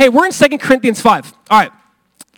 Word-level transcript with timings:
Hey, 0.00 0.08
we're 0.08 0.24
in 0.24 0.32
2 0.32 0.56
Corinthians 0.56 1.02
5. 1.02 1.34
All 1.50 1.58
right. 1.58 1.70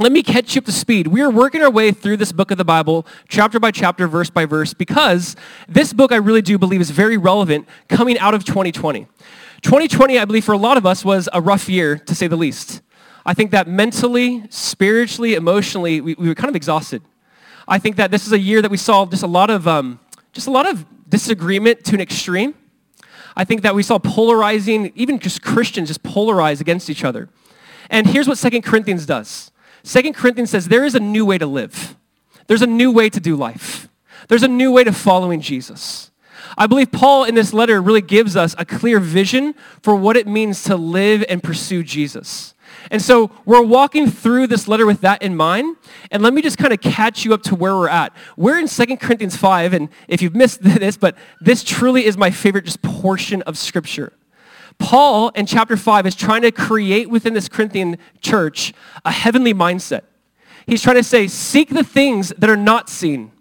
Let 0.00 0.10
me 0.10 0.24
catch 0.24 0.56
you 0.56 0.58
up 0.58 0.64
to 0.64 0.72
speed. 0.72 1.06
We 1.06 1.20
are 1.20 1.30
working 1.30 1.62
our 1.62 1.70
way 1.70 1.92
through 1.92 2.16
this 2.16 2.32
book 2.32 2.50
of 2.50 2.58
the 2.58 2.64
Bible, 2.64 3.06
chapter 3.28 3.60
by 3.60 3.70
chapter, 3.70 4.08
verse 4.08 4.30
by 4.30 4.46
verse, 4.46 4.74
because 4.74 5.36
this 5.68 5.92
book 5.92 6.10
I 6.10 6.16
really 6.16 6.42
do 6.42 6.58
believe 6.58 6.80
is 6.80 6.90
very 6.90 7.16
relevant 7.16 7.68
coming 7.88 8.18
out 8.18 8.34
of 8.34 8.44
2020. 8.44 9.06
2020, 9.60 10.18
I 10.18 10.24
believe 10.24 10.44
for 10.44 10.50
a 10.50 10.58
lot 10.58 10.76
of 10.76 10.84
us, 10.84 11.04
was 11.04 11.28
a 11.32 11.40
rough 11.40 11.68
year, 11.68 11.98
to 11.98 12.16
say 12.16 12.26
the 12.26 12.34
least. 12.34 12.82
I 13.24 13.32
think 13.32 13.52
that 13.52 13.68
mentally, 13.68 14.42
spiritually, 14.50 15.36
emotionally, 15.36 16.00
we, 16.00 16.14
we 16.14 16.26
were 16.26 16.34
kind 16.34 16.48
of 16.48 16.56
exhausted. 16.56 17.00
I 17.68 17.78
think 17.78 17.94
that 17.94 18.10
this 18.10 18.26
is 18.26 18.32
a 18.32 18.40
year 18.40 18.60
that 18.60 18.72
we 18.72 18.76
saw 18.76 19.06
just 19.06 19.22
a 19.22 19.28
lot 19.28 19.50
of, 19.50 19.68
um, 19.68 20.00
just 20.32 20.48
a 20.48 20.50
lot 20.50 20.68
of 20.68 20.84
disagreement 21.08 21.84
to 21.84 21.94
an 21.94 22.00
extreme. 22.00 22.56
I 23.36 23.44
think 23.44 23.62
that 23.62 23.76
we 23.76 23.84
saw 23.84 24.00
polarizing, 24.00 24.90
even 24.96 25.20
just 25.20 25.42
Christians 25.42 25.90
just 25.90 26.02
polarize 26.02 26.60
against 26.60 26.90
each 26.90 27.04
other. 27.04 27.28
And 27.92 28.06
here's 28.06 28.26
what 28.26 28.38
2 28.38 28.62
Corinthians 28.62 29.06
does. 29.06 29.52
2 29.84 30.14
Corinthians 30.14 30.50
says 30.50 30.66
there 30.66 30.84
is 30.84 30.94
a 30.94 31.00
new 31.00 31.24
way 31.24 31.38
to 31.38 31.46
live. 31.46 31.94
There's 32.48 32.62
a 32.62 32.66
new 32.66 32.90
way 32.90 33.10
to 33.10 33.20
do 33.20 33.36
life. 33.36 33.88
There's 34.28 34.42
a 34.42 34.48
new 34.48 34.72
way 34.72 34.82
to 34.82 34.92
following 34.92 35.40
Jesus. 35.40 36.10
I 36.56 36.66
believe 36.66 36.90
Paul 36.90 37.24
in 37.24 37.34
this 37.34 37.52
letter 37.52 37.80
really 37.80 38.00
gives 38.00 38.34
us 38.36 38.54
a 38.58 38.64
clear 38.64 38.98
vision 38.98 39.54
for 39.82 39.94
what 39.94 40.16
it 40.16 40.26
means 40.26 40.64
to 40.64 40.76
live 40.76 41.24
and 41.28 41.42
pursue 41.42 41.82
Jesus. 41.82 42.54
And 42.90 43.00
so 43.00 43.30
we're 43.44 43.62
walking 43.62 44.10
through 44.10 44.46
this 44.46 44.66
letter 44.66 44.86
with 44.86 45.02
that 45.02 45.22
in 45.22 45.36
mind. 45.36 45.76
And 46.10 46.22
let 46.22 46.32
me 46.32 46.40
just 46.40 46.58
kind 46.58 46.72
of 46.72 46.80
catch 46.80 47.24
you 47.24 47.34
up 47.34 47.42
to 47.44 47.54
where 47.54 47.74
we're 47.74 47.88
at. 47.88 48.14
We're 48.36 48.58
in 48.58 48.68
2 48.68 48.96
Corinthians 48.96 49.36
5, 49.36 49.74
and 49.74 49.88
if 50.08 50.22
you've 50.22 50.34
missed 50.34 50.62
this, 50.62 50.96
but 50.96 51.16
this 51.40 51.62
truly 51.62 52.06
is 52.06 52.16
my 52.16 52.30
favorite 52.30 52.64
just 52.64 52.80
portion 52.82 53.42
of 53.42 53.58
Scripture. 53.58 54.12
Paul 54.78 55.30
in 55.30 55.46
chapter 55.46 55.76
5 55.76 56.06
is 56.06 56.14
trying 56.14 56.42
to 56.42 56.50
create 56.50 57.10
within 57.10 57.34
this 57.34 57.48
Corinthian 57.48 57.98
church 58.20 58.72
a 59.04 59.10
heavenly 59.10 59.54
mindset. 59.54 60.02
He's 60.66 60.82
trying 60.82 60.96
to 60.96 61.04
say, 61.04 61.26
seek 61.28 61.70
the 61.70 61.84
things 61.84 62.30
that 62.38 62.48
are 62.48 62.56
not 62.56 62.88
seen. 62.88 63.32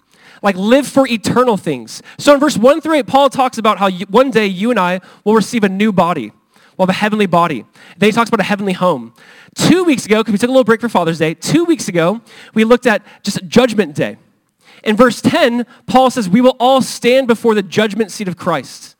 Like 0.42 0.56
live 0.56 0.88
for 0.88 1.08
eternal 1.08 1.56
things. 1.56 2.02
So 2.18 2.34
in 2.34 2.40
verse 2.40 2.58
1 2.58 2.82
through 2.82 2.96
8, 2.96 3.08
Paul 3.08 3.30
talks 3.30 3.58
about 3.58 3.78
how 3.78 3.88
you, 3.88 4.06
one 4.08 4.32
day 4.32 4.48
you 4.48 4.72
and 4.72 4.80
I 4.80 5.02
will 5.24 5.36
receive 5.36 5.64
a 5.64 5.70
new 5.70 5.92
body. 5.92 6.32
We'll 6.78 6.88
have 6.88 6.96
a 6.96 7.00
heavenly 7.00 7.28
body. 7.28 7.64
Then 7.98 8.08
he 8.08 8.12
talks 8.12 8.30
about 8.30 8.40
a 8.40 8.44
heavenly 8.44 8.74
home. 8.74 9.14
Two 9.54 9.84
weeks 9.84 10.06
ago, 10.08 10.22
because 10.22 10.32
we 10.32 10.38
took 10.40 10.50
a 10.50 10.52
little 10.52 10.64
break 10.64 10.82
for 10.82 10.90
Father's 10.90 11.20
Day, 11.20 11.36
two 11.36 11.64
weeks 11.66 11.88
ago, 11.88 12.22
we 12.56 12.64
looked 12.64 12.88
at 12.88 13.06
just 13.22 13.46
Judgment 13.48 13.94
Day. 13.94 14.18
In 14.84 14.96
verse 14.96 15.22
10, 15.22 15.68
Paul 15.86 16.10
says, 16.10 16.28
we 16.28 16.42
will 16.42 16.56
all 16.60 16.82
stand 16.82 17.28
before 17.28 17.54
the 17.54 17.62
judgment 17.62 18.12
seat 18.12 18.28
of 18.28 18.36
Christ. 18.36 18.96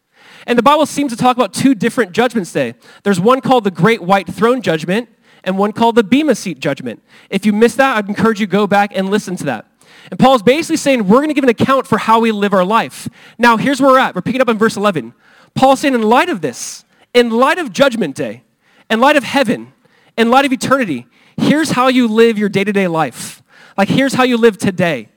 And 0.48 0.58
the 0.58 0.64
Bible 0.64 0.86
seems 0.86 1.12
to 1.12 1.18
talk 1.18 1.38
about 1.38 1.54
two 1.54 1.76
different 1.76 2.12
judgments 2.12 2.52
day. 2.52 2.76
There's 3.04 3.20
one 3.20 3.42
called 3.42 3.64
the 3.64 3.72
Great 3.72 4.02
White 4.02 4.28
Throne 4.28 4.62
Judgment 4.62 5.10
and 5.44 5.58
one 5.58 5.72
called 5.72 5.96
the 5.96 6.04
Bema 6.04 6.36
Seat 6.36 6.60
Judgment. 6.60 7.02
If 7.30 7.46
you 7.46 7.54
missed 7.54 7.78
that, 7.78 7.98
I'd 7.98 8.10
encourage 8.10 8.40
you 8.40 8.48
to 8.48 8.52
go 8.52 8.68
back 8.68 8.92
and 8.96 9.10
listen 9.10 9.36
to 9.38 9.44
that. 9.46 9.68
And 10.10 10.20
Paul's 10.20 10.42
basically 10.42 10.78
saying 10.78 11.08
we're 11.08 11.18
going 11.18 11.28
to 11.28 11.34
give 11.34 11.44
an 11.44 11.50
account 11.50 11.86
for 11.86 11.98
how 11.98 12.20
we 12.20 12.32
live 12.32 12.54
our 12.54 12.66
life. 12.66 13.08
Now, 13.38 13.58
here's 13.58 13.80
where 13.80 13.92
we're 13.92 14.00
at. 14.00 14.16
We're 14.16 14.22
picking 14.22 14.42
up 14.42 14.50
in 14.50 14.58
verse 14.58 14.78
11. 14.78 15.14
Paul's 15.54 15.82
saying 15.82 15.94
in 15.94 16.02
light 16.02 16.30
of 16.30 16.42
this, 16.42 16.86
in 17.14 17.30
light 17.30 17.60
of 17.60 17.72
Judgment 17.72 18.16
Day, 18.16 18.44
in 18.90 19.00
light 19.00 19.16
of 19.16 19.24
heaven, 19.24 19.74
in 20.18 20.30
light 20.30 20.46
of 20.46 20.52
eternity, 20.52 21.08
here's 21.38 21.72
how 21.72 21.88
you 21.88 22.08
live 22.08 22.38
your 22.38 22.50
day-to-day 22.50 22.88
life. 22.88 23.44
Like, 23.78 23.90
here's 23.90 24.14
how 24.14 24.24
you 24.24 24.38
live 24.38 24.58
today. 24.58 25.10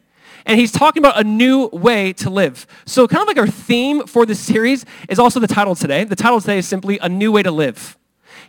And 0.46 0.60
he's 0.60 0.72
talking 0.72 1.00
about 1.00 1.18
a 1.18 1.24
new 1.24 1.68
way 1.72 2.12
to 2.14 2.30
live. 2.30 2.66
So 2.84 3.08
kind 3.08 3.22
of 3.22 3.28
like 3.28 3.38
our 3.38 3.46
theme 3.46 4.06
for 4.06 4.26
this 4.26 4.40
series 4.40 4.84
is 5.08 5.18
also 5.18 5.40
the 5.40 5.46
title 5.46 5.74
today. 5.74 6.04
The 6.04 6.16
title 6.16 6.40
today 6.40 6.58
is 6.58 6.68
simply 6.68 6.98
A 6.98 7.08
New 7.08 7.32
Way 7.32 7.42
to 7.42 7.50
Live. 7.50 7.96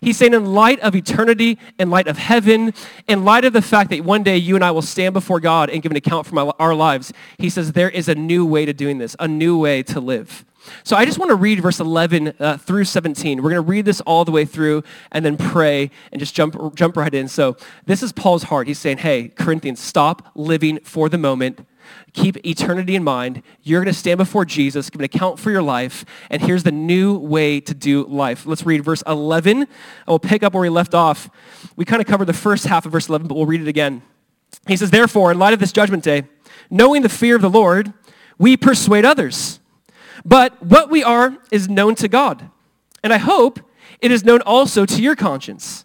He's 0.01 0.17
saying 0.17 0.33
in 0.33 0.45
light 0.53 0.79
of 0.81 0.95
eternity, 0.95 1.57
in 1.79 1.89
light 1.89 2.07
of 2.07 2.17
heaven, 2.17 2.73
in 3.07 3.23
light 3.23 3.45
of 3.45 3.53
the 3.53 3.61
fact 3.61 3.89
that 3.91 4.03
one 4.03 4.23
day 4.23 4.37
you 4.37 4.55
and 4.55 4.63
I 4.63 4.71
will 4.71 4.81
stand 4.81 5.13
before 5.13 5.39
God 5.39 5.69
and 5.69 5.81
give 5.81 5.91
an 5.91 5.95
account 5.95 6.27
for 6.27 6.53
our 6.61 6.75
lives, 6.75 7.13
he 7.37 7.49
says 7.49 7.71
there 7.71 7.89
is 7.89 8.09
a 8.09 8.15
new 8.15 8.45
way 8.45 8.65
to 8.65 8.73
doing 8.73 8.97
this, 8.97 9.15
a 9.19 9.27
new 9.27 9.57
way 9.57 9.83
to 9.83 9.99
live. 9.99 10.45
So 10.83 10.95
I 10.95 11.05
just 11.05 11.19
want 11.19 11.29
to 11.29 11.35
read 11.35 11.61
verse 11.61 11.79
11 11.79 12.33
uh, 12.39 12.57
through 12.57 12.85
17. 12.85 13.37
We're 13.37 13.51
going 13.51 13.63
to 13.63 13.69
read 13.69 13.85
this 13.85 14.01
all 14.01 14.25
the 14.25 14.31
way 14.31 14.45
through 14.45 14.83
and 15.11 15.23
then 15.23 15.37
pray 15.37 15.91
and 16.11 16.19
just 16.19 16.35
jump, 16.35 16.75
jump 16.75 16.97
right 16.97 17.13
in. 17.13 17.27
So 17.27 17.55
this 17.85 18.01
is 18.01 18.11
Paul's 18.11 18.43
heart. 18.43 18.67
He's 18.67 18.79
saying, 18.79 18.97
hey, 18.97 19.29
Corinthians, 19.29 19.79
stop 19.79 20.31
living 20.33 20.79
for 20.79 21.07
the 21.07 21.19
moment. 21.19 21.65
Keep 22.13 22.45
eternity 22.45 22.95
in 22.95 23.03
mind. 23.03 23.43
You're 23.61 23.81
going 23.81 23.93
to 23.93 23.99
stand 23.99 24.17
before 24.17 24.45
Jesus, 24.45 24.89
give 24.89 25.01
an 25.01 25.05
account 25.05 25.39
for 25.39 25.51
your 25.51 25.61
life, 25.61 26.05
and 26.29 26.41
here's 26.41 26.63
the 26.63 26.71
new 26.71 27.17
way 27.17 27.59
to 27.61 27.73
do 27.73 28.05
life. 28.05 28.45
Let's 28.45 28.65
read 28.65 28.83
verse 28.83 29.03
11, 29.07 29.57
and 29.59 29.67
we'll 30.07 30.19
pick 30.19 30.43
up 30.43 30.53
where 30.53 30.61
we 30.61 30.69
left 30.69 30.93
off. 30.93 31.29
We 31.75 31.85
kind 31.85 32.01
of 32.01 32.07
covered 32.07 32.25
the 32.25 32.33
first 32.33 32.65
half 32.65 32.85
of 32.85 32.91
verse 32.91 33.09
11, 33.09 33.27
but 33.27 33.35
we'll 33.35 33.45
read 33.45 33.61
it 33.61 33.67
again. 33.67 34.01
He 34.67 34.77
says, 34.77 34.91
Therefore, 34.91 35.31
in 35.31 35.39
light 35.39 35.53
of 35.53 35.59
this 35.59 35.71
judgment 35.71 36.03
day, 36.03 36.23
knowing 36.69 37.01
the 37.01 37.09
fear 37.09 37.35
of 37.35 37.41
the 37.41 37.49
Lord, 37.49 37.93
we 38.37 38.57
persuade 38.57 39.05
others. 39.05 39.59
But 40.23 40.61
what 40.63 40.89
we 40.89 41.03
are 41.03 41.37
is 41.51 41.69
known 41.69 41.95
to 41.95 42.07
God. 42.07 42.49
And 43.03 43.13
I 43.13 43.17
hope 43.17 43.59
it 44.01 44.11
is 44.11 44.23
known 44.23 44.41
also 44.41 44.85
to 44.85 45.01
your 45.01 45.15
conscience. 45.15 45.84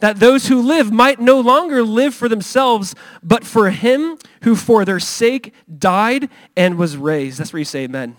that 0.00 0.20
those 0.20 0.48
who 0.48 0.60
live 0.60 0.92
might 0.92 1.20
no 1.20 1.40
longer 1.40 1.82
live 1.82 2.14
for 2.14 2.28
themselves, 2.28 2.94
but 3.22 3.44
for 3.44 3.70
him 3.70 4.18
who 4.42 4.54
for 4.54 4.84
their 4.84 5.00
sake 5.00 5.52
died 5.78 6.28
and 6.56 6.78
was 6.78 6.96
raised. 6.96 7.38
That's 7.38 7.52
where 7.52 7.58
you 7.58 7.64
say 7.64 7.84
amen. 7.84 8.16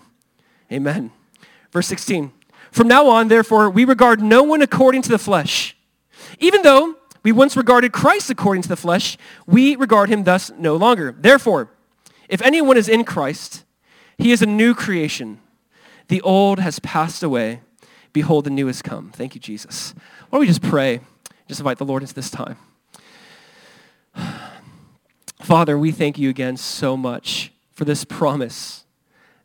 Amen. 0.72 1.10
Verse 1.72 1.86
16. 1.86 2.32
From 2.70 2.88
now 2.88 3.08
on, 3.08 3.28
therefore, 3.28 3.68
we 3.68 3.84
regard 3.84 4.22
no 4.22 4.42
one 4.42 4.62
according 4.62 5.02
to 5.02 5.10
the 5.10 5.18
flesh. 5.18 5.76
Even 6.38 6.62
though 6.62 6.96
we 7.22 7.32
once 7.32 7.56
regarded 7.56 7.92
Christ 7.92 8.30
according 8.30 8.62
to 8.62 8.68
the 8.68 8.76
flesh, 8.76 9.18
we 9.46 9.76
regard 9.76 10.08
him 10.08 10.24
thus 10.24 10.50
no 10.56 10.76
longer. 10.76 11.14
Therefore, 11.18 11.70
if 12.28 12.40
anyone 12.42 12.76
is 12.76 12.88
in 12.88 13.04
Christ, 13.04 13.64
he 14.18 14.32
is 14.32 14.42
a 14.42 14.46
new 14.46 14.74
creation. 14.74 15.40
The 16.08 16.20
old 16.22 16.60
has 16.60 16.78
passed 16.78 17.22
away. 17.22 17.60
Behold, 18.12 18.44
the 18.44 18.50
new 18.50 18.66
has 18.66 18.82
come. 18.82 19.10
Thank 19.10 19.34
you, 19.34 19.40
Jesus. 19.40 19.94
Why 20.28 20.36
don't 20.36 20.40
we 20.40 20.46
just 20.46 20.62
pray? 20.62 21.00
Just 21.50 21.58
invite 21.58 21.78
the 21.78 21.84
Lord 21.84 22.04
into 22.04 22.14
this 22.14 22.30
time. 22.30 22.56
Father, 25.40 25.76
we 25.76 25.90
thank 25.90 26.16
you 26.16 26.30
again 26.30 26.56
so 26.56 26.96
much 26.96 27.50
for 27.72 27.84
this 27.84 28.04
promise 28.04 28.79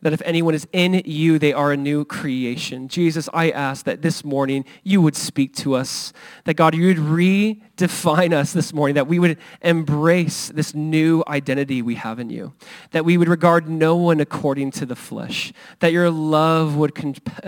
that 0.05 0.13
if 0.13 0.21
anyone 0.23 0.53
is 0.53 0.67
in 0.71 1.01
you, 1.03 1.39
they 1.39 1.51
are 1.51 1.71
a 1.71 1.77
new 1.77 2.05
creation. 2.05 2.88
Jesus, 2.88 3.27
I 3.33 3.49
ask 3.49 3.85
that 3.85 4.03
this 4.03 4.23
morning 4.23 4.63
you 4.83 5.01
would 5.01 5.16
speak 5.16 5.55
to 5.55 5.73
us, 5.73 6.13
that 6.43 6.53
God, 6.53 6.75
you 6.75 6.85
would 6.85 6.97
redefine 6.97 8.31
us 8.31 8.53
this 8.53 8.71
morning, 8.71 8.93
that 8.93 9.07
we 9.07 9.17
would 9.17 9.39
embrace 9.63 10.49
this 10.49 10.75
new 10.75 11.23
identity 11.27 11.81
we 11.81 11.95
have 11.95 12.19
in 12.19 12.29
you, 12.29 12.53
that 12.91 13.03
we 13.03 13.17
would 13.17 13.27
regard 13.27 13.67
no 13.67 13.95
one 13.95 14.19
according 14.19 14.69
to 14.73 14.85
the 14.85 14.95
flesh, 14.95 15.51
that 15.79 15.91
your 15.91 16.11
love 16.11 16.75
would 16.75 16.93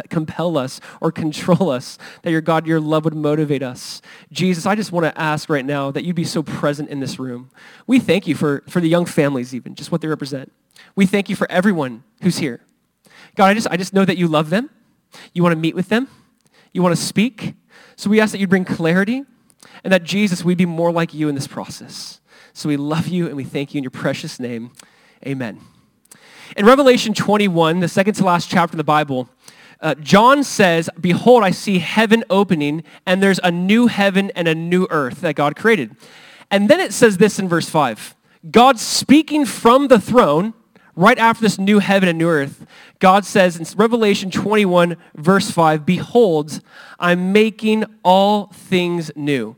compel 0.09 0.57
us 0.57 0.81
or 0.99 1.11
control 1.11 1.69
us, 1.69 1.99
that 2.23 2.31
your 2.31 2.41
God, 2.41 2.65
your 2.65 2.79
love 2.79 3.05
would 3.05 3.13
motivate 3.13 3.61
us. 3.61 4.01
Jesus, 4.31 4.65
I 4.65 4.73
just 4.73 4.91
want 4.91 5.03
to 5.03 5.21
ask 5.21 5.47
right 5.47 5.63
now 5.63 5.91
that 5.91 6.03
you'd 6.03 6.15
be 6.15 6.23
so 6.23 6.41
present 6.41 6.89
in 6.89 7.01
this 7.01 7.19
room. 7.19 7.51
We 7.85 7.99
thank 7.99 8.25
you 8.25 8.33
for, 8.33 8.63
for 8.67 8.81
the 8.81 8.89
young 8.89 9.05
families 9.05 9.53
even, 9.53 9.75
just 9.75 9.91
what 9.91 10.01
they 10.01 10.07
represent. 10.07 10.51
We 10.95 11.05
thank 11.05 11.29
you 11.29 11.35
for 11.35 11.49
everyone 11.51 12.03
who's 12.21 12.37
here. 12.37 12.61
God, 13.35 13.47
I 13.47 13.53
just, 13.53 13.67
I 13.69 13.77
just 13.77 13.93
know 13.93 14.05
that 14.05 14.17
you 14.17 14.27
love 14.27 14.49
them. 14.49 14.69
You 15.33 15.43
want 15.43 15.53
to 15.53 15.59
meet 15.59 15.75
with 15.75 15.89
them. 15.89 16.07
You 16.73 16.81
want 16.81 16.95
to 16.95 17.01
speak. 17.01 17.53
So 17.95 18.09
we 18.09 18.19
ask 18.19 18.31
that 18.31 18.39
you 18.39 18.47
bring 18.47 18.65
clarity 18.65 19.23
and 19.83 19.93
that 19.93 20.03
Jesus, 20.03 20.43
we 20.43 20.55
be 20.55 20.65
more 20.65 20.91
like 20.91 21.13
you 21.13 21.29
in 21.29 21.35
this 21.35 21.47
process. 21.47 22.19
So 22.53 22.69
we 22.69 22.77
love 22.77 23.07
you 23.07 23.27
and 23.27 23.35
we 23.35 23.43
thank 23.43 23.73
you 23.73 23.77
in 23.77 23.83
your 23.83 23.91
precious 23.91 24.39
name. 24.39 24.71
Amen. 25.25 25.61
In 26.55 26.65
Revelation 26.65 27.13
21, 27.13 27.79
the 27.79 27.87
second 27.87 28.13
to 28.15 28.23
last 28.23 28.49
chapter 28.49 28.73
in 28.73 28.77
the 28.77 28.83
Bible, 28.83 29.29
uh, 29.79 29.95
John 29.95 30.43
says, 30.43 30.89
Behold, 30.99 31.43
I 31.43 31.51
see 31.51 31.79
heaven 31.79 32.23
opening, 32.29 32.83
and 33.05 33.21
there's 33.21 33.39
a 33.43 33.51
new 33.51 33.87
heaven 33.87 34.31
and 34.35 34.47
a 34.47 34.55
new 34.55 34.87
earth 34.89 35.21
that 35.21 35.35
God 35.35 35.55
created. 35.55 35.95
And 36.49 36.69
then 36.69 36.79
it 36.79 36.93
says 36.93 37.17
this 37.17 37.37
in 37.39 37.47
verse 37.47 37.69
5 37.69 38.15
God 38.49 38.79
speaking 38.79 39.45
from 39.45 39.87
the 39.87 39.99
throne 39.99 40.53
right 40.97 41.17
after 41.17 41.41
this 41.41 41.57
new 41.57 41.79
heaven 41.79 42.09
and 42.09 42.17
new 42.17 42.27
earth, 42.27 42.65
God 42.99 43.23
says 43.23 43.57
in 43.57 43.65
Revelation 43.77 44.29
21, 44.29 44.97
verse 45.15 45.49
5, 45.49 45.85
Behold, 45.85 46.59
I'm 46.99 47.31
making 47.31 47.85
all 48.03 48.47
things 48.47 49.11
new. 49.15 49.55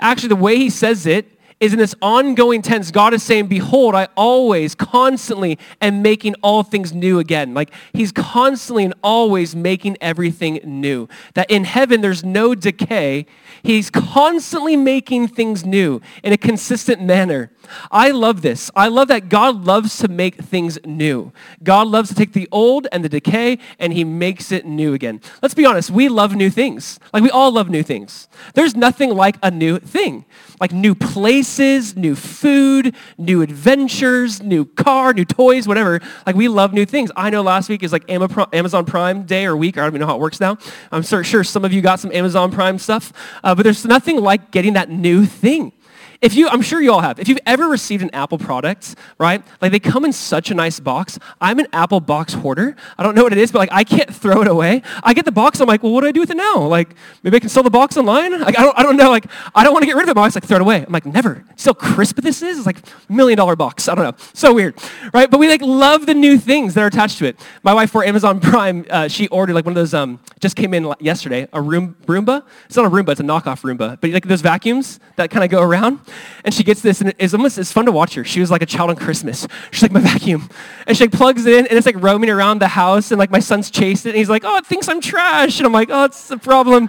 Actually, 0.00 0.30
the 0.30 0.36
way 0.36 0.56
he 0.56 0.70
says 0.70 1.06
it 1.06 1.37
is 1.60 1.72
in 1.72 1.78
this 1.78 1.94
ongoing 2.00 2.62
tense. 2.62 2.90
God 2.90 3.14
is 3.14 3.22
saying, 3.22 3.48
behold, 3.48 3.94
I 3.94 4.08
always, 4.16 4.74
constantly 4.74 5.58
am 5.80 6.02
making 6.02 6.34
all 6.42 6.62
things 6.62 6.92
new 6.92 7.18
again. 7.18 7.52
Like 7.54 7.72
he's 7.92 8.12
constantly 8.12 8.84
and 8.84 8.94
always 9.02 9.56
making 9.56 9.96
everything 10.00 10.60
new. 10.64 11.08
That 11.34 11.50
in 11.50 11.64
heaven, 11.64 12.00
there's 12.00 12.24
no 12.24 12.54
decay. 12.54 13.26
He's 13.62 13.90
constantly 13.90 14.76
making 14.76 15.28
things 15.28 15.64
new 15.64 16.00
in 16.22 16.32
a 16.32 16.38
consistent 16.38 17.02
manner. 17.02 17.50
I 17.90 18.12
love 18.12 18.42
this. 18.42 18.70
I 18.76 18.88
love 18.88 19.08
that 19.08 19.28
God 19.28 19.64
loves 19.64 19.98
to 19.98 20.08
make 20.08 20.36
things 20.36 20.78
new. 20.84 21.32
God 21.62 21.88
loves 21.88 22.08
to 22.10 22.14
take 22.14 22.32
the 22.32 22.48
old 22.52 22.86
and 22.92 23.04
the 23.04 23.08
decay 23.08 23.58
and 23.78 23.92
he 23.92 24.04
makes 24.04 24.52
it 24.52 24.64
new 24.64 24.94
again. 24.94 25.20
Let's 25.42 25.54
be 25.54 25.66
honest, 25.66 25.90
we 25.90 26.08
love 26.08 26.34
new 26.34 26.50
things. 26.50 27.00
Like 27.12 27.22
we 27.22 27.30
all 27.30 27.50
love 27.50 27.68
new 27.68 27.82
things. 27.82 28.28
There's 28.54 28.76
nothing 28.76 29.10
like 29.10 29.36
a 29.42 29.50
new 29.50 29.78
thing. 29.80 30.24
Like 30.60 30.72
new 30.72 30.94
places, 30.94 31.47
new 31.96 32.14
food, 32.14 32.94
new 33.16 33.42
adventures, 33.42 34.42
new 34.42 34.64
car, 34.64 35.12
new 35.12 35.24
toys, 35.24 35.66
whatever. 35.66 36.00
Like 36.26 36.36
we 36.36 36.48
love 36.48 36.72
new 36.72 36.84
things. 36.84 37.10
I 37.16 37.30
know 37.30 37.42
last 37.42 37.68
week 37.68 37.82
is 37.82 37.92
like 37.92 38.04
Amazon 38.08 38.84
Prime 38.84 39.24
day 39.24 39.46
or 39.46 39.56
week. 39.56 39.78
I 39.78 39.80
don't 39.80 39.90
even 39.90 40.00
know 40.00 40.06
how 40.06 40.16
it 40.16 40.20
works 40.20 40.40
now. 40.40 40.58
I'm 40.92 41.02
sure 41.02 41.44
some 41.44 41.64
of 41.64 41.72
you 41.72 41.80
got 41.80 42.00
some 42.00 42.12
Amazon 42.12 42.50
Prime 42.50 42.78
stuff. 42.78 43.12
Uh, 43.42 43.54
but 43.54 43.62
there's 43.62 43.84
nothing 43.84 44.20
like 44.20 44.50
getting 44.50 44.74
that 44.74 44.90
new 44.90 45.24
thing. 45.26 45.72
If 46.20 46.34
you, 46.34 46.48
I'm 46.48 46.62
sure 46.62 46.82
you 46.82 46.92
all 46.92 47.00
have. 47.00 47.20
If 47.20 47.28
you've 47.28 47.38
ever 47.46 47.68
received 47.68 48.02
an 48.02 48.10
Apple 48.12 48.38
product, 48.38 48.96
right? 49.18 49.40
Like 49.62 49.70
they 49.70 49.78
come 49.78 50.04
in 50.04 50.12
such 50.12 50.50
a 50.50 50.54
nice 50.54 50.80
box. 50.80 51.16
I'm 51.40 51.60
an 51.60 51.68
Apple 51.72 52.00
box 52.00 52.34
hoarder. 52.34 52.74
I 52.98 53.04
don't 53.04 53.14
know 53.14 53.22
what 53.22 53.30
it 53.30 53.38
is, 53.38 53.52
but 53.52 53.60
like 53.60 53.68
I 53.70 53.84
can't 53.84 54.12
throw 54.22 54.42
it 54.42 54.48
away. 54.48 54.82
I 55.04 55.14
get 55.14 55.26
the 55.26 55.32
box. 55.32 55.60
I'm 55.60 55.68
like, 55.68 55.84
well, 55.84 55.92
what 55.92 56.00
do 56.00 56.08
I 56.08 56.12
do 56.12 56.18
with 56.18 56.30
it 56.30 56.36
now? 56.36 56.66
Like 56.66 56.96
maybe 57.22 57.36
I 57.36 57.40
can 57.40 57.48
sell 57.48 57.62
the 57.62 57.70
box 57.70 57.96
online. 57.96 58.32
Like 58.40 58.58
I 58.58 58.62
don't, 58.62 58.76
I 58.76 58.82
don't 58.82 58.96
know. 58.96 59.10
Like 59.10 59.26
I 59.54 59.62
don't 59.62 59.72
want 59.72 59.84
to 59.84 59.86
get 59.86 59.94
rid 59.94 60.08
of. 60.08 60.16
My 60.16 60.22
wife's 60.22 60.34
like, 60.34 60.44
throw 60.44 60.56
it 60.56 60.62
away. 60.62 60.84
I'm 60.84 60.92
like, 60.92 61.06
never. 61.06 61.44
See 61.54 61.70
how 61.70 61.74
crisp 61.74 62.16
this 62.16 62.42
is? 62.42 62.58
It's 62.58 62.66
like 62.66 62.78
million 63.08 63.36
dollar 63.36 63.54
box. 63.54 63.88
I 63.88 63.94
don't 63.94 64.04
know. 64.04 64.14
So 64.34 64.52
weird, 64.52 64.74
right? 65.14 65.30
But 65.30 65.38
we 65.38 65.48
like 65.48 65.62
love 65.62 66.06
the 66.06 66.14
new 66.14 66.36
things 66.36 66.74
that 66.74 66.82
are 66.82 66.88
attached 66.88 67.18
to 67.18 67.26
it. 67.26 67.38
My 67.62 67.74
wife 67.74 67.92
for 67.92 68.02
Amazon 68.02 68.40
Prime, 68.48 68.84
uh, 68.90 69.06
she 69.06 69.28
ordered 69.28 69.54
like 69.54 69.64
one 69.64 69.72
of 69.72 69.76
those. 69.76 69.94
Um, 69.94 70.18
just 70.40 70.56
came 70.56 70.74
in 70.74 70.92
yesterday. 70.98 71.46
A 71.52 71.62
room 71.62 71.96
Roomba. 72.06 72.42
It's 72.66 72.76
not 72.76 72.86
a 72.86 72.90
Roomba. 72.90 73.10
It's 73.10 73.20
a 73.20 73.24
knockoff 73.24 73.62
Roomba. 73.62 74.00
But 74.00 74.10
like 74.10 74.26
those 74.26 74.40
vacuums 74.40 74.98
that 75.14 75.30
kind 75.30 75.44
of 75.44 75.50
go 75.50 75.62
around. 75.62 76.00
And 76.44 76.52
she 76.52 76.64
gets 76.64 76.80
this, 76.80 77.00
and 77.00 77.14
it's 77.18 77.34
almost 77.34 77.58
it's 77.58 77.72
fun 77.72 77.86
to 77.86 77.92
watch 77.92 78.14
her. 78.14 78.24
She 78.24 78.40
was 78.40 78.50
like 78.50 78.62
a 78.62 78.66
child 78.66 78.90
on 78.90 78.96
Christmas. 78.96 79.46
She's 79.70 79.82
like 79.82 79.92
my 79.92 80.00
vacuum, 80.00 80.48
and 80.86 80.96
she 80.96 81.04
like 81.04 81.12
plugs 81.12 81.46
it 81.46 81.52
in, 81.52 81.66
and 81.66 81.76
it's 81.76 81.86
like 81.86 82.02
roaming 82.02 82.30
around 82.30 82.60
the 82.60 82.68
house, 82.68 83.10
and 83.10 83.18
like 83.18 83.30
my 83.30 83.40
son's 83.40 83.70
chased 83.70 84.06
it, 84.06 84.10
and 84.10 84.18
he's 84.18 84.30
like, 84.30 84.44
oh, 84.44 84.56
it 84.56 84.66
thinks 84.66 84.88
I'm 84.88 85.00
trash, 85.00 85.58
and 85.58 85.66
I'm 85.66 85.72
like, 85.72 85.88
oh, 85.90 86.04
it's 86.04 86.30
a 86.30 86.38
problem. 86.38 86.88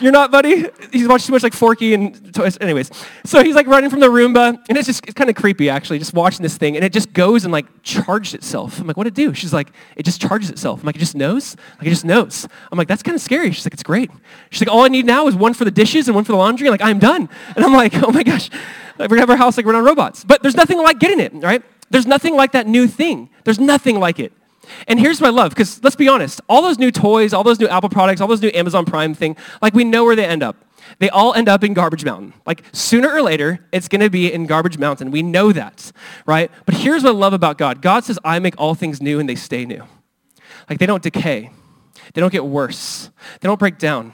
You're 0.00 0.12
not, 0.12 0.32
buddy? 0.32 0.66
He's 0.92 1.06
watched 1.06 1.26
too 1.26 1.32
much 1.32 1.42
like 1.42 1.52
Forky 1.52 1.94
and 1.94 2.34
toys. 2.34 2.58
Anyways, 2.60 2.90
so 3.24 3.44
he's 3.44 3.54
like 3.54 3.66
running 3.66 3.90
from 3.90 4.00
the 4.00 4.08
Roomba, 4.08 4.58
and 4.68 4.76
it's 4.76 4.86
just 4.86 5.04
it's 5.04 5.14
kind 5.14 5.30
of 5.30 5.36
creepy 5.36 5.70
actually, 5.70 5.98
just 5.98 6.14
watching 6.14 6.42
this 6.42 6.56
thing, 6.56 6.76
and 6.76 6.84
it 6.84 6.92
just 6.92 7.12
goes 7.12 7.44
and 7.44 7.52
like 7.52 7.66
charges 7.82 8.34
itself. 8.34 8.80
I'm 8.80 8.86
like, 8.86 8.96
what'd 8.96 9.12
it 9.12 9.16
do? 9.16 9.34
She's 9.34 9.52
like, 9.52 9.70
it 9.96 10.04
just 10.04 10.20
charges 10.20 10.50
itself. 10.50 10.80
I'm 10.80 10.86
like, 10.86 10.96
it 10.96 11.00
just 11.00 11.14
knows? 11.14 11.56
Like, 11.78 11.86
it 11.86 11.90
just 11.90 12.04
knows. 12.04 12.48
I'm 12.72 12.78
like, 12.78 12.88
that's 12.88 13.02
kind 13.02 13.14
of 13.14 13.22
scary. 13.22 13.52
She's 13.52 13.64
like, 13.64 13.74
it's 13.74 13.82
great. 13.82 14.10
She's 14.50 14.60
like, 14.60 14.74
all 14.74 14.82
I 14.82 14.88
need 14.88 15.06
now 15.06 15.28
is 15.28 15.36
one 15.36 15.54
for 15.54 15.64
the 15.64 15.70
dishes 15.70 16.08
and 16.08 16.14
one 16.14 16.24
for 16.24 16.32
the 16.32 16.38
laundry. 16.38 16.70
Like, 16.70 16.82
I'm 16.82 16.98
done. 16.98 17.28
And 17.54 17.64
I'm 17.64 17.72
like, 17.72 17.94
oh 18.02 18.10
my 18.10 18.22
gosh, 18.22 18.50
like, 18.98 19.10
we're 19.10 19.18
have 19.18 19.30
our 19.30 19.36
house 19.36 19.56
like 19.56 19.66
we're 19.66 19.76
on 19.76 19.84
robots. 19.84 20.24
But 20.24 20.42
there's 20.42 20.56
nothing 20.56 20.78
like 20.78 20.98
getting 20.98 21.20
it, 21.20 21.32
right? 21.34 21.62
There's 21.90 22.06
nothing 22.06 22.34
like 22.34 22.52
that 22.52 22.66
new 22.66 22.88
thing. 22.88 23.30
There's 23.44 23.60
nothing 23.60 24.00
like 24.00 24.18
it. 24.18 24.32
And 24.86 25.00
here's 25.00 25.22
I 25.22 25.30
love, 25.30 25.50
because 25.50 25.82
let's 25.82 25.96
be 25.96 26.08
honest, 26.08 26.40
all 26.48 26.62
those 26.62 26.78
new 26.78 26.90
toys, 26.90 27.32
all 27.32 27.42
those 27.42 27.58
new 27.58 27.68
Apple 27.68 27.88
products, 27.88 28.20
all 28.20 28.28
those 28.28 28.42
new 28.42 28.50
Amazon 28.54 28.84
Prime 28.84 29.14
thing, 29.14 29.36
like 29.62 29.74
we 29.74 29.84
know 29.84 30.04
where 30.04 30.16
they 30.16 30.26
end 30.26 30.42
up. 30.42 30.56
They 30.98 31.08
all 31.08 31.34
end 31.34 31.48
up 31.48 31.64
in 31.64 31.74
Garbage 31.74 32.04
Mountain. 32.04 32.34
Like 32.46 32.62
sooner 32.72 33.10
or 33.10 33.22
later, 33.22 33.66
it's 33.72 33.88
going 33.88 34.00
to 34.00 34.10
be 34.10 34.32
in 34.32 34.46
Garbage 34.46 34.78
Mountain. 34.78 35.10
We 35.10 35.22
know 35.22 35.52
that, 35.52 35.92
right? 36.26 36.50
But 36.66 36.76
here's 36.76 37.02
what 37.02 37.10
I 37.10 37.18
love 37.18 37.32
about 37.32 37.58
God. 37.58 37.80
God 37.80 38.04
says, 38.04 38.18
I 38.24 38.38
make 38.38 38.54
all 38.58 38.74
things 38.74 39.00
new 39.00 39.18
and 39.18 39.28
they 39.28 39.34
stay 39.34 39.64
new. 39.64 39.84
Like 40.68 40.78
they 40.78 40.86
don't 40.86 41.02
decay. 41.02 41.50
They 42.12 42.20
don't 42.20 42.32
get 42.32 42.44
worse. 42.44 43.10
They 43.40 43.48
don't 43.48 43.58
break 43.58 43.78
down. 43.78 44.12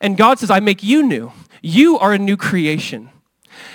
And 0.00 0.16
God 0.16 0.38
says, 0.38 0.50
I 0.50 0.60
make 0.60 0.82
you 0.82 1.02
new. 1.02 1.32
You 1.62 1.98
are 1.98 2.12
a 2.12 2.18
new 2.18 2.36
creation. 2.36 3.10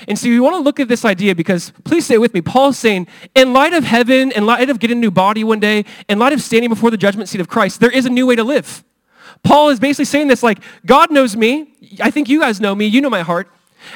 And 0.07 0.17
so 0.17 0.29
we 0.29 0.39
want 0.39 0.55
to 0.55 0.59
look 0.59 0.79
at 0.79 0.87
this 0.87 1.05
idea 1.05 1.35
because, 1.35 1.71
please 1.83 2.05
stay 2.05 2.17
with 2.17 2.33
me, 2.33 2.41
Paul's 2.41 2.77
saying, 2.77 3.07
in 3.35 3.53
light 3.53 3.73
of 3.73 3.83
heaven, 3.83 4.31
in 4.31 4.45
light 4.45 4.69
of 4.69 4.79
getting 4.79 4.97
a 4.97 5.01
new 5.01 5.11
body 5.11 5.43
one 5.43 5.59
day, 5.59 5.85
in 6.07 6.19
light 6.19 6.33
of 6.33 6.41
standing 6.41 6.69
before 6.69 6.91
the 6.91 6.97
judgment 6.97 7.29
seat 7.29 7.41
of 7.41 7.47
Christ, 7.47 7.79
there 7.79 7.91
is 7.91 8.05
a 8.05 8.09
new 8.09 8.25
way 8.25 8.35
to 8.35 8.43
live. 8.43 8.83
Paul 9.43 9.69
is 9.69 9.79
basically 9.79 10.05
saying 10.05 10.27
this 10.27 10.43
like, 10.43 10.59
God 10.85 11.11
knows 11.11 11.35
me. 11.35 11.73
I 12.01 12.11
think 12.11 12.29
you 12.29 12.39
guys 12.39 12.59
know 12.59 12.75
me. 12.75 12.85
You 12.87 13.01
know 13.01 13.09
my 13.09 13.21
heart. 13.21 13.49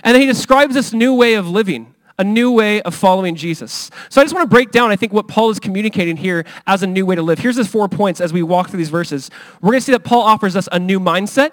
And 0.04 0.14
then 0.14 0.22
he 0.22 0.28
describes 0.28 0.74
this 0.74 0.94
new 0.94 1.14
way 1.14 1.34
of 1.34 1.50
living, 1.50 1.94
a 2.18 2.24
new 2.24 2.52
way 2.52 2.82
of 2.84 2.96
following 2.96 3.36
Jesus. 3.36 3.92
So 4.10 4.22
I 4.22 4.24
just 4.24 4.34
want 4.34 4.50
to 4.50 4.54
break 4.54 4.72
down, 4.72 4.92
I 4.92 4.96
think, 4.96 5.12
what 5.12 5.28
Paul 5.28 5.50
is 5.50 5.60
communicating 5.60 6.16
here 6.16 6.46
as 6.66 6.84
a 6.84 6.88
new 6.88 7.06
way 7.06 7.16
to 7.16 7.22
live. 7.22 7.40
Here's 7.40 7.58
his 7.58 7.68
four 7.68 7.90
points 7.90 8.22
as 8.22 8.32
we 8.32 8.44
walk 8.44 8.70
through 8.70 8.78
these 8.78 8.90
verses. 8.90 9.30
We're 9.62 9.72
going 9.72 9.80
to 9.80 9.86
see 9.86 9.92
that 9.92 10.04
Paul 10.04 10.22
offers 10.22 10.56
us 10.56 10.70
a 10.72 10.80
new 10.80 11.00
mindset, 11.00 11.52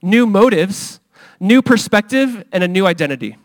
new 0.00 0.26
motives, 0.26 1.00
new 1.40 1.60
perspective, 1.60 2.44
and 2.52 2.64
a 2.64 2.68
new 2.68 2.86
identity. 2.86 3.36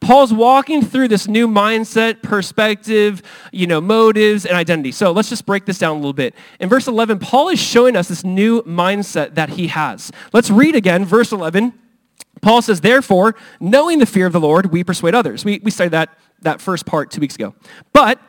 Paul's 0.00 0.32
walking 0.32 0.82
through 0.82 1.08
this 1.08 1.28
new 1.28 1.46
mindset, 1.46 2.22
perspective, 2.22 3.22
you 3.52 3.66
know, 3.66 3.80
motives, 3.80 4.44
and 4.44 4.56
identity. 4.56 4.92
So 4.92 5.12
let's 5.12 5.28
just 5.28 5.46
break 5.46 5.64
this 5.64 5.78
down 5.78 5.92
a 5.92 5.98
little 5.98 6.12
bit. 6.12 6.34
In 6.60 6.68
verse 6.68 6.88
11, 6.88 7.18
Paul 7.18 7.48
is 7.48 7.60
showing 7.60 7.96
us 7.96 8.08
this 8.08 8.24
new 8.24 8.62
mindset 8.62 9.34
that 9.34 9.50
he 9.50 9.68
has. 9.68 10.10
Let's 10.32 10.50
read 10.50 10.74
again, 10.74 11.04
verse 11.04 11.32
11. 11.32 11.72
Paul 12.40 12.60
says, 12.60 12.80
therefore, 12.80 13.36
knowing 13.60 14.00
the 14.00 14.06
fear 14.06 14.26
of 14.26 14.32
the 14.32 14.40
Lord, 14.40 14.72
we 14.72 14.82
persuade 14.82 15.14
others. 15.14 15.44
We, 15.44 15.60
we 15.62 15.70
studied 15.70 15.92
that, 15.92 16.18
that 16.40 16.60
first 16.60 16.86
part 16.86 17.10
two 17.10 17.20
weeks 17.20 17.36
ago. 17.36 17.54
But 17.92 18.20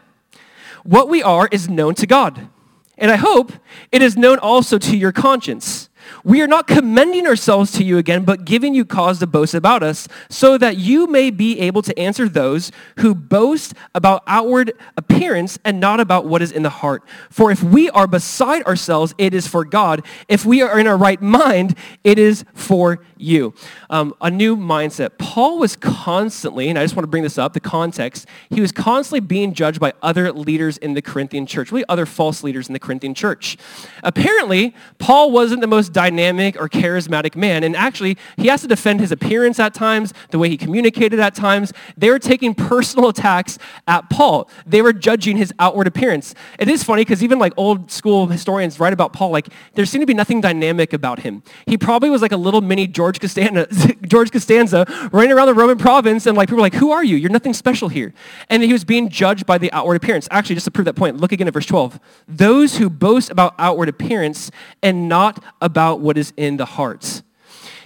what 0.84 1.10
we 1.10 1.24
are 1.24 1.50
is 1.52 1.68
known 1.68 1.96
to 1.96 2.06
God. 2.06 2.50
And 2.98 3.10
I 3.10 3.16
hope 3.16 3.52
it 3.92 4.02
is 4.02 4.16
known 4.16 4.38
also 4.38 4.78
to 4.78 4.96
your 4.96 5.12
conscience. 5.12 5.90
We 6.26 6.42
are 6.42 6.48
not 6.48 6.68
commending 6.68 7.28
ourselves 7.28 7.74
to 7.74 7.84
you 7.84 7.98
again, 7.98 8.24
but 8.24 8.46
giving 8.46 8.74
you 8.74 8.86
cause 8.86 9.20
to 9.20 9.28
boast 9.28 9.54
about 9.54 9.84
us, 9.84 10.08
so 10.30 10.58
that 10.58 10.78
you 10.78 11.06
may 11.08 11.30
be 11.32 11.60
able 11.60 11.82
to 11.82 12.00
answer 12.00 12.30
those 12.30 12.72
who 13.00 13.14
boast 13.14 13.74
about 13.94 14.24
outward 14.26 14.72
appearance 14.96 15.60
and 15.66 15.82
not 15.82 16.00
about 16.00 16.26
what 16.26 16.42
is 16.42 16.54
in 16.54 16.64
the 16.64 16.70
heart. 16.70 17.04
For 17.30 17.52
if 17.52 17.62
we 17.62 17.90
are 17.90 18.08
beside 18.08 18.64
ourselves, 18.64 19.14
it 19.18 19.34
is 19.34 19.48
for 19.48 19.66
God. 19.66 20.06
If 20.30 20.46
we 20.46 20.62
are 20.62 20.80
in 20.80 20.88
our 20.88 20.96
right 20.96 21.22
mind, 21.22 21.78
it 22.06 22.18
is 22.18 22.46
for 22.54 23.04
you. 23.18 23.54
Um, 23.90 24.14
a 24.22 24.32
new 24.32 24.56
mindset. 24.56 25.18
Paul 25.18 25.60
was 25.60 25.76
constantly, 25.76 26.70
and 26.70 26.80
I 26.80 26.84
just 26.84 26.96
want 26.96 27.04
to 27.04 27.10
bring 27.10 27.24
this 27.24 27.38
up, 27.38 27.52
the 27.52 27.60
context, 27.60 28.28
he 28.50 28.62
was 28.62 28.72
constantly 28.72 29.20
being 29.20 29.54
judged 29.54 29.82
by 29.82 29.92
other 30.02 30.32
leaders 30.32 30.78
in 30.78 30.94
the 30.94 31.02
Corinthian 31.02 31.46
church, 31.46 31.72
really 31.72 31.86
other 31.90 32.06
false 32.06 32.44
leaders 32.44 32.68
in 32.68 32.74
the 32.74 32.80
Corinthian 32.80 33.14
church. 33.14 33.58
Apparently, 34.04 34.74
Paul 35.00 35.32
wasn't 35.32 35.60
the 35.60 35.68
most 35.68 35.92
dynamic 35.92 36.13
or 36.20 36.68
charismatic 36.68 37.36
man, 37.36 37.64
and 37.64 37.76
actually, 37.76 38.18
he 38.38 38.48
has 38.48 38.62
to 38.62 38.68
defend 38.68 39.00
his 39.00 39.12
appearance 39.12 39.60
at 39.60 39.74
times, 39.74 40.14
the 40.32 40.40
way 40.40 40.50
he 40.50 40.58
communicated 40.58 41.20
at 41.20 41.36
times. 41.36 41.72
They 41.96 42.10
were 42.10 42.20
taking 42.20 42.56
personal 42.56 43.10
attacks 43.10 43.58
at 43.88 44.10
Paul. 44.10 44.50
They 44.66 44.82
were 44.82 44.94
judging 44.94 45.38
his 45.38 45.54
outward 45.60 45.88
appearance. 45.88 46.36
It 46.60 46.68
is 46.68 46.84
funny 46.84 47.02
because 47.02 47.24
even 47.24 47.40
like 47.40 47.54
old 47.58 47.92
school 47.92 48.28
historians 48.28 48.80
write 48.80 48.94
about 48.94 49.14
Paul, 49.14 49.30
like 49.30 49.48
there 49.76 49.86
seemed 49.86 50.02
to 50.02 50.08
be 50.08 50.14
nothing 50.14 50.42
dynamic 50.42 50.94
about 50.94 51.20
him. 51.20 51.44
He 51.66 51.78
probably 51.78 52.10
was 52.10 52.22
like 52.22 52.32
a 52.32 52.38
little 52.38 52.62
mini 52.62 52.88
George 52.88 53.14
George 53.14 53.20
Costanza, 53.20 53.68
George 54.08 54.32
Costanza 54.32 54.86
running 55.12 55.32
around 55.32 55.48
the 55.48 55.54
Roman 55.54 55.78
province 55.78 56.26
and 56.26 56.38
like 56.38 56.48
people 56.48 56.58
were 56.58 56.62
like, 56.62 56.74
who 56.74 56.92
are 56.92 57.04
you? 57.04 57.16
You're 57.16 57.30
nothing 57.30 57.54
special 57.54 57.90
here. 57.90 58.14
And 58.50 58.64
he 58.64 58.72
was 58.72 58.84
being 58.84 59.10
judged 59.10 59.46
by 59.46 59.58
the 59.58 59.72
outward 59.72 59.96
appearance. 59.96 60.28
Actually, 60.32 60.56
just 60.56 60.66
to 60.66 60.72
prove 60.72 60.86
that 60.86 60.96
point, 60.96 61.18
look 61.18 61.32
again 61.32 61.48
at 61.48 61.54
verse 61.54 61.66
12. 61.66 62.00
Those 62.28 62.78
who 62.78 62.90
boast 62.90 63.30
about 63.30 63.54
outward 63.60 63.90
appearance 63.90 64.52
and 64.82 65.08
not 65.08 65.44
about 65.62 66.00
what 66.04 66.18
is 66.18 66.34
in 66.38 66.58
the 66.58 66.66
hearts. 66.66 67.24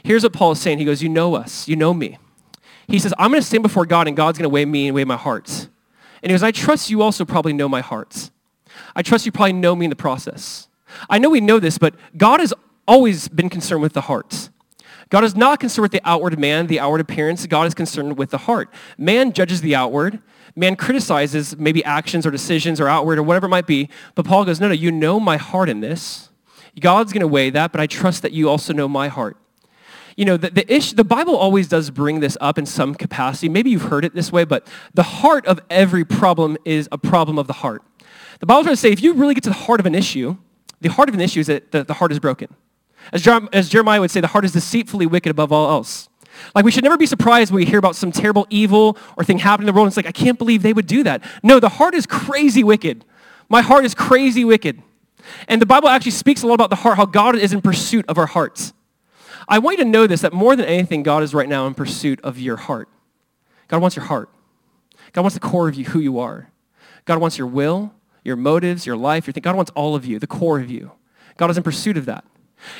Here's 0.04 0.24
what 0.24 0.34
Paul 0.34 0.52
is 0.54 0.60
saying. 0.60 0.80
He 0.80 0.86
goes, 0.86 1.02
you 1.02 1.10
know 1.10 1.36
us. 1.36 1.68
You 1.68 1.76
know 1.76 1.94
me. 1.94 2.18
He 2.88 3.00
says, 3.00 3.14
I'm 3.18 3.30
going 3.32 3.42
to 3.42 3.48
stand 3.48 3.64
before 3.64 3.86
God 3.86 4.08
and 4.08 4.16
God's 4.16 4.38
going 4.38 4.44
to 4.44 4.50
weigh 4.50 4.66
me 4.66 4.88
and 4.88 4.96
weigh 4.96 5.04
my 5.04 5.18
heart. 5.18 5.68
And 6.24 6.32
he 6.32 6.34
goes, 6.34 6.44
I 6.44 6.52
trust 6.52 6.90
you 6.90 7.02
also 7.02 7.26
probably 7.26 7.54
know 7.54 7.70
my 7.70 7.82
heart. 7.82 8.32
I 8.96 9.02
trust 9.02 9.26
you 9.26 9.32
probably 9.32 9.54
know 9.54 9.76
me 9.76 9.86
in 9.86 9.90
the 9.90 9.96
process. 9.96 10.68
I 11.10 11.20
know 11.20 11.30
we 11.30 11.42
know 11.42 11.60
this, 11.60 11.78
but 11.78 11.96
God 12.16 12.40
has 12.40 12.54
always 12.88 13.28
been 13.28 13.50
concerned 13.50 13.82
with 13.82 13.94
the 13.94 14.02
heart. 14.02 14.50
God 15.10 15.24
is 15.24 15.36
not 15.36 15.60
concerned 15.60 15.84
with 15.84 15.92
the 15.92 16.02
outward 16.04 16.40
man, 16.40 16.68
the 16.68 16.80
outward 16.80 17.02
appearance. 17.02 17.46
God 17.46 17.68
is 17.68 17.74
concerned 17.74 18.18
with 18.18 18.30
the 18.30 18.40
heart. 18.40 18.70
Man 18.98 19.32
judges 19.32 19.62
the 19.62 19.76
outward. 19.76 20.20
Man 20.56 20.76
criticizes 20.76 21.58
maybe 21.58 21.84
actions 21.84 22.26
or 22.26 22.32
decisions 22.32 22.82
or 22.82 22.88
outward 22.88 23.20
or 23.20 23.24
whatever 23.24 23.46
it 23.46 23.50
might 23.50 23.68
be. 23.68 23.90
But 24.16 24.26
Paul 24.26 24.44
goes, 24.44 24.60
no, 24.60 24.68
no, 24.68 24.74
you 24.74 24.92
know 24.92 25.20
my 25.20 25.38
heart 25.38 25.70
in 25.70 25.82
this. 25.82 26.27
God's 26.80 27.14
going 27.14 27.22
to 27.22 27.28
weigh 27.28 27.50
that, 27.52 27.72
but 27.72 27.82
I 27.82 27.88
trust 27.88 28.22
that 28.22 28.32
you 28.32 28.50
also 28.50 28.74
know 28.74 28.88
my 28.88 29.08
heart. 29.08 29.38
You 30.16 30.26
know, 30.26 30.38
the, 30.38 30.50
the, 30.50 30.74
issue, 30.74 30.96
the 30.96 31.04
Bible 31.04 31.36
always 31.36 31.68
does 31.68 31.92
bring 31.92 32.22
this 32.22 32.38
up 32.42 32.58
in 32.58 32.66
some 32.66 32.96
capacity. 32.96 33.50
Maybe 33.50 33.70
you've 33.70 33.84
heard 33.84 34.04
it 34.04 34.16
this 34.16 34.32
way, 34.32 34.46
but 34.46 34.68
the 34.94 35.04
heart 35.04 35.46
of 35.46 35.60
every 35.70 36.04
problem 36.04 36.58
is 36.66 36.90
a 36.92 36.98
problem 36.98 37.38
of 37.38 37.46
the 37.46 37.54
heart. 37.54 37.84
The 38.40 38.48
Bible's 38.48 38.66
trying 38.66 38.76
to 38.76 38.82
say 38.82 38.92
if 38.92 39.02
you 39.02 39.14
really 39.14 39.36
get 39.36 39.44
to 39.44 39.50
the 39.50 39.56
heart 39.56 39.80
of 39.80 39.86
an 39.86 39.94
issue, 39.94 40.38
the 40.82 40.90
heart 40.90 41.10
of 41.10 41.16
an 41.16 41.22
issue 41.22 41.40
is 41.40 41.48
that 41.48 41.72
the, 41.72 41.84
the 41.84 41.94
heart 41.94 42.12
is 42.12 42.20
broken. 42.20 42.54
As, 43.14 43.70
Jeremiah 43.70 44.02
would 44.02 44.12
say, 44.12 44.22
the 44.22 44.28
heart 44.28 44.44
is 44.44 44.52
deceitfully 44.52 45.06
wicked 45.06 45.30
above 45.30 45.52
all 45.52 45.70
else. 45.70 46.10
Like 46.54 46.66
we 46.66 46.72
should 46.72 46.84
never 46.84 46.98
be 46.98 47.06
surprised 47.06 47.52
when 47.52 47.58
we 47.58 47.66
hear 47.66 47.80
about 47.80 47.96
some 47.96 48.12
terrible 48.12 48.46
evil 48.50 48.98
or 49.18 49.24
thing 49.24 49.40
happening 49.40 49.68
in 49.68 49.74
the 49.74 49.78
world. 49.78 49.86
And 49.86 49.92
it's 49.92 49.98
like, 49.98 50.08
I 50.08 50.12
can't 50.12 50.38
believe 50.38 50.62
they 50.62 50.74
would 50.74 50.88
do 50.88 51.04
that. 51.04 51.24
No, 51.42 51.60
the 51.60 51.70
heart 51.70 51.96
is 51.96 52.06
crazy 52.06 52.64
wicked. 52.64 53.06
My 53.50 53.62
heart 53.62 53.86
is 53.86 53.96
crazy 53.96 54.46
wicked. 54.46 54.82
And 55.48 55.62
the 55.62 55.66
Bible 55.66 55.90
actually 55.90 56.12
speaks 56.12 56.44
a 56.44 56.48
lot 56.48 56.56
about 56.56 56.70
the 56.70 56.78
heart, 56.78 56.98
how 56.98 57.06
God 57.06 57.36
is 57.36 57.54
in 57.54 57.62
pursuit 57.62 58.06
of 58.08 58.18
our 58.18 58.26
hearts. 58.26 58.74
I 59.48 59.60
want 59.60 59.78
you 59.78 59.84
to 59.86 59.90
know 59.90 60.08
this, 60.08 60.22
that 60.22 60.34
more 60.34 60.56
than 60.56 60.66
anything, 60.66 61.04
God 61.04 61.24
is 61.24 61.34
right 61.34 61.48
now 61.48 61.68
in 61.68 61.74
pursuit 61.74 62.20
of 62.22 62.38
your 62.38 62.58
heart. 62.58 62.90
God 63.68 63.82
wants 63.82 63.96
your 63.96 64.06
heart. 64.06 64.30
God 65.14 65.22
wants 65.22 65.36
the 65.36 65.40
core 65.40 65.70
of 65.70 65.76
you, 65.76 65.86
who 65.86 66.00
you 66.00 66.20
are. 66.20 66.50
God 67.06 67.20
wants 67.20 67.38
your 67.38 67.48
will, 67.48 67.94
your 68.24 68.36
motives, 68.36 68.86
your 68.86 68.98
life, 68.98 69.26
your 69.26 69.34
thing. 69.34 69.42
God 69.42 69.56
wants 69.56 69.72
all 69.74 69.96
of 69.96 70.06
you, 70.06 70.20
the 70.20 70.28
core 70.28 70.60
of 70.60 70.70
you. 70.70 70.92
God 71.38 71.50
is 71.50 71.58
in 71.58 71.64
pursuit 71.64 71.98
of 71.98 72.06
that. 72.06 72.26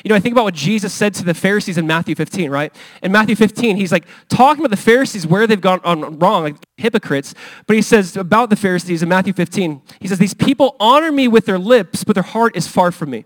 You 0.04 0.08
know, 0.10 0.14
I 0.14 0.20
think 0.20 0.32
about 0.32 0.44
what 0.44 0.54
Jesus 0.54 0.92
said 0.92 1.14
to 1.14 1.24
the 1.24 1.34
Pharisees 1.34 1.78
in 1.78 1.86
Matthew 1.86 2.14
15, 2.14 2.50
right? 2.50 2.74
In 3.02 3.12
Matthew 3.12 3.36
15, 3.36 3.76
he's 3.76 3.92
like 3.92 4.06
talking 4.28 4.64
about 4.64 4.70
the 4.70 4.82
Pharisees, 4.82 5.26
where 5.26 5.46
they've 5.46 5.60
gone 5.60 5.80
on 5.84 6.18
wrong, 6.18 6.42
like 6.44 6.56
hypocrites. 6.76 7.34
But 7.66 7.76
he 7.76 7.82
says 7.82 8.16
about 8.16 8.50
the 8.50 8.56
Pharisees 8.56 9.02
in 9.02 9.08
Matthew 9.08 9.32
15, 9.32 9.82
he 10.00 10.08
says, 10.08 10.18
these 10.18 10.34
people 10.34 10.76
honor 10.80 11.12
me 11.12 11.28
with 11.28 11.46
their 11.46 11.58
lips, 11.58 12.04
but 12.04 12.14
their 12.14 12.22
heart 12.22 12.56
is 12.56 12.66
far 12.66 12.92
from 12.92 13.10
me. 13.10 13.24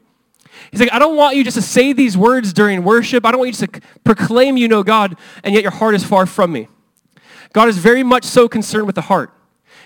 He's 0.71 0.81
like, 0.81 0.93
I 0.93 0.99
don't 0.99 1.17
want 1.17 1.37
you 1.37 1.45
just 1.45 1.57
to 1.57 1.63
say 1.63 1.93
these 1.93 2.17
words 2.17 2.53
during 2.53 2.85
worship. 2.85 3.25
I 3.27 3.31
don't 3.31 3.39
want 3.39 3.49
you 3.49 3.55
just 3.55 3.73
to 3.73 3.81
proclaim 4.05 4.57
you 4.57 4.69
know 4.69 4.83
God, 4.83 5.17
and 5.43 5.55
yet 5.55 5.63
your 5.63 5.73
heart 5.73 5.95
is 5.95 6.05
far 6.05 6.27
from 6.27 6.53
me. 6.53 6.69
God 7.53 7.69
is 7.69 7.79
very 7.79 8.03
much 8.03 8.25
so 8.25 8.49
concerned 8.49 8.87
with 8.87 8.95
the 8.95 9.03
heart. 9.03 9.33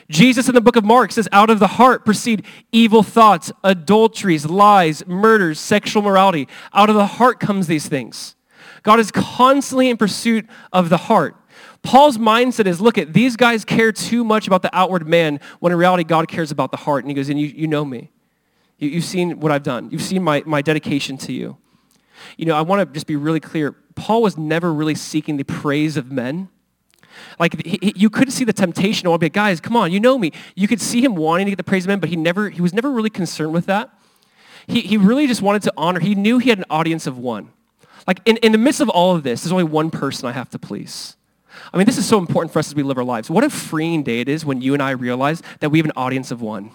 Jesus 0.08 0.48
in 0.48 0.54
the 0.54 0.60
book 0.60 0.76
of 0.76 0.84
Mark 0.84 1.10
says, 1.12 1.28
out 1.32 1.50
of 1.50 1.58
the 1.58 1.66
heart 1.66 2.04
proceed 2.04 2.44
evil 2.70 3.02
thoughts, 3.02 3.50
adulteries, 3.64 4.46
lies, 4.46 5.06
murders, 5.06 5.58
sexual 5.58 6.02
morality. 6.02 6.46
Out 6.72 6.88
of 6.88 6.96
the 6.96 7.06
heart 7.06 7.40
comes 7.40 7.66
these 7.66 7.88
things. 7.88 8.36
God 8.82 9.00
is 9.00 9.10
constantly 9.10 9.90
in 9.90 9.96
pursuit 9.96 10.46
of 10.72 10.90
the 10.90 10.96
heart. 10.96 11.36
Paul's 11.82 12.18
mindset 12.18 12.66
is, 12.66 12.80
look 12.80 12.98
at, 12.98 13.12
these 13.12 13.36
guys 13.36 13.64
care 13.64 13.92
too 13.92 14.25
much 14.25 14.46
about 14.46 14.62
the 14.62 14.70
outward 14.76 15.08
man 15.08 15.40
when 15.60 15.72
in 15.72 15.78
reality 15.78 16.04
God 16.04 16.28
cares 16.28 16.50
about 16.50 16.70
the 16.70 16.76
heart. 16.76 17.04
And 17.04 17.10
he 17.10 17.14
goes, 17.14 17.28
and 17.28 17.40
you, 17.40 17.48
you 17.48 17.66
know 17.66 17.84
me. 17.84 18.10
You, 18.78 18.88
you've 18.90 19.04
seen 19.04 19.40
what 19.40 19.52
I've 19.52 19.62
done. 19.62 19.90
You've 19.90 20.02
seen 20.02 20.22
my, 20.22 20.42
my 20.46 20.62
dedication 20.62 21.16
to 21.18 21.32
you. 21.32 21.56
You 22.36 22.46
know, 22.46 22.56
I 22.56 22.62
want 22.62 22.88
to 22.88 22.92
just 22.92 23.06
be 23.06 23.16
really 23.16 23.40
clear. 23.40 23.72
Paul 23.94 24.22
was 24.22 24.36
never 24.36 24.72
really 24.72 24.94
seeking 24.94 25.36
the 25.36 25.44
praise 25.44 25.96
of 25.96 26.10
men. 26.10 26.48
Like 27.38 27.64
he, 27.64 27.78
he, 27.82 27.92
you 27.96 28.11
could 28.11 28.32
see 28.32 28.44
the 28.44 28.52
temptation 28.52 29.06
oh, 29.08 29.12
to 29.12 29.18
be 29.18 29.26
like, 29.26 29.32
guys, 29.32 29.61
come 29.61 29.76
on, 29.76 29.92
you 29.92 30.00
know 30.00 30.18
me. 30.18 30.32
You 30.54 30.68
could 30.68 30.80
see 30.80 31.02
him 31.02 31.14
wanting 31.14 31.46
to 31.46 31.50
get 31.52 31.56
the 31.56 31.64
praise 31.64 31.85
of 31.85 31.88
men, 31.88 32.00
but 32.00 32.08
he 32.08 32.16
never, 32.16 32.50
he 32.50 32.61
was 32.61 32.73
never 32.73 32.90
really 32.90 33.11
concerned 33.11 33.52
with 33.52 33.66
that. 33.66 33.90
He, 34.66 34.80
he 34.80 34.96
really 34.96 35.26
just 35.26 35.42
wanted 35.42 35.62
to 35.62 35.73
honor. 35.76 36.00
He 36.00 36.14
knew 36.14 36.38
he 36.38 36.50
had 36.50 36.58
an 36.58 36.64
audience 36.70 37.06
of 37.06 37.18
one. 37.18 37.50
Like 38.06 38.20
in, 38.25 38.37
in 38.38 38.52
the 38.52 38.58
midst 38.58 38.80
of 38.80 38.88
all 38.88 39.14
of 39.14 39.23
this, 39.23 39.42
there's 39.42 39.52
only 39.52 39.64
one 39.64 39.90
person 39.90 40.28
I 40.28 40.32
have 40.32 40.50
to 40.50 40.58
please. 40.58 41.16
I 41.73 41.76
mean, 41.76 41.87
this 41.87 41.99
is 41.99 42.06
so 42.06 42.18
important 42.18 42.52
for 42.52 42.58
us 42.58 42.68
as 42.68 42.75
we 42.75 42.82
live 42.82 42.99
our 42.99 43.04
lives. 43.04 43.30
What 43.30 43.44
a 43.44 43.50
freeing 43.50 44.02
day 44.02 44.20
it 44.20 44.28
is 44.28 44.44
when 44.44 44.61
you 44.61 44.75
and 44.75 44.82
I 44.82 44.90
realize 44.90 45.42
that 45.61 45.70
we 45.70 45.78
have 45.78 45.87
an 45.87 45.92
audience 45.96 46.30
of 46.30 46.40
one. 46.42 46.70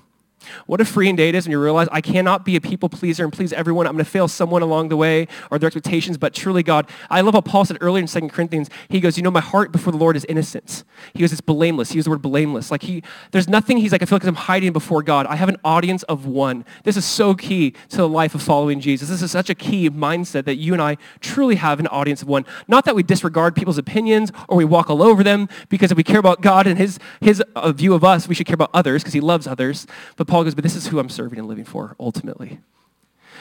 What 0.65 0.81
a 0.81 0.85
freeing 0.85 1.15
day 1.15 1.29
it 1.29 1.35
is 1.35 1.45
when 1.45 1.51
you 1.51 1.61
realize 1.61 1.87
I 1.91 2.01
cannot 2.01 2.45
be 2.45 2.55
a 2.55 2.61
people 2.61 2.89
pleaser 2.89 3.23
and 3.23 3.33
please 3.33 3.53
everyone. 3.53 3.87
I'm 3.87 3.93
going 3.93 4.05
to 4.05 4.09
fail 4.09 4.27
someone 4.27 4.61
along 4.61 4.89
the 4.89 4.97
way 4.97 5.27
or 5.49 5.59
their 5.59 5.67
expectations, 5.67 6.17
but 6.17 6.33
truly 6.33 6.63
God, 6.63 6.89
I 7.09 7.21
love 7.21 7.33
what 7.33 7.45
Paul 7.45 7.65
said 7.65 7.77
earlier 7.81 8.01
in 8.01 8.07
2 8.07 8.29
Corinthians, 8.29 8.69
he 8.89 8.99
goes, 8.99 9.17
you 9.17 9.23
know, 9.23 9.31
my 9.31 9.41
heart 9.41 9.71
before 9.71 9.91
the 9.91 9.97
Lord 9.97 10.15
is 10.15 10.25
innocent. 10.25 10.83
He 11.13 11.19
goes, 11.19 11.31
it's 11.31 11.41
blameless. 11.41 11.91
He 11.91 11.95
used 11.95 12.07
the 12.07 12.11
word 12.11 12.21
blameless. 12.21 12.71
Like 12.71 12.83
he, 12.83 13.03
there's 13.31 13.47
nothing, 13.47 13.77
he's 13.77 13.91
like, 13.91 14.01
I 14.01 14.05
feel 14.05 14.17
like 14.17 14.25
I'm 14.25 14.35
hiding 14.35 14.73
before 14.73 15.03
God. 15.03 15.25
I 15.27 15.35
have 15.35 15.49
an 15.49 15.57
audience 15.63 16.03
of 16.03 16.25
one. 16.25 16.65
This 16.83 16.97
is 16.97 17.05
so 17.05 17.33
key 17.35 17.71
to 17.89 17.97
the 17.97 18.07
life 18.07 18.35
of 18.35 18.41
following 18.41 18.79
Jesus. 18.79 19.09
This 19.09 19.21
is 19.21 19.31
such 19.31 19.49
a 19.49 19.55
key 19.55 19.89
mindset 19.89 20.45
that 20.45 20.55
you 20.55 20.73
and 20.73 20.81
I 20.81 20.97
truly 21.19 21.55
have 21.55 21.79
an 21.79 21.87
audience 21.87 22.21
of 22.21 22.27
one. 22.27 22.45
Not 22.67 22.85
that 22.85 22.95
we 22.95 23.03
disregard 23.03 23.55
people's 23.55 23.77
opinions 23.77 24.31
or 24.47 24.57
we 24.57 24.65
walk 24.65 24.89
all 24.89 25.03
over 25.03 25.23
them 25.23 25.49
because 25.69 25.91
if 25.91 25.97
we 25.97 26.03
care 26.03 26.19
about 26.19 26.41
God 26.41 26.67
and 26.67 26.77
his, 26.77 26.99
his 27.19 27.41
uh, 27.55 27.71
view 27.71 27.93
of 27.93 28.03
us, 28.03 28.27
we 28.27 28.35
should 28.35 28.47
care 28.47 28.55
about 28.55 28.71
others 28.73 29.03
because 29.03 29.13
he 29.13 29.21
loves 29.21 29.47
others. 29.47 29.85
But 30.15 30.27
Paul 30.31 30.45
goes, 30.45 30.55
but 30.55 30.63
this 30.63 30.77
is 30.77 30.87
who 30.87 30.97
I'm 30.97 31.09
serving 31.09 31.39
and 31.39 31.47
living 31.49 31.65
for 31.65 31.93
ultimately. 31.99 32.61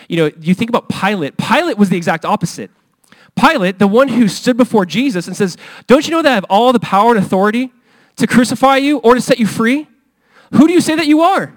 You 0.08 0.16
know, 0.16 0.30
you 0.40 0.54
think 0.54 0.70
about 0.70 0.88
Pilate. 0.88 1.36
Pilate 1.36 1.78
was 1.78 1.88
the 1.88 1.96
exact 1.96 2.24
opposite. 2.24 2.68
Pilate, 3.36 3.78
the 3.78 3.86
one 3.86 4.08
who 4.08 4.26
stood 4.26 4.56
before 4.56 4.84
Jesus 4.84 5.28
and 5.28 5.36
says, 5.36 5.56
don't 5.86 6.04
you 6.04 6.10
know 6.10 6.20
that 6.20 6.32
I 6.32 6.34
have 6.34 6.46
all 6.50 6.72
the 6.72 6.80
power 6.80 7.14
and 7.14 7.24
authority 7.24 7.72
to 8.16 8.26
crucify 8.26 8.78
you 8.78 8.98
or 8.98 9.14
to 9.14 9.20
set 9.20 9.38
you 9.38 9.46
free? 9.46 9.86
Who 10.54 10.66
do 10.66 10.72
you 10.72 10.80
say 10.80 10.96
that 10.96 11.06
you 11.06 11.20
are? 11.20 11.54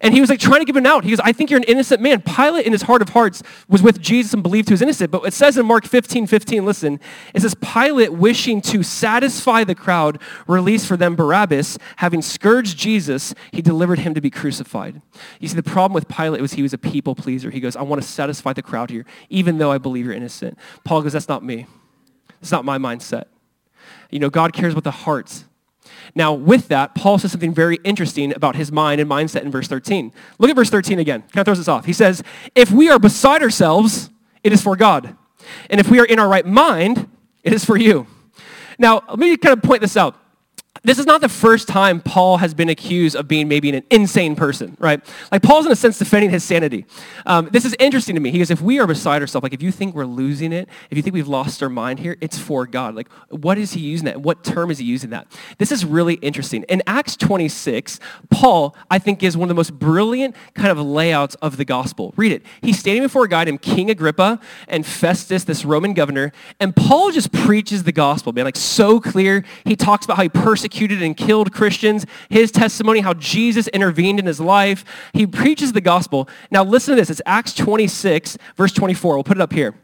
And 0.00 0.14
he 0.14 0.20
was 0.20 0.30
like 0.30 0.40
trying 0.40 0.60
to 0.60 0.64
give 0.64 0.76
him 0.76 0.86
out. 0.86 1.04
He 1.04 1.10
goes, 1.10 1.20
I 1.20 1.32
think 1.32 1.50
you're 1.50 1.58
an 1.58 1.64
innocent 1.64 2.00
man. 2.00 2.22
Pilate, 2.22 2.66
in 2.66 2.72
his 2.72 2.82
heart 2.82 3.02
of 3.02 3.10
hearts, 3.10 3.42
was 3.68 3.82
with 3.82 4.00
Jesus 4.00 4.34
and 4.34 4.42
believed 4.42 4.68
he 4.68 4.72
was 4.72 4.82
innocent. 4.82 5.10
But 5.10 5.22
it 5.24 5.32
says 5.32 5.56
in 5.56 5.66
Mark 5.66 5.86
15, 5.86 6.26
15, 6.26 6.64
listen, 6.64 7.00
it 7.34 7.42
says, 7.42 7.54
Pilate, 7.54 8.12
wishing 8.12 8.60
to 8.62 8.82
satisfy 8.82 9.64
the 9.64 9.74
crowd, 9.74 10.20
released 10.46 10.86
for 10.86 10.96
them 10.96 11.14
Barabbas. 11.14 11.78
Having 11.96 12.22
scourged 12.22 12.78
Jesus, 12.78 13.34
he 13.52 13.62
delivered 13.62 14.00
him 14.00 14.14
to 14.14 14.20
be 14.20 14.30
crucified. 14.30 15.00
You 15.40 15.48
see, 15.48 15.56
the 15.56 15.62
problem 15.62 15.94
with 15.94 16.08
Pilate 16.08 16.40
was 16.40 16.54
he 16.54 16.62
was 16.62 16.72
a 16.72 16.78
people 16.78 17.14
pleaser. 17.14 17.50
He 17.50 17.60
goes, 17.60 17.76
I 17.76 17.82
want 17.82 18.02
to 18.02 18.08
satisfy 18.08 18.52
the 18.52 18.62
crowd 18.62 18.90
here, 18.90 19.04
even 19.30 19.58
though 19.58 19.72
I 19.72 19.78
believe 19.78 20.04
you're 20.04 20.14
innocent. 20.14 20.58
Paul 20.84 21.02
goes, 21.02 21.12
that's 21.12 21.28
not 21.28 21.44
me. 21.44 21.66
It's 22.40 22.52
not 22.52 22.64
my 22.64 22.78
mindset. 22.78 23.24
You 24.10 24.18
know, 24.18 24.30
God 24.30 24.52
cares 24.52 24.72
about 24.72 24.84
the 24.84 24.90
hearts 24.90 25.44
now, 26.14 26.32
with 26.32 26.68
that, 26.68 26.94
Paul 26.94 27.18
says 27.18 27.32
something 27.32 27.54
very 27.54 27.78
interesting 27.84 28.34
about 28.34 28.56
his 28.56 28.70
mind 28.70 29.00
and 29.00 29.10
mindset 29.10 29.42
in 29.42 29.50
verse 29.50 29.68
13. 29.68 30.12
Look 30.38 30.50
at 30.50 30.56
verse 30.56 30.70
13 30.70 30.98
again. 30.98 31.22
Kind 31.22 31.38
of 31.38 31.44
throws 31.46 31.60
us 31.60 31.68
off. 31.68 31.84
He 31.84 31.92
says, 31.92 32.22
if 32.54 32.70
we 32.70 32.88
are 32.88 32.98
beside 32.98 33.42
ourselves, 33.42 34.10
it 34.42 34.52
is 34.52 34.62
for 34.62 34.76
God. 34.76 35.16
And 35.70 35.80
if 35.80 35.90
we 35.90 36.00
are 36.00 36.04
in 36.04 36.18
our 36.18 36.28
right 36.28 36.46
mind, 36.46 37.08
it 37.42 37.52
is 37.52 37.64
for 37.64 37.76
you. 37.76 38.06
Now, 38.78 39.02
let 39.08 39.18
me 39.18 39.36
kind 39.36 39.56
of 39.56 39.62
point 39.62 39.80
this 39.80 39.96
out 39.96 40.16
this 40.82 40.98
is 40.98 41.06
not 41.06 41.20
the 41.20 41.28
first 41.28 41.68
time 41.68 42.00
Paul 42.00 42.38
has 42.38 42.54
been 42.54 42.68
accused 42.68 43.16
of 43.16 43.28
being 43.28 43.48
maybe 43.48 43.70
an 43.70 43.82
insane 43.90 44.36
person, 44.36 44.76
right? 44.78 45.02
Like 45.32 45.42
Paul's 45.42 45.66
in 45.66 45.72
a 45.72 45.76
sense 45.76 45.98
defending 45.98 46.30
his 46.30 46.44
sanity. 46.44 46.86
Um, 47.24 47.48
this 47.52 47.64
is 47.64 47.74
interesting 47.78 48.14
to 48.14 48.20
me. 48.20 48.30
He 48.30 48.38
goes, 48.38 48.50
if 48.50 48.60
we 48.60 48.78
are 48.78 48.86
beside 48.86 49.22
ourselves, 49.22 49.42
like 49.42 49.54
if 49.54 49.62
you 49.62 49.72
think 49.72 49.94
we're 49.94 50.04
losing 50.04 50.52
it, 50.52 50.68
if 50.90 50.96
you 50.96 51.02
think 51.02 51.14
we've 51.14 51.28
lost 51.28 51.62
our 51.62 51.68
mind 51.68 51.98
here, 51.98 52.16
it's 52.20 52.38
for 52.38 52.66
God. 52.66 52.94
Like 52.94 53.08
what 53.30 53.58
is 53.58 53.72
he 53.72 53.80
using 53.80 54.06
that? 54.06 54.20
What 54.20 54.44
term 54.44 54.70
is 54.70 54.78
he 54.78 54.84
using 54.84 55.10
that? 55.10 55.26
This 55.58 55.72
is 55.72 55.84
really 55.84 56.14
interesting. 56.14 56.64
In 56.64 56.82
Acts 56.86 57.16
26, 57.16 57.98
Paul, 58.30 58.76
I 58.90 58.98
think, 58.98 59.18
gives 59.18 59.36
one 59.36 59.46
of 59.46 59.48
the 59.48 59.54
most 59.54 59.78
brilliant 59.78 60.36
kind 60.54 60.70
of 60.70 60.78
layouts 60.78 61.34
of 61.36 61.56
the 61.56 61.64
gospel. 61.64 62.12
Read 62.16 62.32
it. 62.32 62.42
He's 62.60 62.78
standing 62.78 63.02
before 63.02 63.24
a 63.24 63.28
guy 63.28 63.44
named 63.44 63.62
King 63.62 63.90
Agrippa 63.90 64.40
and 64.68 64.84
Festus, 64.84 65.44
this 65.44 65.64
Roman 65.64 65.94
governor, 65.94 66.32
and 66.60 66.74
Paul 66.76 67.10
just 67.10 67.32
preaches 67.32 67.84
the 67.84 67.92
gospel, 67.92 68.32
man, 68.32 68.44
like 68.44 68.56
so 68.56 69.00
clear. 69.00 69.44
He 69.64 69.76
talks 69.76 70.04
about 70.04 70.16
how 70.16 70.22
he 70.24 70.28
persecuted 70.28 70.65
persecuted 70.66 71.00
and 71.00 71.16
killed 71.16 71.52
Christians, 71.52 72.06
his 72.28 72.50
testimony, 72.50 73.00
how 73.00 73.14
Jesus 73.14 73.68
intervened 73.68 74.18
in 74.18 74.26
his 74.26 74.40
life. 74.40 74.84
He 75.12 75.26
preaches 75.26 75.72
the 75.72 75.80
gospel. 75.80 76.28
Now 76.50 76.64
listen 76.64 76.94
to 76.94 77.00
this. 77.00 77.08
It's 77.08 77.22
Acts 77.24 77.54
26, 77.54 78.36
verse 78.56 78.72
24. 78.72 79.14
We'll 79.14 79.24
put 79.24 79.36
it 79.36 79.40
up 79.40 79.52
here. 79.52 79.74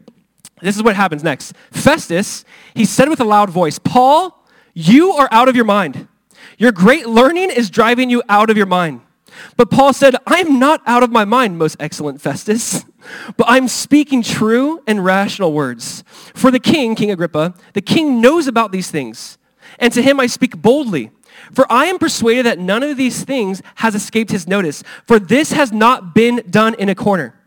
This 0.61 0.75
is 0.75 0.83
what 0.83 0.95
happens 0.95 1.23
next. 1.23 1.53
Festus, 1.71 2.43
he 2.73 2.83
said 2.83 3.07
with 3.07 3.21
a 3.21 3.25
loud 3.25 3.49
voice, 3.49 3.79
Paul, 3.79 4.45
you 4.73 5.13
are 5.13 5.29
out 5.31 5.47
of 5.47 5.55
your 5.55 5.65
mind. 5.65 6.07
Your 6.57 6.73
great 6.73 7.07
learning 7.07 7.49
is 7.49 7.69
driving 7.69 8.09
you 8.09 8.21
out 8.27 8.49
of 8.49 8.57
your 8.57 8.65
mind. 8.65 9.01
But 9.55 9.71
Paul 9.71 9.93
said, 9.93 10.15
I 10.27 10.39
am 10.39 10.59
not 10.59 10.81
out 10.85 11.01
of 11.01 11.11
my 11.11 11.25
mind, 11.25 11.57
most 11.57 11.77
excellent 11.79 12.21
Festus, 12.21 12.83
but 13.37 13.45
I'm 13.47 13.67
speaking 13.67 14.21
true 14.21 14.83
and 14.85 15.03
rational 15.03 15.53
words. 15.53 16.03
For 16.35 16.51
the 16.51 16.59
king, 16.59 16.93
King 16.93 17.09
Agrippa, 17.09 17.55
the 17.73 17.81
king 17.81 18.21
knows 18.21 18.47
about 18.47 18.71
these 18.71 18.91
things 18.91 19.37
and 19.83 19.93
to 19.93 20.01
him 20.01 20.19
I 20.19 20.27
speak 20.27 20.57
boldly. 20.57 21.11
For 21.51 21.71
I 21.71 21.85
am 21.85 21.99
persuaded 21.99 22.45
that 22.45 22.57
none 22.57 22.83
of 22.83 22.95
these 22.95 23.23
things 23.23 23.61
has 23.75 23.95
escaped 23.95 24.31
his 24.31 24.47
notice, 24.47 24.81
for 25.05 25.19
this 25.19 25.51
has 25.51 25.71
not 25.71 26.15
been 26.15 26.41
done 26.49 26.73
in 26.75 26.89
a 26.89 26.95
corner. 26.95 27.39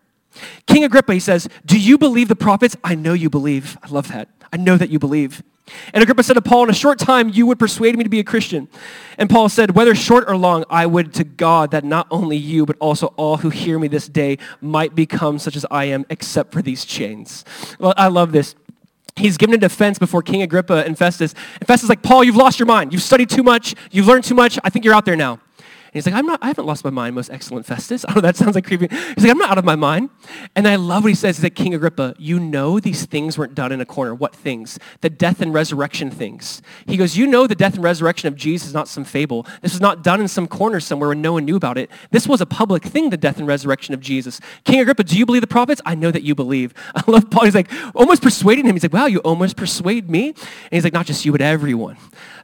King 0.66 0.84
Agrippa, 0.84 1.14
he 1.14 1.20
says, 1.20 1.48
do 1.64 1.80
you 1.80 1.96
believe 1.96 2.28
the 2.28 2.36
prophets? 2.36 2.76
I 2.84 2.94
know 2.94 3.14
you 3.14 3.30
believe. 3.30 3.78
I 3.82 3.88
love 3.88 4.08
that. 4.08 4.28
I 4.52 4.58
know 4.58 4.76
that 4.76 4.90
you 4.90 4.98
believe. 4.98 5.42
And 5.94 6.02
Agrippa 6.02 6.22
said 6.22 6.34
to 6.34 6.42
Paul, 6.42 6.64
in 6.64 6.70
a 6.70 6.74
short 6.74 6.98
time 6.98 7.30
you 7.30 7.46
would 7.46 7.58
persuade 7.58 7.96
me 7.96 8.04
to 8.04 8.10
be 8.10 8.20
a 8.20 8.24
Christian. 8.24 8.68
And 9.18 9.30
Paul 9.30 9.48
said, 9.48 9.74
whether 9.74 9.94
short 9.94 10.28
or 10.28 10.36
long, 10.36 10.64
I 10.68 10.86
would 10.86 11.14
to 11.14 11.24
God 11.24 11.70
that 11.70 11.84
not 11.84 12.06
only 12.10 12.36
you, 12.36 12.66
but 12.66 12.76
also 12.80 13.08
all 13.16 13.38
who 13.38 13.50
hear 13.50 13.78
me 13.78 13.88
this 13.88 14.08
day 14.08 14.38
might 14.60 14.94
become 14.94 15.38
such 15.38 15.56
as 15.56 15.64
I 15.70 15.86
am, 15.86 16.04
except 16.10 16.52
for 16.52 16.60
these 16.60 16.84
chains. 16.84 17.44
Well, 17.80 17.94
I 17.96 18.08
love 18.08 18.32
this 18.32 18.54
he's 19.16 19.36
given 19.36 19.54
a 19.54 19.58
defense 19.58 19.98
before 19.98 20.22
King 20.22 20.42
Agrippa 20.42 20.84
and 20.84 20.96
Festus. 20.96 21.34
And 21.60 21.66
Festus 21.66 21.84
is 21.84 21.88
like, 21.88 22.02
Paul, 22.02 22.22
you've 22.24 22.36
lost 22.36 22.58
your 22.58 22.66
mind. 22.66 22.92
You've 22.92 23.02
studied 23.02 23.30
too 23.30 23.42
much. 23.42 23.74
You've 23.90 24.06
learned 24.06 24.24
too 24.24 24.34
much. 24.34 24.58
I 24.62 24.70
think 24.70 24.84
you're 24.84 24.94
out 24.94 25.04
there 25.04 25.16
now. 25.16 25.40
He's 25.92 26.06
like, 26.06 26.14
I'm 26.14 26.26
not, 26.26 26.38
I 26.42 26.48
haven't 26.48 26.66
lost 26.66 26.84
my 26.84 26.90
mind, 26.90 27.14
most 27.14 27.30
excellent 27.30 27.66
Festus. 27.66 28.04
I 28.06 28.10
know 28.12 28.18
oh, 28.18 28.20
that 28.20 28.36
sounds 28.36 28.54
like 28.54 28.66
creepy. 28.66 28.88
He's 28.88 29.24
like, 29.24 29.30
I'm 29.30 29.38
not 29.38 29.50
out 29.50 29.58
of 29.58 29.64
my 29.64 29.76
mind. 29.76 30.10
And 30.54 30.66
I 30.66 30.76
love 30.76 31.04
what 31.04 31.08
he 31.08 31.14
says. 31.14 31.36
He's 31.36 31.44
like, 31.44 31.54
King 31.54 31.74
Agrippa, 31.74 32.14
you 32.18 32.38
know 32.38 32.80
these 32.80 33.06
things 33.06 33.38
weren't 33.38 33.54
done 33.54 33.72
in 33.72 33.80
a 33.80 33.86
corner. 33.86 34.14
What 34.14 34.34
things? 34.34 34.78
The 35.00 35.10
death 35.10 35.40
and 35.40 35.52
resurrection 35.52 36.10
things. 36.10 36.62
He 36.86 36.96
goes, 36.96 37.16
you 37.16 37.26
know 37.26 37.46
the 37.46 37.54
death 37.54 37.74
and 37.74 37.84
resurrection 37.84 38.28
of 38.28 38.36
Jesus 38.36 38.68
is 38.68 38.74
not 38.74 38.88
some 38.88 39.04
fable. 39.04 39.46
This 39.62 39.72
was 39.72 39.80
not 39.80 40.02
done 40.02 40.20
in 40.20 40.28
some 40.28 40.46
corner 40.46 40.80
somewhere 40.80 41.08
where 41.08 41.16
no 41.16 41.32
one 41.34 41.44
knew 41.44 41.56
about 41.56 41.78
it. 41.78 41.90
This 42.10 42.26
was 42.26 42.40
a 42.40 42.46
public 42.46 42.82
thing, 42.82 43.10
the 43.10 43.16
death 43.16 43.38
and 43.38 43.46
resurrection 43.46 43.94
of 43.94 44.00
Jesus. 44.00 44.40
King 44.64 44.80
Agrippa, 44.80 45.04
do 45.04 45.16
you 45.16 45.26
believe 45.26 45.42
the 45.42 45.46
prophets? 45.46 45.80
I 45.84 45.94
know 45.94 46.10
that 46.10 46.22
you 46.22 46.34
believe. 46.34 46.74
I 46.94 47.02
love 47.06 47.30
Paul. 47.30 47.44
He's 47.44 47.54
like, 47.54 47.70
almost 47.94 48.22
persuading 48.22 48.66
him. 48.66 48.74
He's 48.74 48.82
like, 48.82 48.92
wow, 48.92 49.06
you 49.06 49.18
almost 49.20 49.56
persuade 49.56 50.10
me? 50.10 50.28
And 50.28 50.36
he's 50.70 50.84
like, 50.84 50.92
not 50.92 51.06
just 51.06 51.24
you, 51.24 51.32
but 51.32 51.40
everyone. 51.40 51.96